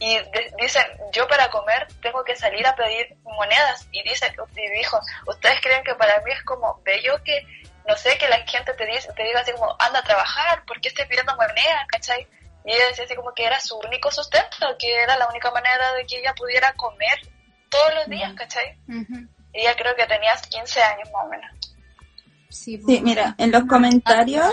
Y 0.00 0.16
dicen, 0.60 0.86
yo 1.12 1.26
para 1.26 1.50
comer 1.50 1.88
tengo 2.00 2.22
que 2.22 2.36
salir 2.36 2.66
a 2.66 2.76
pedir 2.76 3.16
monedas. 3.24 3.88
Y 3.90 4.02
dice, 4.02 4.32
y 4.56 4.78
dijo, 4.78 5.00
¿ustedes 5.26 5.60
creen 5.60 5.82
que 5.82 5.94
para 5.94 6.20
mí 6.20 6.30
es 6.30 6.42
como 6.44 6.80
bello 6.84 7.20
que, 7.24 7.44
no 7.86 7.96
sé, 7.96 8.16
que 8.16 8.28
la 8.28 8.38
gente 8.46 8.74
te, 8.74 8.86
dice, 8.86 9.12
te 9.14 9.24
diga 9.24 9.40
así 9.40 9.52
como, 9.52 9.74
anda 9.80 9.98
a 9.98 10.04
trabajar, 10.04 10.64
¿por 10.64 10.80
qué 10.80 10.88
estoy 10.88 11.06
pidiendo 11.06 11.34
monedas? 11.34 11.86
¿Cachai? 11.88 12.28
Y 12.64 12.72
ella 12.72 12.86
decía 12.88 13.04
así 13.06 13.16
como 13.16 13.32
que 13.34 13.44
era 13.44 13.60
su 13.60 13.76
único 13.78 14.12
sustento, 14.12 14.76
que 14.78 15.02
era 15.02 15.16
la 15.16 15.28
única 15.28 15.50
manera 15.50 15.92
de 15.94 16.06
que 16.06 16.18
ella 16.20 16.34
pudiera 16.34 16.72
comer 16.74 17.18
todos 17.70 17.94
los 17.94 18.06
días, 18.08 18.32
¿cachai? 18.34 18.78
Y 19.52 19.60
ella 19.60 19.74
creo 19.74 19.96
que 19.96 20.06
tenías 20.06 20.46
15 20.46 20.82
años 20.82 21.10
más 21.10 21.24
o 21.24 21.28
menos. 21.28 21.50
Sí, 22.48 22.80
mira, 23.02 23.34
en 23.38 23.52
los 23.52 23.64
comentarios, 23.64 24.52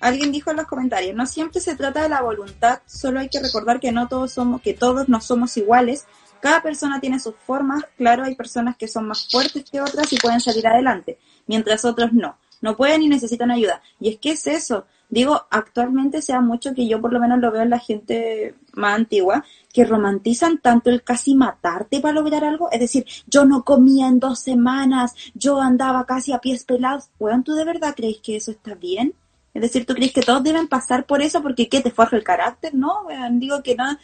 alguien 0.00 0.32
dijo 0.32 0.50
en 0.50 0.56
los 0.56 0.66
comentarios, 0.66 1.14
no 1.14 1.26
siempre 1.26 1.60
se 1.60 1.76
trata 1.76 2.02
de 2.02 2.08
la 2.08 2.22
voluntad, 2.22 2.80
solo 2.86 3.20
hay 3.20 3.28
que 3.28 3.40
recordar 3.40 3.80
que 3.80 3.92
no 3.92 4.08
todos 4.08 4.32
somos, 4.32 4.60
que 4.62 4.74
todos 4.74 5.08
no 5.08 5.20
somos 5.20 5.56
iguales, 5.56 6.06
cada 6.40 6.62
persona 6.62 7.00
tiene 7.00 7.20
sus 7.20 7.34
formas, 7.36 7.84
claro, 7.96 8.24
hay 8.24 8.34
personas 8.34 8.76
que 8.76 8.88
son 8.88 9.08
más 9.08 9.28
fuertes 9.30 9.64
que 9.70 9.80
otras 9.80 10.12
y 10.12 10.18
pueden 10.18 10.40
salir 10.40 10.66
adelante, 10.66 11.18
mientras 11.46 11.84
otros 11.84 12.12
no, 12.12 12.36
no 12.60 12.76
pueden 12.76 13.02
y 13.02 13.08
necesitan 13.08 13.50
ayuda. 13.50 13.80
Y 13.98 14.10
es 14.10 14.18
que 14.18 14.32
es 14.32 14.46
eso, 14.46 14.86
digo, 15.14 15.46
actualmente 15.48 16.20
sea 16.20 16.40
mucho 16.40 16.74
que 16.74 16.88
yo 16.88 17.00
por 17.00 17.12
lo 17.12 17.20
menos 17.20 17.38
lo 17.38 17.52
veo 17.52 17.62
en 17.62 17.70
la 17.70 17.78
gente 17.78 18.56
más 18.72 18.96
antigua, 18.96 19.44
que 19.72 19.84
romantizan 19.84 20.58
tanto 20.58 20.90
el 20.90 21.04
casi 21.04 21.36
matarte 21.36 22.00
para 22.00 22.14
lograr 22.14 22.44
algo. 22.44 22.68
Es 22.72 22.80
decir, 22.80 23.06
yo 23.28 23.44
no 23.44 23.62
comía 23.62 24.08
en 24.08 24.18
dos 24.18 24.40
semanas, 24.40 25.14
yo 25.34 25.60
andaba 25.60 26.04
casi 26.04 26.32
a 26.32 26.40
pies 26.40 26.64
pelados. 26.64 27.10
Weón, 27.20 27.44
¿tú 27.44 27.54
de 27.54 27.64
verdad 27.64 27.94
crees 27.96 28.18
que 28.18 28.36
eso 28.36 28.50
está 28.50 28.74
bien? 28.74 29.14
Es 29.54 29.62
decir, 29.62 29.86
¿tú 29.86 29.94
crees 29.94 30.12
que 30.12 30.22
todos 30.22 30.42
deben 30.42 30.66
pasar 30.66 31.06
por 31.06 31.22
eso 31.22 31.40
porque 31.42 31.68
¿qué? 31.68 31.80
¿Te 31.80 31.92
forja 31.92 32.16
el 32.16 32.24
carácter? 32.24 32.74
No, 32.74 33.02
weón, 33.02 33.38
digo 33.38 33.62
que 33.62 33.76
no, 33.76 33.96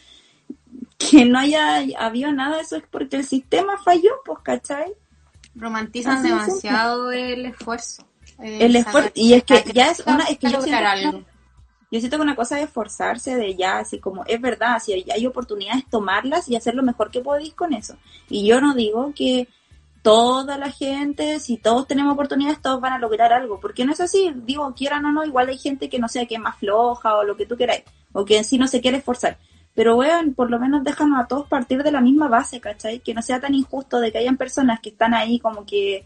que 0.97 1.25
no 1.25 1.39
haya 1.39 1.83
habido 1.99 2.31
nada 2.31 2.55
de 2.55 2.61
eso 2.61 2.77
es 2.77 2.83
porque 2.89 3.17
el 3.17 3.25
sistema 3.25 3.77
falló, 3.83 4.11
pues, 4.23 4.39
¿cachai? 4.43 4.93
Romantizan 5.55 6.19
Así 6.19 6.29
demasiado 6.29 7.11
el 7.11 7.47
esfuerzo. 7.47 8.07
Eh, 8.41 8.65
El 8.65 8.75
esfuerzo, 8.75 9.11
y 9.15 9.33
es 9.33 9.43
que 9.43 9.63
ya 9.73 9.91
es 9.91 10.01
una, 10.05 10.23
es 10.25 10.37
que 10.37 10.49
yo 10.49 10.61
siento, 10.61 10.85
algo. 10.85 11.23
yo 11.91 11.99
siento 11.99 12.17
que 12.17 12.23
una 12.23 12.35
cosa 12.35 12.59
es 12.59 12.65
esforzarse 12.65 13.35
de 13.35 13.55
ya, 13.55 13.79
así 13.79 13.99
como 13.99 14.23
es 14.25 14.41
verdad, 14.41 14.79
si 14.79 14.93
hay, 14.93 15.05
hay 15.13 15.25
oportunidades, 15.25 15.85
tomarlas 15.89 16.49
y 16.49 16.55
hacer 16.55 16.75
lo 16.75 16.83
mejor 16.83 17.11
que 17.11 17.21
podéis 17.21 17.53
con 17.53 17.73
eso. 17.73 17.95
Y 18.29 18.45
yo 18.45 18.61
no 18.61 18.73
digo 18.73 19.13
que 19.15 19.47
toda 20.01 20.57
la 20.57 20.71
gente, 20.71 21.39
si 21.39 21.57
todos 21.57 21.87
tenemos 21.87 22.13
oportunidades, 22.13 22.61
todos 22.61 22.81
van 22.81 22.93
a 22.93 22.99
lograr 22.99 23.31
algo, 23.33 23.59
porque 23.59 23.85
no 23.85 23.93
es 23.93 24.01
así, 24.01 24.33
digo, 24.35 24.73
quieran 24.75 25.05
o 25.05 25.11
no, 25.11 25.23
igual 25.23 25.49
hay 25.49 25.57
gente 25.57 25.89
que 25.89 25.99
no 25.99 26.07
sé, 26.07 26.27
que 26.27 26.35
es 26.35 26.41
más 26.41 26.57
floja 26.57 27.15
o 27.17 27.23
lo 27.23 27.37
que 27.37 27.45
tú 27.45 27.55
queráis, 27.55 27.83
o 28.11 28.25
que 28.25 28.37
en 28.37 28.43
sí 28.43 28.57
no 28.57 28.67
se 28.67 28.81
quiere 28.81 28.97
esforzar. 28.97 29.37
Pero, 29.73 29.95
weón, 29.95 30.33
por 30.33 30.49
lo 30.49 30.59
menos 30.59 30.83
déjanos 30.83 31.19
a 31.19 31.27
todos 31.27 31.47
partir 31.47 31.81
de 31.81 31.91
la 31.91 32.01
misma 32.01 32.27
base, 32.27 32.59
¿cachai? 32.59 32.99
Que 32.99 33.13
no 33.13 33.21
sea 33.21 33.39
tan 33.39 33.53
injusto 33.53 33.99
de 33.99 34.11
que 34.11 34.17
hayan 34.17 34.37
personas 34.37 34.81
que 34.81 34.89
están 34.89 35.13
ahí 35.13 35.39
como 35.39 35.65
que 35.65 36.05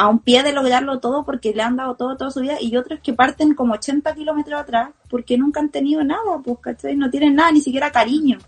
a 0.00 0.08
un 0.08 0.18
pie 0.20 0.42
de 0.42 0.52
lograrlo 0.52 0.98
todo 0.98 1.24
porque 1.26 1.52
le 1.52 1.62
han 1.62 1.76
dado 1.76 1.94
todo 1.94 2.16
toda 2.16 2.30
su 2.30 2.40
vida 2.40 2.56
y 2.58 2.74
otros 2.76 3.00
que 3.02 3.12
parten 3.12 3.54
como 3.54 3.74
80 3.74 4.14
kilómetros 4.14 4.58
atrás 4.58 4.90
porque 5.10 5.36
nunca 5.36 5.60
han 5.60 5.68
tenido 5.68 6.02
nada, 6.02 6.38
pues, 6.42 6.58
¿cachai? 6.60 6.96
No 6.96 7.10
tienen 7.10 7.34
nada, 7.34 7.52
ni 7.52 7.60
siquiera 7.60 7.90
cariño. 7.92 8.38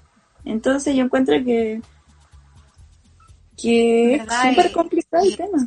Entonces 0.47 0.95
yo 0.97 1.05
encuentro 1.05 1.35
que 1.45 1.83
que 3.61 4.15
es 4.15 4.23
súper 4.23 4.67
Y- 4.71 4.73
complicado 4.73 5.25
y- 5.25 5.29
el 5.29 5.37
tema. 5.37 5.67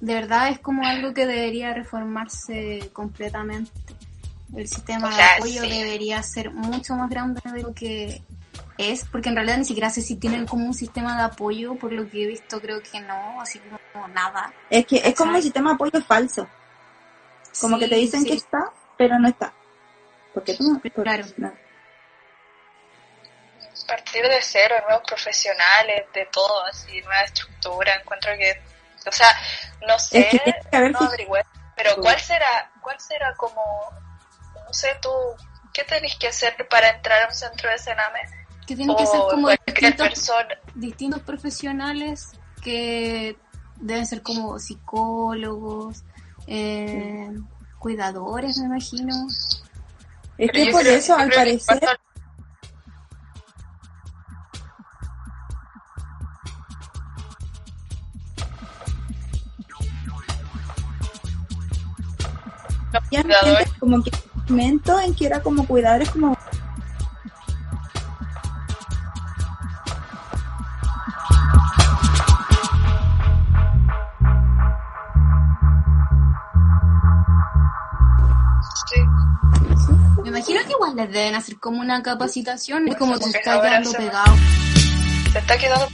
De 0.00 0.14
verdad 0.14 0.48
es 0.50 0.58
como 0.58 0.84
algo 0.84 1.14
que 1.14 1.26
debería 1.26 1.72
reformarse 1.72 2.90
completamente. 2.92 3.70
El 4.56 4.66
sistema 4.66 5.08
O 5.08 5.16
de 5.16 5.22
apoyo 5.22 5.62
sí. 5.62 5.68
debería 5.70 6.20
ser 6.24 6.50
mucho 6.52 6.94
más 6.96 7.08
grande 7.08 7.40
de 7.54 7.62
lo 7.62 7.72
que 7.72 8.20
es, 8.90 9.04
porque 9.04 9.28
en 9.28 9.36
realidad 9.36 9.58
ni 9.58 9.64
siquiera 9.64 9.90
sé 9.90 10.02
si 10.02 10.16
tienen 10.16 10.46
como 10.46 10.66
un 10.66 10.74
sistema 10.74 11.16
de 11.16 11.22
apoyo, 11.24 11.74
por 11.76 11.92
lo 11.92 12.08
que 12.08 12.24
he 12.24 12.26
visto 12.26 12.60
creo 12.60 12.82
que 12.82 13.00
no, 13.00 13.40
así 13.40 13.60
como 13.92 14.08
nada. 14.08 14.52
Es 14.70 14.86
que 14.86 14.96
es 14.96 15.14
como 15.14 15.34
un 15.36 15.42
sistema 15.42 15.70
de 15.70 15.74
apoyo 15.74 16.00
falso, 16.06 16.48
como 17.60 17.78
que 17.78 17.88
te 17.88 17.96
dicen 17.96 18.22
sí. 18.22 18.28
que 18.28 18.34
está, 18.34 18.70
pero 18.96 19.18
no 19.18 19.28
está. 19.28 19.52
Porque 20.34 20.54
tú 20.54 20.64
no, 20.64 20.74
porque- 20.80 21.02
Claro. 21.02 21.24
no. 21.36 21.52
partir 23.86 24.26
de 24.26 24.40
cero, 24.40 24.76
nuevos 24.86 25.06
profesionales, 25.06 26.06
de 26.14 26.26
todo, 26.26 26.64
así, 26.64 27.00
nueva 27.02 27.22
estructura, 27.22 27.92
encuentro 27.94 28.32
que, 28.38 28.62
o 29.06 29.12
sea, 29.12 29.28
no 29.86 29.98
sé, 29.98 30.20
Es 30.20 30.30
que 30.30 30.38
tiene 30.38 30.60
que 30.70 30.76
haber 30.76 30.92
no 30.92 30.98
averigüé, 31.00 31.42
pero 31.76 31.96
¿cuál 31.96 32.18
será, 32.18 32.70
cuál 32.80 32.98
será 33.00 33.34
como, 33.36 33.62
no 34.54 34.72
sé 34.72 34.96
tú, 35.02 35.10
qué 35.74 35.84
tenés 35.84 36.16
que 36.16 36.28
hacer 36.28 36.54
para 36.68 36.88
entrar 36.90 37.22
a 37.22 37.28
un 37.28 37.34
centro 37.34 37.68
de 37.70 37.78
Sename? 37.78 38.20
Que 38.66 38.76
tienen 38.76 38.96
que 38.96 39.06
ser 39.06 39.20
como 39.30 39.48
distintos, 39.48 40.08
persona, 40.08 40.48
distintos 40.74 41.22
profesionales 41.22 42.30
que 42.62 43.36
deben 43.80 44.06
ser 44.06 44.22
como 44.22 44.58
psicólogos, 44.58 46.04
eh, 46.46 47.30
cuidadores, 47.78 48.58
me 48.58 48.66
imagino. 48.66 49.14
Es 50.38 50.50
Pero 50.52 50.64
que 50.64 50.70
por 50.70 50.80
creo- 50.82 50.94
eso, 50.96 51.14
al 51.16 51.30
parecer, 51.30 51.80
como 63.78 64.02
que 64.02 64.10
momento 64.48 65.00
en 65.00 65.14
que 65.14 65.26
era 65.26 65.40
como 65.42 65.66
cuidadores 65.66 66.10
como 66.10 66.36
hacer 81.42 81.58
como 81.58 81.80
una 81.80 82.02
capacitación, 82.02 82.88
es 82.88 82.96
como 82.96 83.18
que 83.18 83.26
está 83.26 83.60
quedando 83.60 83.92
pegado. 83.92 84.36
se 85.32 85.38
está 85.38 85.58
quedando 85.58 85.88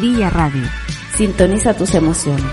Radio. 0.00 0.68
Sintoniza 1.16 1.72
tus 1.74 1.94
emociones. 1.94 2.44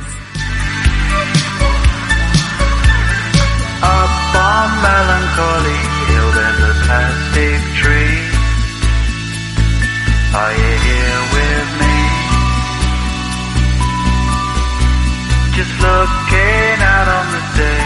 Just 15.56 15.80
looking 15.82 16.82
on 16.82 17.28
the 17.32 17.44
day 17.56 17.86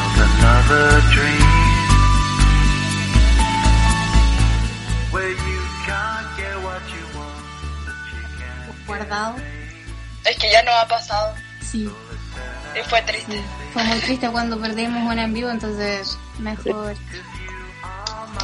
of 0.00 0.12
another 0.18 1.00
dream. 1.12 1.23
Sí. 11.74 11.90
y 12.80 12.88
fue 12.88 13.02
triste. 13.02 13.42
Fue 13.72 13.82
muy 13.84 13.98
triste 13.98 14.28
cuando 14.30 14.60
perdimos 14.60 15.10
una 15.12 15.24
en 15.24 15.34
vivo, 15.34 15.50
entonces 15.50 16.16
mejor. 16.38 16.94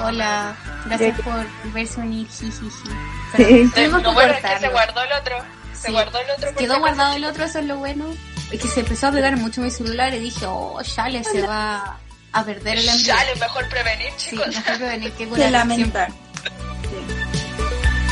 Hola, 0.02 0.54
gracias 0.86 1.20
por 1.20 1.46
verse 1.72 2.00
unir, 2.00 2.26
jijiji. 2.28 2.70
Sí. 3.36 3.70
No, 3.90 4.02
que 4.02 4.08
bueno, 4.08 4.32
es 4.32 4.40
que 4.44 4.58
se 4.58 4.68
guardó 4.68 5.02
el 5.02 5.12
otro, 5.12 5.36
se 5.74 5.86
Sí. 5.86 5.92
guardó 5.92 6.18
el 6.18 6.30
otro. 6.30 6.54
Quedó 6.56 6.78
guardado 6.80 7.14
el 7.14 7.24
otro, 7.24 7.44
eso 7.44 7.58
es 7.60 7.64
lo 7.66 7.76
bueno. 7.76 8.06
Es 8.50 8.60
que 8.60 8.68
se 8.68 8.80
empezó 8.80 9.06
a 9.08 9.12
pegar 9.12 9.36
mucho 9.36 9.60
mi 9.60 9.70
celular 9.70 10.12
y 10.14 10.18
dije, 10.18 10.44
oh, 10.46 10.80
Chale, 10.82 11.22
se 11.22 11.42
va 11.46 11.98
a 12.32 12.44
perder 12.44 12.78
el 12.78 12.88
envío. 12.88 13.14
Sale 13.14 13.36
mejor 13.36 13.68
prevenir, 13.68 14.08
Sí, 14.16 14.30
chicos. 14.30 14.48
mejor 14.48 14.76
prevenir 14.78 15.12
que 15.12 15.28
curar 15.28 15.50
lamentar 15.52 16.08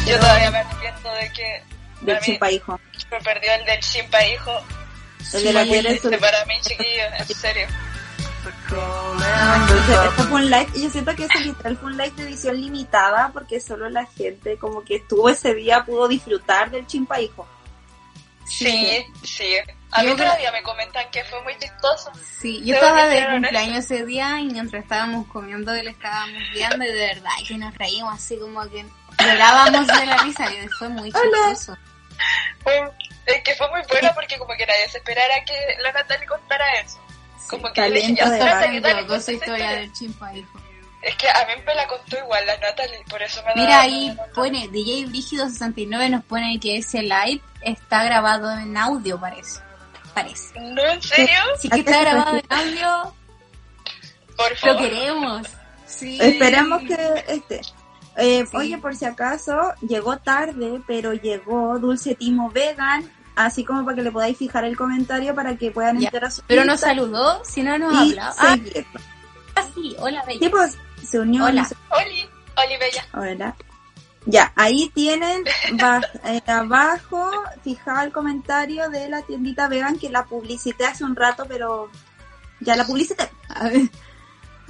Yo 0.06 0.18
todavía 0.20 0.50
me 0.52 0.58
arrepiento 0.58 1.12
de 1.12 1.32
que 1.32 1.62
del 2.02 2.16
a 2.16 2.20
mí 2.20 2.26
chupa 2.34 2.50
hijo. 2.52 2.80
me 3.10 3.18
perdió 3.20 3.52
el 3.54 3.64
del 3.64 3.80
chimpa 3.80 4.24
hijo. 4.26 4.52
El 5.34 5.42
de 5.44 5.52
la 5.52 5.62
piel 5.64 5.86
Este 5.86 6.18
para 6.18 6.44
mí, 6.46 6.54
chiquillo, 6.62 7.02
en 7.18 7.26
serio. 7.26 7.66
Esto 8.48 10.12
fue 10.28 10.40
un 10.40 10.50
live, 10.50 10.68
y 10.74 10.82
yo 10.82 10.90
siento 10.90 11.14
que 11.14 11.24
ese 11.24 11.40
literal 11.40 11.76
fue 11.76 11.90
un 11.90 11.96
live 11.98 12.10
de 12.16 12.22
edición 12.24 12.60
limitada 12.60 13.30
porque 13.32 13.60
solo 13.60 13.88
la 13.90 14.06
gente 14.06 14.56
como 14.58 14.82
que 14.84 14.96
estuvo 14.96 15.28
ese 15.28 15.54
día 15.54 15.84
pudo 15.84 16.08
disfrutar 16.08 16.70
del 16.70 16.86
chimpa 16.86 17.20
hijo. 17.20 17.46
Sí, 18.46 19.04
sí. 19.22 19.54
A 19.90 20.02
mí 20.02 20.06
creo- 20.14 20.16
todavía 20.16 20.52
me 20.52 20.62
comentan 20.62 21.10
que 21.10 21.22
fue 21.24 21.42
muy 21.42 21.58
chistoso. 21.58 22.10
Sí, 22.40 22.62
yo 22.64 22.74
estaba 22.74 23.06
de 23.06 23.26
cumpleaños 23.26 23.84
ese 23.84 24.04
día 24.06 24.40
y 24.40 24.46
mientras 24.46 24.82
estábamos 24.82 25.26
comiendo 25.28 25.72
le 25.74 25.90
estábamos 25.90 26.38
viendo 26.54 26.84
y 26.84 26.88
de 26.88 27.06
verdad 27.06 27.30
que 27.46 27.58
nos 27.58 27.74
reímos 27.76 28.14
así 28.14 28.38
como 28.38 28.62
que 28.70 28.86
llorábamos 29.18 29.86
de 29.86 30.06
la 30.06 30.16
risa 30.18 30.50
y 30.54 30.68
fue 30.68 30.88
muy 30.88 31.12
chistoso. 31.12 31.76
Fue- 32.62 32.90
es 33.26 33.42
que 33.42 33.54
fue 33.54 33.68
muy 33.70 33.80
bueno 33.90 34.10
porque 34.14 34.38
como 34.38 34.54
que 34.56 34.66
nadie 34.66 34.88
se 34.88 34.98
esperara 34.98 35.34
que 35.44 35.54
la 35.82 35.92
Natalie 35.92 36.26
contara 36.26 36.64
eso. 36.80 36.98
Como 37.48 37.72
que 37.72 37.80
yo 37.80 37.90
dije, 37.94 38.14
ya, 38.14 38.24
cuenta 38.26 39.06
su 39.06 39.14
esa 39.14 39.32
historia 39.32 39.70
del 39.70 39.92
chimpa 39.92 40.34
hijo. 40.34 40.60
Es 41.02 41.14
que 41.16 41.28
a 41.28 41.46
mí 41.46 41.62
me 41.64 41.74
la 41.74 41.86
contó 41.86 42.18
igual 42.18 42.44
la 42.46 42.56
Natalie, 42.58 42.98
por 43.08 43.22
eso 43.22 43.40
me 43.42 43.48
da- 43.50 43.54
Mira 43.54 43.80
ahí 43.82 44.16
pone 44.34 44.66
DJ 44.68 45.06
Brígido 45.06 45.48
69 45.48 46.08
nos 46.10 46.24
pone 46.24 46.58
que 46.60 46.76
ese 46.78 47.02
live 47.02 47.40
está 47.62 48.02
grabado 48.04 48.50
en 48.58 48.76
audio 48.76 49.18
parece. 49.20 49.60
Parece. 50.14 50.58
¿No, 50.58 50.82
en 50.84 51.00
serio? 51.02 51.38
Sí 51.60 51.68
que 51.68 51.74
¿A 51.80 51.84
qué 51.84 51.90
está 51.90 52.00
grabado 52.00 52.36
en 52.36 52.44
audio. 52.52 53.14
Por 54.36 54.50
Lo 54.50 54.56
favor. 54.56 54.78
queremos. 54.82 55.46
Sí. 55.86 56.18
Esperemos 56.20 56.82
que 56.82 57.24
esté. 57.28 57.60
Eh, 58.18 58.44
Oye, 58.52 58.76
por 58.78 58.94
si 58.96 59.04
acaso, 59.04 59.56
llegó 59.80 60.18
tarde, 60.18 60.82
pero 60.86 61.12
llegó 61.14 61.78
Dulce 61.78 62.14
Timo 62.16 62.50
Vegan, 62.50 63.08
así 63.36 63.64
como 63.64 63.84
para 63.84 63.94
que 63.96 64.02
le 64.02 64.10
podáis 64.12 64.36
fijar 64.36 64.64
el 64.64 64.76
comentario 64.76 65.34
para 65.34 65.56
que 65.56 65.70
puedan 65.70 65.98
Ya, 66.00 66.08
entrar 66.08 66.24
a 66.24 66.30
su 66.30 66.42
Pero 66.48 66.64
nos 66.64 66.80
saludó, 66.80 67.42
si 67.44 67.62
no 67.62 67.78
nos 67.78 67.96
hablaba. 67.96 68.34
Ah, 68.38 68.54
seguirlo. 68.56 69.00
sí, 69.74 69.96
hola, 70.00 70.24
bella. 70.26 70.38
Sí, 70.40 70.48
pues, 70.48 70.76
se 71.08 71.18
unió. 71.20 71.44
Hola. 71.44 71.64
sé- 71.64 71.76
Oli, 71.90 72.28
Oli 72.56 72.76
Bella. 72.78 73.04
Hola. 73.14 73.56
Ya, 74.26 74.52
ahí 74.56 74.90
tienen 74.94 75.44
eh, 76.24 76.42
abajo 76.46 77.30
fijado 77.62 78.02
el 78.02 78.12
comentario 78.12 78.90
de 78.90 79.08
la 79.08 79.22
tiendita 79.22 79.68
vegan 79.68 79.98
que 79.98 80.10
la 80.10 80.24
publicité 80.24 80.84
hace 80.86 81.04
un 81.04 81.14
rato, 81.16 81.44
pero 81.48 81.88
ya 82.60 82.74
la 82.76 82.84
publicité. 82.84 83.30
A 83.48 83.68
ver. 83.68 83.82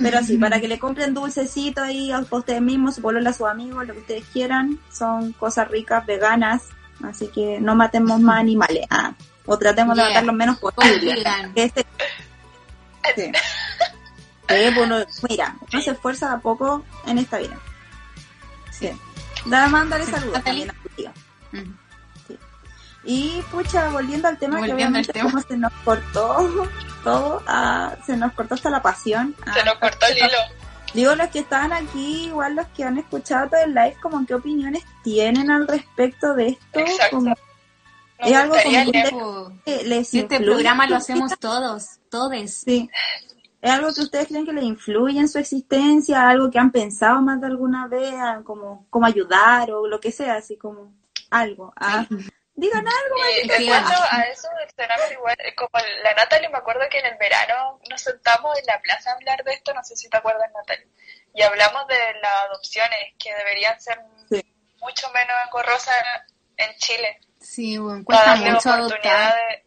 Pero 0.00 0.22
sí, 0.22 0.38
para 0.38 0.60
que 0.60 0.68
le 0.68 0.78
compren 0.78 1.12
dulcecito 1.14 1.82
ahí 1.82 2.12
a 2.12 2.24
ustedes 2.30 2.62
mismos, 2.62 2.94
su 2.96 3.02
polola, 3.02 3.30
a 3.30 3.32
sus 3.32 3.48
amigos, 3.48 3.86
lo 3.86 3.94
que 3.94 4.00
ustedes 4.00 4.24
quieran. 4.32 4.78
Son 4.92 5.32
cosas 5.32 5.68
ricas, 5.68 6.06
veganas, 6.06 6.62
así 7.02 7.28
que 7.28 7.58
no 7.60 7.74
matemos 7.74 8.20
más 8.20 8.38
animales. 8.38 8.86
Ah, 8.90 9.12
o 9.46 9.58
tratemos 9.58 9.96
de 9.96 10.02
matar 10.04 10.24
lo 10.24 10.32
menos 10.32 10.58
posible. 10.58 11.14
este- 11.54 11.86
Sí. 13.16 13.32
Bueno, 14.74 14.96
mira, 15.28 15.56
uno 15.72 15.82
se 15.82 15.90
esfuerza 15.90 16.32
a 16.32 16.38
poco 16.40 16.84
en 17.06 17.18
esta 17.18 17.38
vida. 17.38 17.58
Sí. 18.70 18.90
Nada 19.46 19.64
más 19.68 19.80
mandarle 19.82 20.06
saludos 20.06 20.42
también 20.44 20.70
a 20.70 20.74
tu 20.74 20.88
tío. 20.90 21.10
Mm. 21.52 21.72
Y 23.10 23.42
pucha, 23.50 23.88
volviendo 23.88 24.28
al 24.28 24.36
tema 24.36 24.58
que 24.58 24.64
al 24.64 24.72
obviamente 24.72 25.14
tema. 25.14 25.30
como 25.30 25.42
se 25.42 25.56
nos 25.56 25.72
cortó 25.82 26.68
todo, 27.04 27.42
ah, 27.46 27.96
se 28.04 28.18
nos 28.18 28.34
cortó 28.34 28.54
hasta 28.54 28.68
la 28.68 28.82
pasión. 28.82 29.34
Se 29.54 29.60
ah, 29.60 29.64
nos 29.64 29.76
cortó 29.76 30.04
el 30.08 30.18
hilo. 30.18 30.38
Digo, 30.92 31.14
los 31.14 31.28
que 31.28 31.38
estaban 31.38 31.72
aquí, 31.72 32.26
igual 32.26 32.54
los 32.54 32.66
que 32.68 32.84
han 32.84 32.98
escuchado 32.98 33.48
todo 33.48 33.60
el 33.62 33.70
live, 33.74 33.96
como 34.02 34.26
qué 34.26 34.34
opiniones 34.34 34.84
tienen 35.02 35.50
al 35.50 35.66
respecto 35.66 36.34
de 36.34 36.48
esto, 36.48 36.80
Exacto. 36.80 37.16
como 37.16 37.34
Es 38.18 38.36
algo 38.36 38.56
como 38.62 39.62
que 39.64 39.84
les 39.84 40.12
este 40.12 40.18
influye 40.18 40.44
programa 40.44 40.86
lo 40.86 40.96
hacemos 40.96 41.32
todos, 41.38 42.00
todes. 42.10 42.58
Sí. 42.58 42.90
¿Es 43.62 43.70
algo 43.70 43.88
que 43.94 44.02
ustedes 44.02 44.28
creen 44.28 44.44
que 44.44 44.52
les 44.52 44.64
influye 44.64 45.18
en 45.18 45.28
su 45.30 45.38
existencia? 45.38 46.28
¿Algo 46.28 46.50
que 46.50 46.58
han 46.58 46.72
pensado 46.72 47.22
más 47.22 47.40
de 47.40 47.46
alguna 47.46 47.88
vez? 47.88 48.14
ah, 48.18 48.42
Como, 48.44 48.86
como 48.90 49.06
ayudar 49.06 49.70
o 49.70 49.86
lo 49.86 49.98
que 49.98 50.12
sea, 50.12 50.34
así 50.34 50.58
como 50.58 50.92
algo. 51.30 51.72
Ah, 51.76 52.06
digan 52.58 52.84
algo. 52.86 53.16
Y 53.42 53.48
Sí, 53.50 53.70
a 53.70 54.22
eso 54.24 54.48
cerámico, 54.76 55.12
igual, 55.12 55.36
eh, 55.38 55.54
como 55.54 55.70
la 56.02 56.12
Natalie, 56.14 56.48
me 56.48 56.58
acuerdo 56.58 56.82
que 56.90 56.98
en 56.98 57.06
el 57.06 57.16
verano 57.16 57.80
nos 57.88 58.00
sentamos 58.02 58.58
en 58.58 58.66
la 58.66 58.80
plaza 58.80 59.10
a 59.10 59.14
hablar 59.14 59.42
de 59.44 59.52
esto, 59.54 59.72
no 59.74 59.82
sé 59.84 59.96
si 59.96 60.08
te 60.08 60.16
acuerdas, 60.16 60.50
Natalie, 60.52 60.88
y 61.34 61.42
hablamos 61.42 61.86
de 61.88 61.98
las 62.20 62.32
adopciones, 62.46 62.98
que 63.18 63.34
deberían 63.34 63.80
ser 63.80 64.00
Sí. 64.28 64.42
mucho 64.80 65.10
menos 65.10 65.36
engorrosas 65.46 65.96
en 66.56 66.74
Chile, 66.76 67.20
Sí, 67.40 67.78
bueno, 67.78 68.04
para 68.04 68.18
cuesta 68.18 68.30
darle 68.30 68.52
mucho 68.52 68.70
oportunidad 68.74 69.22
adoptar. 69.28 69.48
de... 69.50 69.64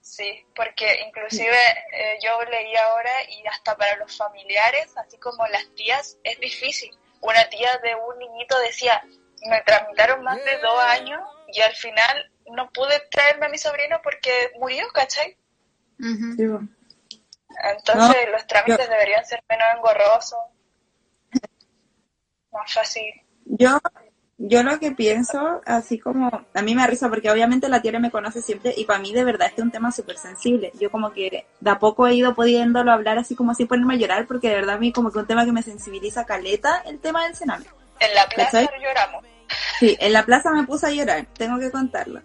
Sí, 0.00 0.46
porque 0.54 1.02
inclusive 1.06 1.56
eh, 1.92 2.18
yo 2.22 2.40
leí 2.44 2.76
ahora 2.76 3.10
y 3.28 3.46
hasta 3.46 3.76
para 3.76 3.96
los 3.96 4.16
familiares, 4.16 4.96
así 4.96 5.18
como 5.18 5.46
las 5.48 5.64
tías, 5.74 6.16
es 6.22 6.38
difícil. 6.40 6.96
Una 7.20 7.48
tía 7.48 7.76
de 7.82 7.94
un 7.96 8.16
niñito 8.18 8.56
decía, 8.60 9.02
me 9.48 9.60
tramitaron 9.62 10.22
más 10.22 10.42
de 10.44 10.58
dos 10.58 10.80
años 10.84 11.20
y 11.52 11.60
al 11.60 11.74
final 11.74 12.30
no 12.54 12.70
pude 12.70 13.00
traerme 13.10 13.46
a 13.46 13.48
mi 13.48 13.58
sobrino 13.58 14.00
porque 14.02 14.52
murió, 14.58 14.86
¿cachai? 14.92 15.36
Entonces 17.64 18.28
los 18.30 18.46
trámites 18.46 18.88
deberían 18.88 19.24
ser 19.24 19.42
menos 19.48 19.66
engorrosos, 19.76 20.38
más 22.52 22.72
fácil. 22.72 23.04
Yo, 23.44 23.78
yo 24.38 24.62
lo 24.62 24.78
que 24.78 24.92
pienso, 24.92 25.62
así 25.64 25.98
como, 25.98 26.28
a 26.52 26.62
mí 26.62 26.74
me 26.74 26.82
da 26.82 26.88
risa 26.88 27.08
porque 27.08 27.30
obviamente 27.30 27.68
la 27.68 27.80
tierra 27.80 27.98
me 27.98 28.10
conoce 28.10 28.42
siempre 28.42 28.74
y 28.76 28.84
para 28.84 28.98
mí 28.98 29.12
de 29.12 29.24
verdad 29.24 29.48
este 29.48 29.62
es 29.62 29.64
un 29.64 29.72
tema 29.72 29.92
súper 29.92 30.18
sensible. 30.18 30.72
Yo 30.78 30.90
como 30.90 31.12
que 31.12 31.46
de 31.60 31.70
a 31.70 31.78
poco 31.78 32.06
he 32.06 32.14
ido 32.14 32.34
pudiéndolo 32.34 32.92
hablar 32.92 33.18
así 33.18 33.34
como 33.34 33.54
sin 33.54 33.68
ponerme 33.68 33.94
a 33.94 33.98
llorar 33.98 34.26
porque 34.26 34.48
de 34.48 34.56
verdad 34.56 34.76
a 34.76 34.78
mí 34.78 34.92
como 34.92 35.10
que 35.10 35.18
un 35.18 35.26
tema 35.26 35.44
que 35.44 35.52
me 35.52 35.62
sensibiliza 35.62 36.26
caleta 36.26 36.82
el 36.86 36.98
tema 37.00 37.24
del 37.24 37.36
cename. 37.36 37.64
En 38.00 38.14
la 38.14 38.26
plaza 38.26 38.68
lloramos. 38.78 39.24
Sí, 39.80 39.96
en 40.00 40.12
la 40.12 40.24
plaza 40.24 40.50
me 40.52 40.64
puse 40.64 40.86
a 40.86 40.90
llorar, 40.90 41.26
tengo 41.36 41.58
que 41.58 41.70
contarlo. 41.70 42.20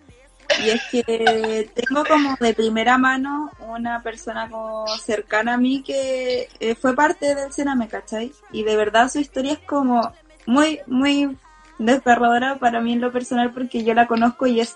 Y 0.63 0.69
es 0.69 0.81
que 0.91 1.69
tengo 1.73 2.03
como 2.05 2.35
de 2.39 2.53
primera 2.53 2.97
mano 2.97 3.51
una 3.59 4.01
persona 4.03 4.49
como 4.49 4.85
cercana 4.97 5.53
a 5.53 5.57
mí 5.57 5.81
que 5.81 6.49
eh, 6.59 6.75
fue 6.75 6.93
parte 6.93 7.35
del 7.35 7.53
Sename, 7.53 7.87
¿cachai? 7.87 8.31
Y 8.51 8.63
de 8.63 8.75
verdad 8.75 9.09
su 9.09 9.19
historia 9.19 9.53
es 9.53 9.59
como 9.59 10.11
muy, 10.45 10.79
muy 10.87 11.37
desgarradora 11.79 12.57
para 12.59 12.81
mí 12.81 12.93
en 12.93 13.01
lo 13.01 13.11
personal 13.11 13.51
porque 13.51 13.83
yo 13.83 13.93
la 13.93 14.07
conozco 14.07 14.45
y 14.45 14.59
es 14.59 14.75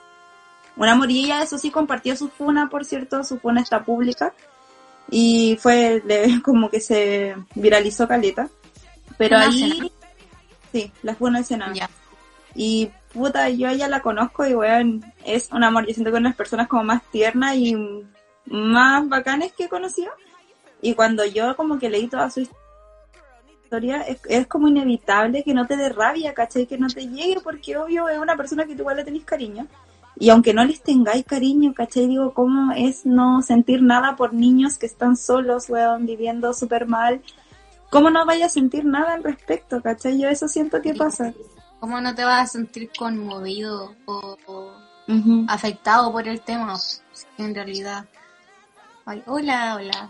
una 0.77 0.95
morilla, 0.95 1.43
eso 1.43 1.57
sí 1.57 1.71
compartió 1.71 2.15
su 2.15 2.29
funa, 2.29 2.69
por 2.69 2.85
cierto, 2.85 3.23
su 3.23 3.39
funa 3.39 3.61
está 3.61 3.83
pública 3.83 4.33
y 5.09 5.57
fue 5.61 6.03
como 6.43 6.69
que 6.69 6.79
se 6.79 7.35
viralizó 7.53 8.07
caleta. 8.07 8.49
Pero 9.17 9.37
ahí, 9.37 9.91
sí, 10.71 10.91
la 11.03 11.15
funa 11.15 11.39
del 11.39 11.45
Sename. 11.45 11.75
Ya. 11.75 11.89
Y 12.55 12.89
puta, 13.13 13.49
yo 13.49 13.67
a 13.67 13.73
ella 13.73 13.87
la 13.87 14.01
conozco 14.01 14.45
y 14.45 14.55
weón, 14.55 15.03
es 15.25 15.51
un 15.51 15.63
amor. 15.63 15.85
Yo 15.85 15.93
siento 15.93 16.11
que 16.11 16.17
de 16.17 16.21
las 16.21 16.35
personas 16.35 16.67
como 16.67 16.83
más 16.83 17.03
tiernas 17.11 17.55
y 17.55 17.75
más 18.45 19.07
bacanes 19.07 19.51
que 19.53 19.65
he 19.65 19.69
conocido. 19.69 20.11
Y 20.81 20.93
cuando 20.93 21.25
yo 21.25 21.55
como 21.55 21.77
que 21.77 21.89
leí 21.89 22.07
toda 22.07 22.29
su 22.29 22.41
historia, 22.41 24.01
es, 24.01 24.19
es 24.29 24.47
como 24.47 24.67
inevitable 24.67 25.43
que 25.43 25.53
no 25.53 25.67
te 25.67 25.75
dé 25.75 25.89
rabia, 25.89 26.33
¿cachai? 26.33 26.65
Que 26.65 26.77
no 26.77 26.87
te 26.87 27.07
llegue, 27.07 27.41
porque 27.41 27.77
obvio 27.77 28.07
es 28.07 28.19
una 28.19 28.37
persona 28.37 28.65
que 28.65 28.73
tú 28.75 28.81
igual 28.81 28.97
le 28.97 29.03
tenés 29.03 29.25
cariño. 29.25 29.67
Y 30.17 30.29
aunque 30.29 30.53
no 30.53 30.63
les 30.63 30.81
tengáis 30.81 31.25
cariño, 31.25 31.73
¿cachai? 31.73 32.07
Digo, 32.07 32.33
¿cómo 32.33 32.71
es 32.71 33.05
no 33.05 33.41
sentir 33.41 33.81
nada 33.81 34.15
por 34.15 34.33
niños 34.33 34.77
que 34.77 34.85
están 34.85 35.17
solos, 35.17 35.69
weón, 35.69 36.05
viviendo 36.05 36.53
súper 36.53 36.87
mal? 36.87 37.21
¿Cómo 37.89 38.09
no 38.09 38.25
vaya 38.25 38.45
a 38.45 38.49
sentir 38.49 38.85
nada 38.85 39.13
al 39.13 39.23
respecto, 39.23 39.81
¿cachai? 39.81 40.19
Yo 40.19 40.29
eso 40.29 40.47
siento 40.47 40.81
que 40.81 40.93
pasa. 40.93 41.33
¿Cómo 41.79 42.01
no 42.01 42.15
te 42.15 42.23
vas 42.23 42.41
a 42.43 42.51
sentir 42.51 42.89
conmovido 42.97 43.95
o, 44.05 44.37
afectado 45.47 46.11
por 46.11 46.27
el 46.27 46.41
tema? 46.41 46.77
En 47.37 47.53
realidad. 47.53 48.05
Ay, 49.05 49.23
hola, 49.27 49.75
hola. 49.75 50.09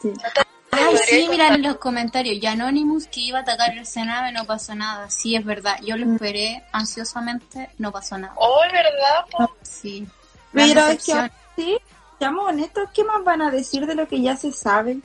Sí. 0.00 0.12
Ay, 0.70 0.96
sí, 1.04 1.26
mira 1.28 1.48
en 1.48 1.62
los 1.62 1.76
comentarios. 1.76 2.36
Y 2.40 2.46
Anonymous 2.46 3.06
que 3.06 3.20
iba 3.20 3.40
a 3.40 3.42
atacar 3.42 3.76
el 3.76 3.86
Sename 3.86 4.32
no 4.32 4.44
pasó 4.44 4.74
nada. 4.74 5.10
Sí, 5.10 5.34
es 5.34 5.44
verdad. 5.44 5.78
Yo 5.82 5.96
lo 5.96 6.12
esperé 6.12 6.64
ansiosamente, 6.72 7.70
no 7.78 7.92
pasó 7.92 8.18
nada. 8.18 8.34
Oh, 8.36 8.60
¿verdad? 8.72 9.26
po? 9.30 9.56
Sí. 9.62 10.06
Pero 10.52 10.86
es 10.86 11.04
que 11.04 11.30
sí, 11.56 11.78
seamos 12.18 12.48
honestos, 12.48 12.88
¿qué 12.94 13.04
más 13.04 13.24
van 13.24 13.42
a 13.42 13.50
decir 13.50 13.86
de 13.86 13.94
lo 13.94 14.06
que 14.06 14.20
ya 14.20 14.36
se 14.36 14.52
sabe? 14.52 15.00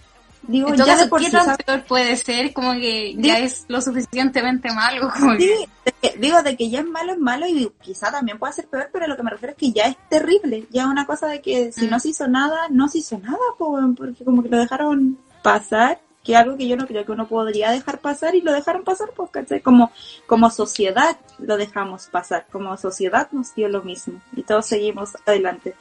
Digo, 0.47 0.69
En 0.69 0.77
todo 0.77 0.87
ya 0.87 0.95
de 0.95 1.07
por 1.07 1.19
¿qué 1.19 1.25
sí 1.25 1.31
tan 1.33 1.57
peor 1.57 1.83
puede 1.83 2.15
ser? 2.15 2.53
Como 2.53 2.71
que 2.73 3.13
Di- 3.17 3.27
ya 3.27 3.39
es 3.39 3.65
lo 3.67 3.81
suficientemente 3.81 4.71
malo. 4.73 5.09
Como 5.13 5.33
que... 5.33 5.39
Sí, 5.43 5.69
de 5.85 5.91
que- 6.01 6.17
digo, 6.19 6.41
de 6.41 6.55
que 6.55 6.69
ya 6.69 6.79
es 6.79 6.85
malo, 6.85 7.11
es 7.13 7.19
malo 7.19 7.45
y 7.47 7.69
quizá 7.81 8.11
también 8.11 8.39
puede 8.39 8.53
ser 8.53 8.67
peor, 8.67 8.89
pero 8.93 9.07
lo 9.07 9.17
que 9.17 9.23
me 9.23 9.31
refiero 9.31 9.51
es 9.51 9.57
que 9.57 9.71
ya 9.73 9.83
es 9.87 9.97
terrible. 10.09 10.65
Ya 10.71 10.83
es 10.83 10.87
una 10.87 11.05
cosa 11.05 11.27
de 11.27 11.41
que 11.41 11.71
si 11.73 11.87
Mm. 11.87 11.89
no 11.89 11.99
se 11.99 12.09
hizo 12.09 12.27
nada, 12.29 12.67
no 12.69 12.87
se 12.87 12.99
hizo 12.99 13.17
nada, 13.19 13.37
porque 13.57 14.23
como 14.23 14.41
que 14.41 14.47
lo 14.49 14.57
dejaron 14.57 15.17
pasar, 15.43 15.99
que 16.23 16.31
es 16.33 16.37
algo 16.39 16.55
que 16.57 16.67
yo 16.67 16.77
no 16.77 16.87
creo 16.87 17.05
que 17.05 17.11
uno 17.11 17.27
podría 17.27 17.71
dejar 17.71 17.99
pasar 17.99 18.33
y 18.35 18.41
lo 18.41 18.51
dejaron 18.53 18.83
pasar, 18.85 19.09
pues, 19.15 19.29
¿cachai? 19.31 19.59
Como, 19.61 19.91
como 20.27 20.49
sociedad 20.49 21.17
lo 21.39 21.57
dejamos 21.57 22.07
pasar, 22.07 22.45
como 22.51 22.75
sociedad 22.77 23.27
nos 23.33 23.53
dio 23.53 23.67
lo 23.67 23.81
mismo 23.81 24.21
y 24.35 24.43
todos 24.43 24.65
seguimos 24.65 25.17
adelante. 25.25 25.75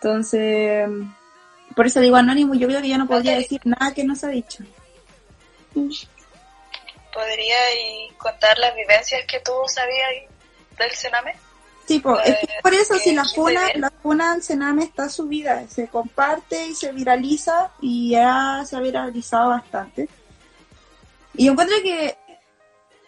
Entonces, 0.00 0.88
por 1.74 1.86
eso 1.86 2.00
digo 2.00 2.16
anónimo, 2.16 2.54
yo 2.54 2.66
creo 2.66 2.82
que 2.82 2.88
ya 2.88 2.98
no 2.98 3.06
podría 3.06 3.36
decir 3.36 3.60
nada 3.64 3.94
que 3.94 4.04
no 4.04 4.14
se 4.16 4.26
ha 4.26 4.30
dicho. 4.30 4.64
¿Podría 7.12 7.74
y 7.74 8.10
contar 8.16 8.58
las 8.58 8.74
vivencias 8.74 9.24
que 9.26 9.40
tú 9.40 9.52
sabías 9.66 10.10
del 10.78 10.90
Sename? 10.92 11.34
Sí, 11.86 11.98
po, 11.98 12.18
es 12.20 12.36
que 12.38 12.46
Eh, 12.46 12.60
por 12.62 12.72
eso 12.74 12.94
si 12.98 13.12
la 13.12 13.24
funa, 13.24 13.62
la 13.74 13.90
funa 13.90 14.32
al 14.32 14.42
Sename 14.42 14.84
está 14.84 15.08
subida, 15.08 15.66
se 15.68 15.88
comparte 15.88 16.66
y 16.66 16.74
se 16.74 16.92
viraliza 16.92 17.72
y 17.80 18.10
ya 18.10 18.62
se 18.64 18.76
ha 18.76 18.80
viralizado 18.80 19.50
bastante. 19.50 20.08
Y 21.34 21.46
yo 21.46 21.52
encuentro 21.52 21.76
que 21.82 22.16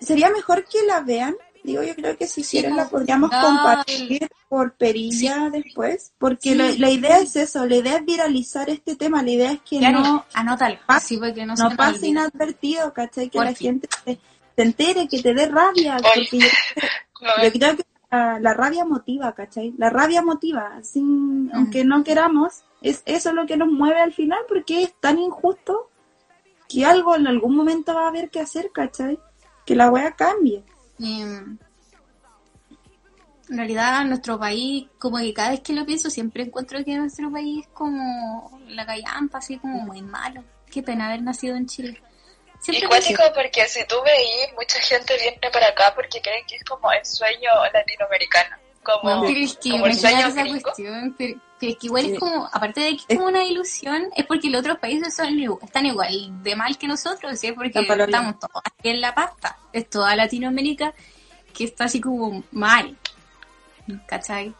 sería 0.00 0.30
mejor 0.30 0.64
que 0.64 0.82
la 0.82 1.00
vean. 1.00 1.36
Digo, 1.64 1.82
yo 1.82 1.94
creo 1.94 2.16
que 2.16 2.26
si 2.26 2.42
quieren 2.42 2.74
la 2.76 2.88
podríamos 2.88 3.30
Dale. 3.30 3.46
compartir 3.46 4.28
por 4.48 4.74
perilla 4.74 5.48
después, 5.50 6.12
porque 6.18 6.50
Sí. 6.50 6.54
la, 6.56 6.70
la 6.76 6.90
idea 6.90 7.18
es 7.20 7.36
eso, 7.36 7.64
la 7.66 7.76
idea 7.76 7.96
es 7.98 8.04
viralizar 8.04 8.68
este 8.68 8.96
tema, 8.96 9.22
la 9.22 9.30
idea 9.30 9.52
es 9.52 9.60
que 9.62 9.78
Ya 9.78 9.92
no, 9.92 10.24
anótalo. 10.34 10.78
Así 10.88 11.18
porque 11.18 11.46
no, 11.46 11.54
pase 11.76 12.08
inadvertido, 12.08 12.92
¿cachai? 12.92 13.30
Que 13.30 13.38
Por 13.38 13.44
la 13.46 13.54
fin. 13.54 13.66
gente 13.80 13.88
se, 14.04 14.18
se 14.56 14.62
entere, 14.62 15.06
que 15.08 15.22
te 15.22 15.34
dé 15.34 15.46
rabia, 15.46 15.96
Oye. 15.98 16.02
porque 16.30 16.38
yo 16.40 17.52
creo 17.52 17.76
que 17.76 17.84
la, 18.10 18.38
la 18.40 18.54
rabia 18.54 18.84
motiva, 18.84 19.32
¿cachai? 19.32 19.72
La 19.78 19.88
rabia 19.88 20.20
motiva, 20.20 20.80
sin, 20.82 21.48
aunque 21.54 21.84
no 21.84 22.02
queramos, 22.02 22.64
es 22.80 23.02
eso 23.06 23.32
lo 23.32 23.46
que 23.46 23.56
nos 23.56 23.68
mueve 23.68 24.00
al 24.00 24.12
final, 24.12 24.40
porque 24.48 24.82
es 24.82 24.92
tan 25.00 25.18
injusto 25.20 25.88
que 26.68 26.84
algo 26.84 27.14
en 27.14 27.26
algún 27.28 27.54
momento 27.54 27.94
va 27.94 28.06
a 28.06 28.08
haber 28.08 28.30
que 28.30 28.40
hacer, 28.40 28.70
¿cachai? 28.72 29.18
Que 29.64 29.76
la 29.76 29.90
wea 29.90 30.10
cambie. 30.12 30.64
Y, 31.02 31.24
mm, 31.24 31.58
en 33.50 33.56
realidad, 33.56 34.04
nuestro 34.04 34.38
país, 34.38 34.86
como 34.98 35.18
que 35.18 35.34
cada 35.34 35.50
vez 35.50 35.60
que 35.60 35.72
lo 35.72 35.84
pienso, 35.84 36.08
siempre 36.08 36.44
encuentro 36.44 36.82
que 36.84 36.96
nuestro 36.96 37.30
país 37.30 37.66
es 37.66 37.72
como 37.72 38.60
la 38.68 38.86
callampa, 38.86 39.38
así 39.38 39.58
como 39.58 39.80
muy 39.80 40.00
malo. 40.00 40.44
Qué 40.70 40.82
pena 40.82 41.08
haber 41.08 41.22
nacido 41.22 41.56
en 41.56 41.66
Chile. 41.66 42.00
Y 42.60 42.64
Siempre 42.64 42.88
cuático 42.88 43.22
porque 43.34 43.66
si 43.66 43.84
tú 43.86 43.96
veís, 44.04 44.52
mucha 44.56 44.80
gente 44.80 45.16
viene 45.18 45.50
para 45.52 45.66
acá 45.68 45.92
porque 45.94 46.20
creen 46.22 46.46
que 46.46 46.54
es 46.54 46.64
como 46.64 46.92
el 46.92 47.04
sueño 47.04 47.50
latinoamericano. 47.72 48.56
Como, 48.82 49.22
pero 49.22 49.38
es 49.38 49.56
que 49.58 49.70
como 49.70 49.86
esa 49.86 50.10
gringo. 50.10 50.60
cuestión, 50.60 51.14
pero, 51.16 51.40
pero 51.60 51.72
es 51.72 51.78
que 51.78 51.86
igual 51.86 52.04
Sí. 52.04 52.12
es 52.14 52.18
como, 52.18 52.46
aparte 52.52 52.80
de 52.80 52.96
que 52.96 53.04
es 53.08 53.16
como 53.16 53.28
una 53.28 53.44
ilusión, 53.44 54.08
es 54.16 54.26
porque 54.26 54.50
los 54.50 54.60
otros 54.60 54.78
países 54.78 55.14
son, 55.14 55.38
están 55.62 55.86
igual 55.86 56.42
de 56.42 56.56
mal 56.56 56.76
que 56.76 56.88
nosotros, 56.88 57.38
¿sí? 57.38 57.52
porque 57.52 57.78
estamos 57.78 58.38
todos 58.40 58.62
aquí 58.64 58.88
en 58.88 59.00
la 59.00 59.14
pasta. 59.14 59.56
Es 59.72 59.88
toda 59.88 60.16
Latinoamérica 60.16 60.92
que 61.54 61.64
está 61.64 61.84
así 61.84 62.00
como 62.00 62.42
mal, 62.50 62.96
¿cachai? 64.06 64.52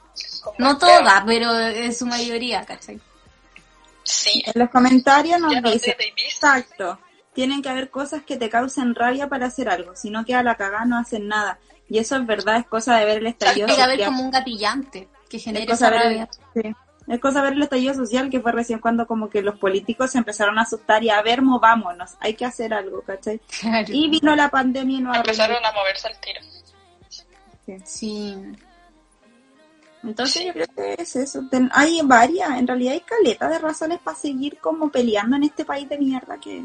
como 0.42 0.54
No 0.58 0.78
feo. 0.78 0.88
toda, 1.00 1.24
pero 1.26 1.58
en 1.58 1.94
su 1.94 2.06
mayoría, 2.06 2.64
¿cachai? 2.64 3.00
Sí. 4.04 4.42
En 4.46 4.60
los 4.60 4.70
comentarios 4.70 5.40
nos 5.40 5.52
no 5.60 5.70
dicen, 5.70 5.94
exacto, 6.16 6.98
tienen 7.34 7.62
que 7.62 7.68
haber 7.70 7.90
cosas 7.90 8.22
que 8.24 8.36
te 8.36 8.48
causen 8.50 8.94
rabia 8.94 9.28
para 9.28 9.46
hacer 9.46 9.68
algo, 9.68 9.96
si 9.96 10.10
no 10.10 10.24
queda 10.24 10.42
la 10.42 10.56
cagada 10.56 10.84
no 10.84 10.98
hacen 10.98 11.28
nada. 11.28 11.58
Y 11.92 11.98
eso 11.98 12.16
es 12.16 12.26
verdad, 12.26 12.56
es 12.56 12.66
cosa 12.66 12.96
de 12.96 13.04
ver 13.04 13.18
el 13.18 13.26
estallido 13.26 13.66
Tiene 13.66 13.76
que 13.76 13.82
haber 13.82 13.96
social. 13.98 14.10
como 14.12 14.22
un 14.24 14.30
gatillante 14.30 15.08
que 15.28 15.36
Es 15.36 15.44
genere 15.44 15.66
cosa, 15.66 15.88
esa 15.88 15.90
ver 15.90 16.02
rabia. 16.04 16.28
el, 16.54 16.62
sí. 16.62 16.74
es 17.08 17.20
cosa 17.20 17.42
ver 17.42 17.52
el 17.52 17.62
estallido 17.62 17.92
social 17.94 18.30
que 18.30 18.40
fue 18.40 18.52
recién 18.52 18.78
cuando 18.78 19.06
como 19.06 19.28
que 19.28 19.42
los 19.42 19.58
políticos 19.58 20.10
se 20.10 20.18
empezaron 20.18 20.58
a 20.58 20.62
asustar 20.62 21.04
y 21.04 21.10
a 21.10 21.20
ver, 21.20 21.42
movámonos, 21.42 22.12
hay 22.20 22.32
que 22.34 22.46
hacer 22.46 22.72
algo, 22.72 23.02
¿cachai? 23.02 23.40
Claro. 23.60 23.88
Y 23.90 24.08
vino 24.08 24.34
la 24.34 24.48
pandemia 24.48 24.94
y 24.94 25.02
arruinó. 25.02 25.14
Empezaron 25.16 25.64
a 25.66 25.72
moverse 25.72 26.08
al 26.08 26.18
tiro. 26.20 26.40
Sí. 27.84 28.36
Entonces 30.02 30.46
yo 30.46 30.52
creo 30.52 30.66
que 30.74 30.94
es 31.02 31.14
eso. 31.16 31.42
Ten- 31.50 31.70
hay 31.72 32.00
varias, 32.02 32.50
en 32.58 32.66
realidad 32.66 32.94
hay 32.94 33.00
caleta 33.00 33.48
de 33.48 33.58
razones 33.58 33.98
para 34.00 34.16
seguir 34.16 34.58
como 34.58 34.90
peleando 34.90 35.36
en 35.36 35.44
este 35.44 35.64
país 35.64 35.88
de 35.88 35.98
mierda 35.98 36.38
que, 36.38 36.62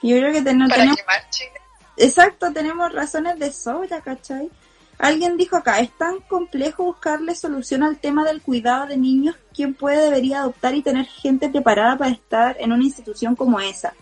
que 0.00 0.08
yo 0.08 0.16
creo 0.16 0.32
que 0.32 0.42
ten- 0.42 0.60
Para 0.60 0.74
tenemos, 0.76 0.96
quemar 0.96 1.28
Chile. 1.30 1.60
Exacto, 2.00 2.52
tenemos 2.52 2.92
razones 2.92 3.38
de 3.38 3.52
sobra, 3.52 4.00
¿cachai? 4.00 4.50
Alguien 4.98 5.36
dijo 5.38 5.56
acá, 5.56 5.80
es 5.80 5.96
tan 5.96 6.20
complejo 6.20 6.84
buscarle 6.84 7.34
solución 7.34 7.82
al 7.82 7.98
tema 7.98 8.24
del 8.24 8.42
cuidado 8.42 8.86
de 8.86 8.98
niños, 8.98 9.36
¿quién 9.54 9.74
puede, 9.74 10.04
debería 10.04 10.40
adoptar 10.40 10.74
y 10.74 10.82
tener 10.82 11.06
gente 11.06 11.48
preparada 11.48 11.96
para 11.96 12.10
estar 12.10 12.56
en 12.60 12.72
una 12.72 12.84
institución 12.84 13.34
como 13.34 13.60
esa? 13.60 13.94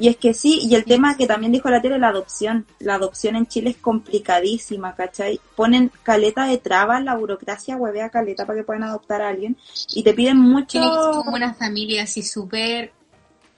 Y 0.00 0.06
es 0.06 0.16
que 0.16 0.32
sí, 0.32 0.60
y 0.62 0.76
el 0.76 0.84
tema 0.84 1.16
que 1.16 1.26
también 1.26 1.50
dijo 1.50 1.68
la 1.70 1.82
tele, 1.82 1.98
la 1.98 2.10
adopción. 2.10 2.66
La 2.78 2.94
adopción 2.94 3.34
en 3.34 3.48
Chile 3.48 3.70
es 3.70 3.78
complicadísima, 3.78 4.94
¿cachai? 4.94 5.40
Ponen 5.56 5.90
caleta 6.04 6.46
de 6.46 6.58
trabas, 6.58 7.02
la 7.02 7.16
burocracia 7.16 7.76
huevea 7.76 8.08
caleta 8.08 8.46
para 8.46 8.60
que 8.60 8.64
puedan 8.64 8.84
adoptar 8.84 9.22
a 9.22 9.28
alguien 9.28 9.56
y 9.92 10.04
te 10.04 10.14
piden 10.14 10.38
mucho... 10.38 10.78
Tiene 10.78 10.86
que 10.86 11.02
ser 11.02 11.24
como 11.24 11.34
una 11.34 11.52
familia 11.52 12.04
así 12.04 12.22
súper 12.22 12.92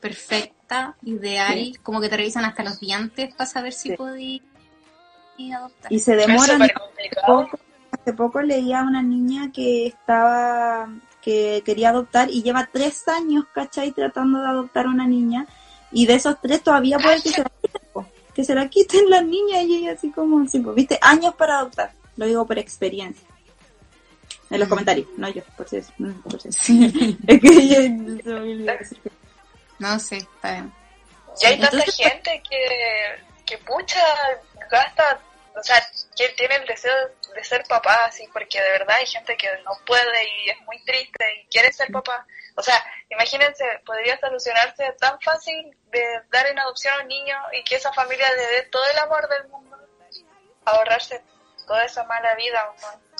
perfecta, 0.01 0.55
ideal, 1.03 1.55
Sí. 1.55 1.75
como 1.83 2.01
que 2.01 2.09
te 2.09 2.17
revisan 2.17 2.45
hasta 2.45 2.63
los 2.63 2.79
dientes 2.81 3.35
para 3.35 3.49
saber 3.49 3.73
si 3.73 3.91
Sí. 3.91 3.97
podí 3.97 4.43
adoptar. 5.55 5.93
Y 5.93 5.99
se 5.99 6.17
demoran... 6.17 6.61
poco, 7.27 7.59
hace 7.93 8.13
poco 8.13 8.43
leía 8.43 8.81
a 8.81 8.85
una 8.85 9.03
niña 9.03 9.51
que 9.53 9.87
estaba, 9.87 10.89
que 11.23 11.63
quería 11.65 11.89
adoptar 11.91 12.31
y 12.31 12.43
lleva 12.43 12.69
tres 12.71 13.09
años, 13.09 13.45
¿cachai? 13.55 13.93
Tratando 13.93 14.41
de 14.41 14.49
adoptar 14.49 14.87
a 14.87 14.91
una 14.91 15.07
niña 15.07 15.47
y 15.93 16.07
de 16.07 16.15
esos 16.15 16.37
tres 16.41 16.63
todavía 16.63 16.99
puede 16.99 17.23
que 17.23 17.31
se 17.31 17.43
la 17.43 17.51
quiten, 17.63 18.07
que 18.35 18.45
se 18.45 18.55
la 18.55 18.69
quiten 18.69 19.09
las 19.11 19.25
niñas 19.25 19.65
y 19.65 19.77
ella 19.77 19.93
así 19.93 20.11
como, 20.11 20.47
sí, 20.47 20.61
pues, 20.61 20.77
viste, 20.77 20.99
años 21.01 21.35
para 21.35 21.59
adoptar, 21.59 21.93
lo 22.17 22.27
digo 22.27 22.47
por 22.47 22.59
experiencia. 22.59 23.27
En 24.51 24.61
los 24.61 24.69
comentarios, 24.69 25.07
no 25.17 25.29
yo, 25.29 25.43
por 25.57 25.69
si 25.69 25.77
es, 25.77 25.93
mm, 25.99 26.11
por 26.23 26.41
si 26.41 26.49
es. 26.49 26.57
es 27.27 27.41
que 27.41 27.49
ella 27.49 27.81
No 29.81 29.99
sé, 29.99 30.19
está 30.19 30.53
bien. 30.53 30.73
Y 31.41 31.47
hay 31.47 31.59
tanta 31.59 31.77
Entonces, 31.79 31.97
gente 31.97 32.43
que, 32.49 33.23
que 33.47 33.59
pucha, 33.59 34.05
gasta, 34.71 35.21
o 35.57 35.63
sea, 35.63 35.83
que 36.17 36.29
tiene 36.31 36.57
el 36.57 36.67
deseo 36.67 36.95
de 37.35 37.43
ser 37.43 37.65
papá, 37.67 38.05
así, 38.05 38.29
porque 38.33 38.61
de 38.61 38.71
verdad 38.73 38.97
hay 38.97 39.07
gente 39.07 39.37
que 39.37 39.49
no 39.65 39.73
puede 39.87 40.45
y 40.45 40.51
es 40.51 40.61
muy 40.67 40.79
triste 40.85 41.25
y 41.41 41.47
quiere 41.47 41.73
ser 41.73 41.91
papá. 41.91 42.27
O 42.57 42.63
sea, 42.63 42.85
imagínense, 43.09 43.65
podría 43.87 44.19
solucionarse 44.21 44.93
tan 44.99 45.19
fácil 45.21 45.75
de 45.91 46.03
dar 46.31 46.47
en 46.47 46.59
adopción 46.59 46.95
a 46.99 47.03
un 47.03 47.09
niño 47.09 47.37
y 47.59 47.65
que 47.65 47.77
esa 47.77 47.93
familia 47.95 48.29
le 48.37 48.57
dé 48.57 48.63
todo 48.71 48.83
el 48.93 48.99
amor 48.99 49.27
del 49.31 49.49
mundo, 49.49 49.79
ahorrarse 50.67 51.23
toda 51.67 51.85
esa 51.85 52.05
mala 52.05 52.35
vida, 52.35 52.71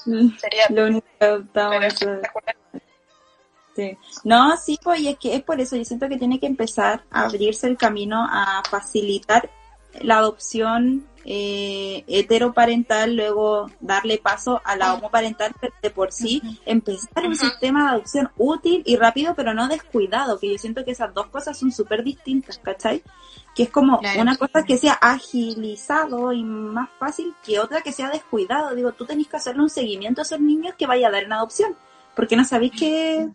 ¿no? 0.05 0.37
Sería 0.37 0.67
Lo 0.69 0.85
único 0.85 1.07
que 1.19 2.60
Sí. 3.89 3.97
No, 4.23 4.55
sí, 4.57 4.79
pues, 4.83 4.99
y 5.01 5.07
es 5.09 5.17
que 5.17 5.35
es 5.35 5.43
por 5.43 5.59
eso, 5.59 5.75
yo 5.75 5.85
siento 5.85 6.07
que 6.07 6.17
tiene 6.17 6.39
que 6.39 6.47
empezar 6.47 7.03
a 7.11 7.23
abrirse 7.25 7.67
el 7.67 7.77
camino 7.77 8.27
a 8.29 8.61
facilitar 8.69 9.49
la 10.01 10.19
adopción 10.19 11.05
eh, 11.25 12.03
heteroparental, 12.07 13.15
luego 13.15 13.69
darle 13.79 14.17
paso 14.17 14.59
a 14.63 14.75
la 14.75 14.93
homoparental, 14.93 15.53
de 15.81 15.89
por 15.91 16.11
sí 16.11 16.41
empezar 16.65 17.27
un 17.27 17.35
sistema 17.35 17.83
de 17.83 17.89
adopción 17.91 18.31
útil 18.37 18.81
y 18.85 18.95
rápido, 18.95 19.35
pero 19.35 19.53
no 19.53 19.67
descuidado, 19.67 20.39
que 20.39 20.51
yo 20.51 20.57
siento 20.57 20.83
que 20.83 20.91
esas 20.91 21.13
dos 21.13 21.27
cosas 21.27 21.59
son 21.59 21.71
súper 21.71 22.03
distintas, 22.03 22.57
¿cachai? 22.57 23.03
Que 23.53 23.63
es 23.63 23.69
como 23.69 23.99
Claro. 23.99 24.21
una 24.21 24.35
cosa 24.35 24.63
que 24.63 24.77
sea 24.77 24.93
agilizado 24.93 26.31
y 26.33 26.43
más 26.43 26.89
fácil 26.97 27.35
que 27.43 27.59
otra 27.59 27.81
que 27.81 27.91
sea 27.91 28.09
descuidado. 28.09 28.73
Digo, 28.73 28.93
tú 28.93 29.05
tenés 29.05 29.27
que 29.27 29.37
hacerle 29.37 29.61
un 29.61 29.69
seguimiento 29.69 30.21
a 30.21 30.23
esos 30.23 30.39
niños 30.39 30.73
que 30.75 30.87
vaya 30.87 31.09
a 31.09 31.11
dar 31.11 31.23
en 31.23 31.33
adopción, 31.33 31.75
porque 32.15 32.35
no 32.35 32.45
sabéis 32.45 32.71
que 32.71 33.29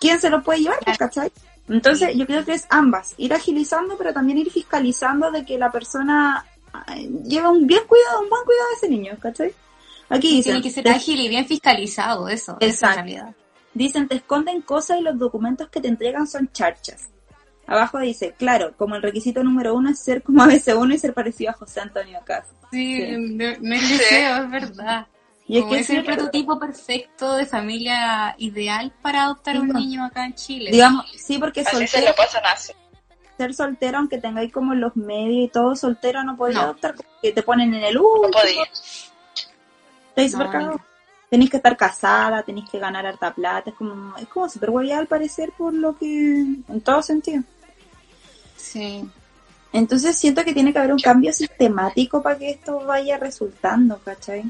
quién 0.00 0.20
se 0.20 0.30
lo 0.30 0.42
puede 0.42 0.60
llevar, 0.60 0.78
pues, 0.84 0.98
¿cachai? 0.98 1.32
Entonces, 1.68 2.14
yo 2.16 2.26
creo 2.26 2.44
que 2.44 2.52
es 2.54 2.66
ambas, 2.70 3.14
ir 3.18 3.32
agilizando, 3.32 3.96
pero 3.96 4.12
también 4.12 4.38
ir 4.38 4.50
fiscalizando 4.50 5.30
de 5.30 5.44
que 5.44 5.58
la 5.58 5.70
persona 5.70 6.44
lleva 7.24 7.50
un 7.50 7.66
bien 7.66 7.82
cuidado, 7.86 8.20
un 8.22 8.28
buen 8.30 8.44
cuidado 8.44 8.68
de 8.70 8.76
ese 8.76 8.88
niño, 8.88 9.16
¿cachai? 9.20 9.52
Aquí 10.08 10.28
dicen, 10.36 10.54
Tiene 10.54 10.62
que 10.62 10.70
ser 10.70 10.84
te, 10.84 10.90
ágil 10.90 11.20
y 11.20 11.28
bien 11.28 11.46
fiscalizado, 11.46 12.28
eso, 12.28 12.56
Exacto. 12.60 12.96
la 12.96 13.02
realidad. 13.02 13.34
dicen, 13.74 14.08
te 14.08 14.16
esconden 14.16 14.60
cosas 14.62 14.98
y 14.98 15.02
los 15.02 15.18
documentos 15.18 15.68
que 15.68 15.80
te 15.80 15.88
entregan 15.88 16.26
son 16.26 16.50
charchas. 16.52 17.08
Abajo 17.66 17.98
dice, 18.00 18.34
claro, 18.36 18.74
como 18.76 18.96
el 18.96 19.02
requisito 19.02 19.42
número 19.44 19.74
uno 19.74 19.90
es 19.90 20.00
ser 20.00 20.22
como 20.22 20.42
ABC1 20.44 20.94
y 20.94 20.98
ser 20.98 21.14
parecido 21.14 21.50
a 21.50 21.54
José 21.54 21.80
Antonio 21.80 22.18
Cas. 22.24 22.44
Sí, 22.70 22.96
Sí. 22.96 23.02
es 23.38 23.60
deseo, 23.60 24.44
es 24.44 24.50
verdad. 24.50 25.06
Y 25.52 25.58
es 25.58 25.64
Como 25.64 25.74
que 25.74 25.80
es 25.80 25.90
el 25.90 26.02
prototipo 26.02 26.58
perfecto 26.58 27.34
de 27.34 27.44
familia 27.44 28.34
ideal 28.38 28.90
para 29.02 29.24
adoptar 29.24 29.54
Sí, 29.56 29.60
un 29.60 29.68
niño 29.68 30.02
acá 30.06 30.24
en 30.24 30.34
Chile. 30.34 30.70
digamos, 30.70 31.04
sí, 31.14 31.36
porque 31.36 31.60
Así 31.60 31.76
se 31.76 31.88
soltero, 31.88 32.06
lo 32.08 32.14
pasan 32.16 32.42
así. 32.46 32.72
ser 33.36 33.52
soltero, 33.52 33.98
aunque 33.98 34.16
tengáis 34.16 34.50
como 34.50 34.72
los 34.74 34.96
medios 34.96 35.48
y 35.48 35.52
todo, 35.52 35.76
soltero 35.76 36.24
no 36.24 36.38
podéis 36.38 36.56
No. 36.56 36.62
adoptar, 36.62 36.94
porque 36.94 37.32
te 37.32 37.42
ponen 37.42 37.74
en 37.74 37.84
el 37.84 37.96
No 37.96 38.02
último, 38.02 38.64
No, 40.16 40.28
súper 40.28 40.50
cagados. 40.50 40.80
Tenéis 41.28 41.50
que 41.50 41.56
estar 41.58 41.76
casada, 41.76 42.42
tenéis 42.42 42.70
que 42.70 42.78
ganar 42.78 43.04
harta 43.04 43.34
plata, 43.34 43.68
es 43.68 43.76
como, 43.76 44.16
es 44.16 44.28
como 44.28 44.48
súper 44.48 44.70
hueviada 44.70 45.02
al 45.02 45.06
parecer 45.06 45.52
por 45.58 45.74
lo 45.74 45.98
que, 45.98 46.06
en 46.66 46.80
todo 46.82 47.02
sentido. 47.02 47.42
Sí. 48.56 49.06
Entonces 49.70 50.16
siento 50.18 50.44
que 50.44 50.54
tiene 50.54 50.72
que 50.72 50.78
haber 50.78 50.94
un 50.94 50.98
cambio 50.98 51.30
sistemático 51.34 52.22
para 52.22 52.38
que 52.38 52.48
esto 52.52 52.80
vaya 52.86 53.18
resultando, 53.18 53.98
¿cachai? 53.98 54.44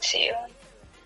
Sí. 0.00 0.28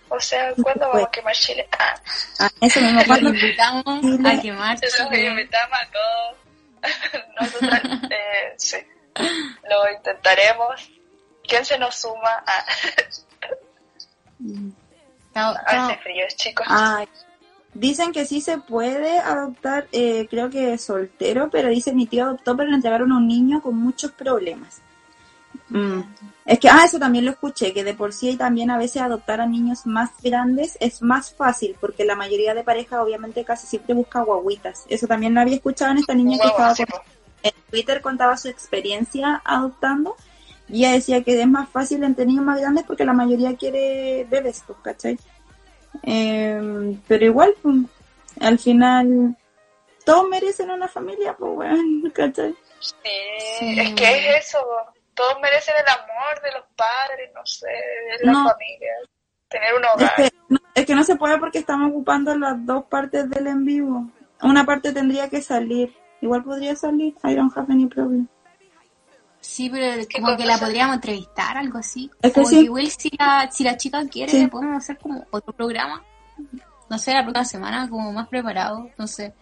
O 0.09 0.21
sea, 0.21 0.53
¿cuándo 0.63 0.89
vamos 0.89 1.09
a 1.09 1.11
quemar 1.11 1.35
Chile? 1.35 1.67
Ah, 1.79 1.95
Ah, 2.41 2.51
eso 2.61 2.81
mismo, 2.81 2.99
Los 2.99 3.07
cuando 3.09 3.31
invitamos 3.31 3.85
a 3.87 4.41
quemar 4.43 4.79
Chile. 4.81 5.27
invitamos 5.27 5.79
a 5.79 5.91
todos. 5.91 6.37
Nosotros, 7.41 7.81
eh, 8.11 8.55
sí, 8.59 8.77
lo 9.71 9.91
intentaremos. 9.97 10.91
¿Quién 11.47 11.65
se 11.65 11.79
nos 11.79 11.95
suma? 11.97 12.43
Ah, 12.47 12.65
está- 15.29 15.87
hace 15.87 15.97
frío, 15.99 16.25
chicos. 16.37 16.67
Ay, 16.69 17.09
dicen 17.73 18.13
que 18.13 18.25
sí 18.25 18.41
se 18.41 18.59
puede 18.59 19.19
adoptar, 19.19 19.89
eh, 19.93 20.27
creo 20.31 20.51
que 20.51 20.79
soltero, 20.79 21.51
pero 21.51 21.69
dice 21.69 21.93
mi 21.93 22.07
tío 22.07 22.25
adoptó, 22.25 22.57
pero 22.57 22.69
le 22.71 22.77
entregaron 22.77 23.13
a 23.13 23.17
un 23.17 23.27
niño 23.27 23.61
con 23.63 23.77
muchos 23.77 24.13
problemas. 24.13 24.81
Mm. 25.71 26.03
Es 26.47 26.59
que, 26.59 26.69
ah, 26.69 26.83
eso 26.85 26.99
también 26.99 27.25
lo 27.25 27.31
escuché, 27.31 27.73
que 27.73 27.85
de 27.85 27.95
por 27.95 28.13
sí 28.13 28.37
también 28.37 28.71
a 28.71 28.77
veces 28.77 29.01
adoptar 29.01 29.41
a 29.41 29.47
niños 29.47 29.87
más 29.87 30.11
grandes 30.23 30.77
es 30.79 31.01
más 31.01 31.33
fácil, 31.33 31.75
porque 31.81 32.05
la 32.05 32.17
mayoría 32.17 32.53
de 32.53 32.63
parejas 32.63 33.01
obviamente 33.01 33.45
casi 33.45 33.67
siempre 33.67 33.95
busca 33.95 34.21
guaguitas. 34.23 34.85
Eso 34.91 35.07
también 35.07 35.33
lo 35.35 35.41
había 35.41 35.55
escuchado 35.57 35.93
en 35.93 35.99
esta 35.99 36.13
niña 36.15 36.39
que 36.39 36.49
estaba 36.49 36.75
con- 36.75 36.87
en 37.43 37.53
Twitter 37.71 38.01
contaba 38.03 38.37
su 38.37 38.49
experiencia 38.49 39.41
adoptando 39.45 40.17
y 40.69 40.81
ella 40.85 40.93
decía 40.93 41.23
que 41.23 41.41
es 41.41 41.47
más 41.47 41.69
fácil 41.69 42.05
entre 42.05 42.27
niños 42.27 42.45
más 42.45 42.61
grandes 42.61 42.85
porque 42.85 43.05
la 43.07 43.13
mayoría 43.15 43.57
quiere 43.57 44.27
bebés, 44.31 44.63
pues, 44.67 44.79
¿cachai? 44.83 45.19
Eh, 46.03 46.99
pero 47.07 47.25
igual, 47.25 47.55
pues, 47.63 47.77
al 48.41 48.59
final 48.59 49.37
todos 50.05 50.29
merecen 50.29 50.71
una 50.71 50.89
familia, 50.89 51.35
pues 51.39 51.53
bueno, 51.55 52.11
¿cachai? 52.13 52.55
Sí, 52.81 52.95
Sí. 53.61 53.81
es 53.81 53.95
que 53.95 54.05
es 54.39 54.47
eso. 54.49 54.59
Todos 55.15 55.37
merecen 55.41 55.75
el 55.79 55.93
amor 55.93 56.43
de 56.43 56.53
los 56.53 56.65
padres, 56.77 57.31
no 57.35 57.45
sé, 57.47 57.67
de 58.21 58.27
la 58.27 58.33
No. 58.33 58.49
familia. 58.51 58.93
Tener 59.49 59.75
un 59.75 59.85
Es 59.85 59.91
hogar. 59.95 60.15
que, 60.17 60.31
no, 60.49 60.59
es 60.75 60.87
que 60.87 60.95
no 60.95 61.05
se 61.05 61.17
puede 61.17 61.39
porque 61.39 61.59
estamos 61.59 61.91
ocupando 61.91 62.37
las 62.37 62.65
dos 62.67 62.85
partes 62.87 63.31
del 63.31 63.47
en 63.47 63.65
vivo. 63.65 64.09
Una 64.43 64.65
parte 64.67 64.93
tendría 64.93 65.29
que 65.31 65.41
salir. 65.41 65.95
Igual 66.21 66.43
podría 66.43 66.75
salir. 66.75 67.15
I 67.23 67.35
don't 67.35 67.57
have 67.57 67.73
any 67.73 67.87
problem. 67.87 68.27
Sí, 69.41 69.69
pero 69.71 70.05
¿Qué 70.09 70.21
como 70.21 70.37
que 70.37 70.47
la 70.47 70.59
podríamos 70.59 70.97
entrevistar, 70.97 71.57
algo 71.59 71.79
así. 71.79 72.11
Es 72.23 72.33
que 72.33 72.45
sí. 72.47 72.57
que 72.57 72.63
igual 72.63 72.87
si 72.89 73.11
la, 73.19 73.49
si 73.53 73.63
la 73.63 73.77
chica 73.77 74.03
quiere, 74.11 74.33
Sí. 74.33 74.41
le 74.41 74.49
podemos 74.49 74.79
hacer 74.79 74.99
como 74.99 75.25
otro 75.31 75.53
programa. 75.53 76.03
No 76.89 76.99
sé, 76.99 77.13
la 77.13 77.23
próxima 77.23 77.45
semana, 77.45 77.89
como 77.89 78.11
más 78.13 78.27
preparado, 78.29 78.91
no 78.97 79.07
sé. 79.07 79.35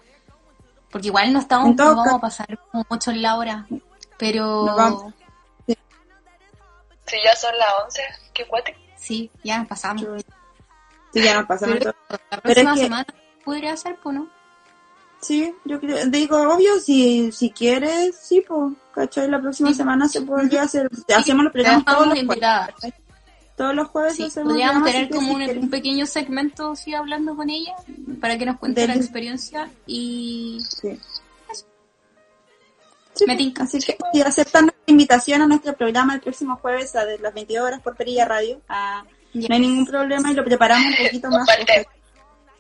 Porque 0.91 1.07
igual 1.07 1.33
no 1.33 1.39
estamos, 1.39 1.75
no 1.77 1.95
vamos 1.97 2.09
a 2.13 2.19
pasar 2.19 2.59
como 2.71 2.85
mucho 2.91 3.13
en 3.13 3.23
la 3.23 3.37
hora. 3.37 3.67
Pero. 4.19 5.13
Si 7.07 7.17
ya 7.25 7.35
son 7.37 7.57
las 7.59 7.69
11, 7.85 8.03
qué 8.33 8.47
cuate. 8.47 8.77
sí, 8.97 9.31
ya 9.45 9.59
nos 9.59 9.69
pasamos. 9.69 10.03
Sí, 11.13 11.23
ya 11.23 11.35
nos 11.35 11.47
pasamos 11.47 11.77
Pero 11.79 11.93
todo. 11.93 12.03
la 12.11 12.19
Pero 12.19 12.37
es 12.37 12.41
próxima 12.43 12.75
que- 12.75 12.81
semana 12.81 13.07
podría 13.45 13.77
ser, 13.77 13.97
pues, 14.03 14.17
¿no? 14.17 14.29
Sí, 15.21 15.55
yo 15.65 15.79
creo, 15.79 16.05
digo, 16.07 16.37
obvio, 16.55 16.81
si, 16.81 17.31
si 17.33 17.51
quieres, 17.51 18.17
sí, 18.17 18.43
pues, 18.47 18.73
¿cachai? 18.95 19.29
La 19.29 19.41
próxima 19.41 19.69
Sí. 19.71 19.75
semana 19.77 20.09
se 20.09 20.23
podría 20.23 20.63
hacer, 20.63 20.89
hacemos 21.17 21.45
los 21.45 21.53
programas 21.53 21.85
todos 21.85 22.07
los 22.09 22.25
jueves. 22.27 22.95
Todos 23.57 23.75
los 23.75 23.89
jueves 23.89 24.17
Sí, 24.17 24.25
hacemos 24.25 24.53
podríamos 24.55 24.85
tener 24.91 25.11
como 25.11 25.39
si 25.39 25.51
un, 25.59 25.71
pequeño 25.71 26.07
segmento 26.07 26.73
así 26.73 26.95
hablando 26.95 27.37
con 27.37 27.51
ella 27.51 27.75
para 28.21 28.37
que 28.39 28.47
nos 28.47 28.59
cuente 28.59 28.87
la 28.89 28.95
experiencia 28.95 29.71
y 29.87 30.59
Sí. 30.81 30.99
Sí, 33.15 33.25
Me 33.27 33.37
tinca. 33.37 33.65
Así 33.65 33.79
que 33.79 33.97
si 34.13 34.23
aceptan 34.23 34.67
nuestra 34.67 34.85
invitación 34.87 35.43
a 35.43 35.47
nuestro 35.47 35.77
programa 35.77 36.15
el 36.15 36.21
próximo 36.21 36.57
jueves 36.57 36.95
a 36.97 37.05
de 37.05 37.19
las 37.19 37.35
22 37.35 37.65
horas 37.67 37.81
por 37.81 37.95
Perilla 37.97 38.25
Radio, 38.25 38.61
ah, 38.69 39.05
Ya. 39.35 39.49
no 39.49 39.55
hay 39.55 39.61
ningún 39.61 39.87
problema 39.87 40.31
y 40.31 40.35
lo 40.35 40.45
preparamos 40.45 40.87
un 40.99 41.07
poquito 41.07 41.29
más. 41.31 41.47
Porque 41.57 41.87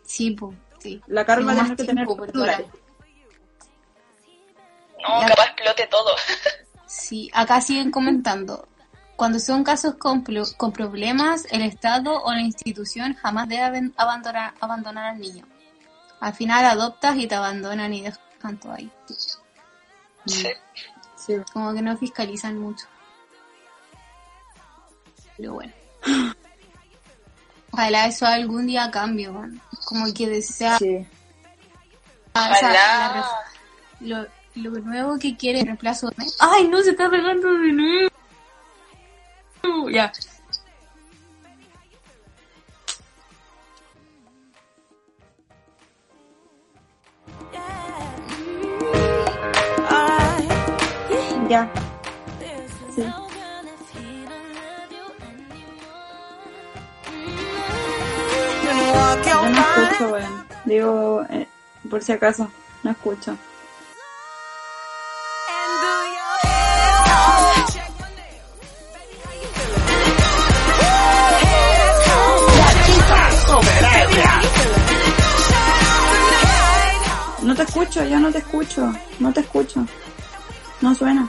sí, 0.04 0.30
pues, 0.32 0.56
sí. 0.78 1.00
La 1.06 1.24
Carol 1.24 1.46
va 1.48 1.52
a 1.52 1.54
Más 1.54 1.76
tener 1.76 1.76
que 1.76 1.84
tener. 1.84 2.06
No, 2.06 2.46
Ya. 5.20 5.28
capaz 5.28 5.46
explote 5.46 5.86
todo. 5.88 6.10
Sí, 6.86 7.30
acá 7.32 7.58
siguen 7.62 7.90
comentando. 7.90 8.68
Cuando 9.16 9.38
son 9.38 9.64
casos 9.64 9.94
con, 9.94 10.22
con 10.58 10.72
problemas, 10.72 11.46
el 11.50 11.62
Estado 11.62 12.22
o 12.22 12.32
la 12.32 12.42
institución 12.42 13.14
jamás 13.14 13.48
debe 13.48 13.90
abandonar, 13.96 14.52
abandonar 14.60 15.06
al 15.14 15.18
niño. 15.18 15.46
Al 16.20 16.34
final 16.34 16.66
adoptas 16.66 17.16
y 17.16 17.26
te 17.26 17.34
abandonan 17.34 17.94
y 17.94 18.02
dejan 18.02 18.58
todo 18.60 18.72
ahí. 18.72 18.90
Sí. 20.26 20.48
Sí. 21.16 21.34
Como 21.52 21.72
que 21.74 21.82
no 21.82 21.96
fiscalizan 21.96 22.58
mucho. 22.58 22.86
Pero 25.36 25.54
bueno. 25.54 25.72
Ojalá 27.70 28.06
eso 28.06 28.26
algún 28.26 28.66
día 28.66 28.90
cambie. 28.90 29.30
Como 29.84 30.12
que 30.12 30.28
desea 30.28 30.78
Sí. 30.78 31.06
o 32.34 32.54
sea, 32.54 33.24
lo, 34.00 34.26
lo 34.54 34.70
nuevo 34.80 35.18
que 35.18 35.36
quiere 35.36 35.60
el 35.60 35.66
reemplazo 35.66 36.08
de... 36.08 36.26
¡Ay, 36.38 36.68
no! 36.68 36.82
Se 36.82 36.90
está 36.90 37.08
regando 37.08 37.52
de 37.52 37.72
nuevo. 37.72 38.10
Ya. 39.90 40.12
Ya. 51.52 51.68
Sí. 52.94 53.02
Yo 59.26 59.48
no 59.50 59.60
escucho, 59.60 60.12
weón. 60.12 60.46
Digo, 60.64 61.22
eh, 61.28 61.46
por 61.90 62.02
si 62.02 62.12
acaso, 62.12 62.48
no 62.82 62.90
escucho. 62.90 63.36
No 77.42 77.54
te 77.54 77.62
escucho, 77.64 78.04
yo 78.06 78.18
no 78.18 78.32
te 78.32 78.38
escucho, 78.38 78.90
no 79.18 79.32
te 79.34 79.40
escucho. 79.40 79.86
No 80.82 80.92
suena. 80.96 81.28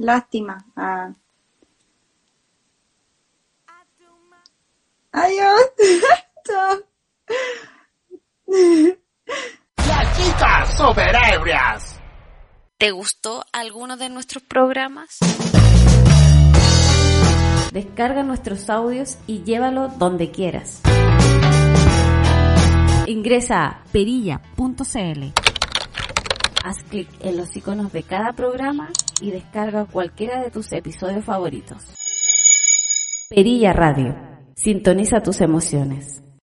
Lástima. 0.00 0.64
Ah. 0.76 1.12
Adiós. 5.12 5.60
Chao. 6.46 6.78
Las 9.76 10.16
chicas 10.16 10.76
super 10.78 11.14
ebrias. 11.34 12.00
¿Te 12.78 12.92
gustó 12.92 13.44
alguno 13.52 13.98
de 13.98 14.08
nuestros 14.08 14.42
programas? 14.42 15.18
Descarga 17.70 18.22
nuestros 18.22 18.70
audios 18.70 19.18
y 19.26 19.42
llévalo 19.42 19.88
donde 19.88 20.30
quieras. 20.30 20.80
Ingresa 23.06 23.66
a 23.66 23.84
perilla.cl. 23.92 25.24
Haz 26.64 26.76
clic 26.88 27.08
en 27.20 27.36
los 27.36 27.54
iconos 27.54 27.92
de 27.92 28.02
cada 28.02 28.32
programa 28.32 28.88
y 29.20 29.30
descarga 29.30 29.84
cualquiera 29.86 30.42
de 30.42 30.50
tus 30.50 30.72
episodios 30.72 31.24
favoritos. 31.24 31.84
Perilla 33.28 33.72
Radio. 33.72 34.16
Sintoniza 34.56 35.22
tus 35.22 35.40
emociones. 35.40 36.22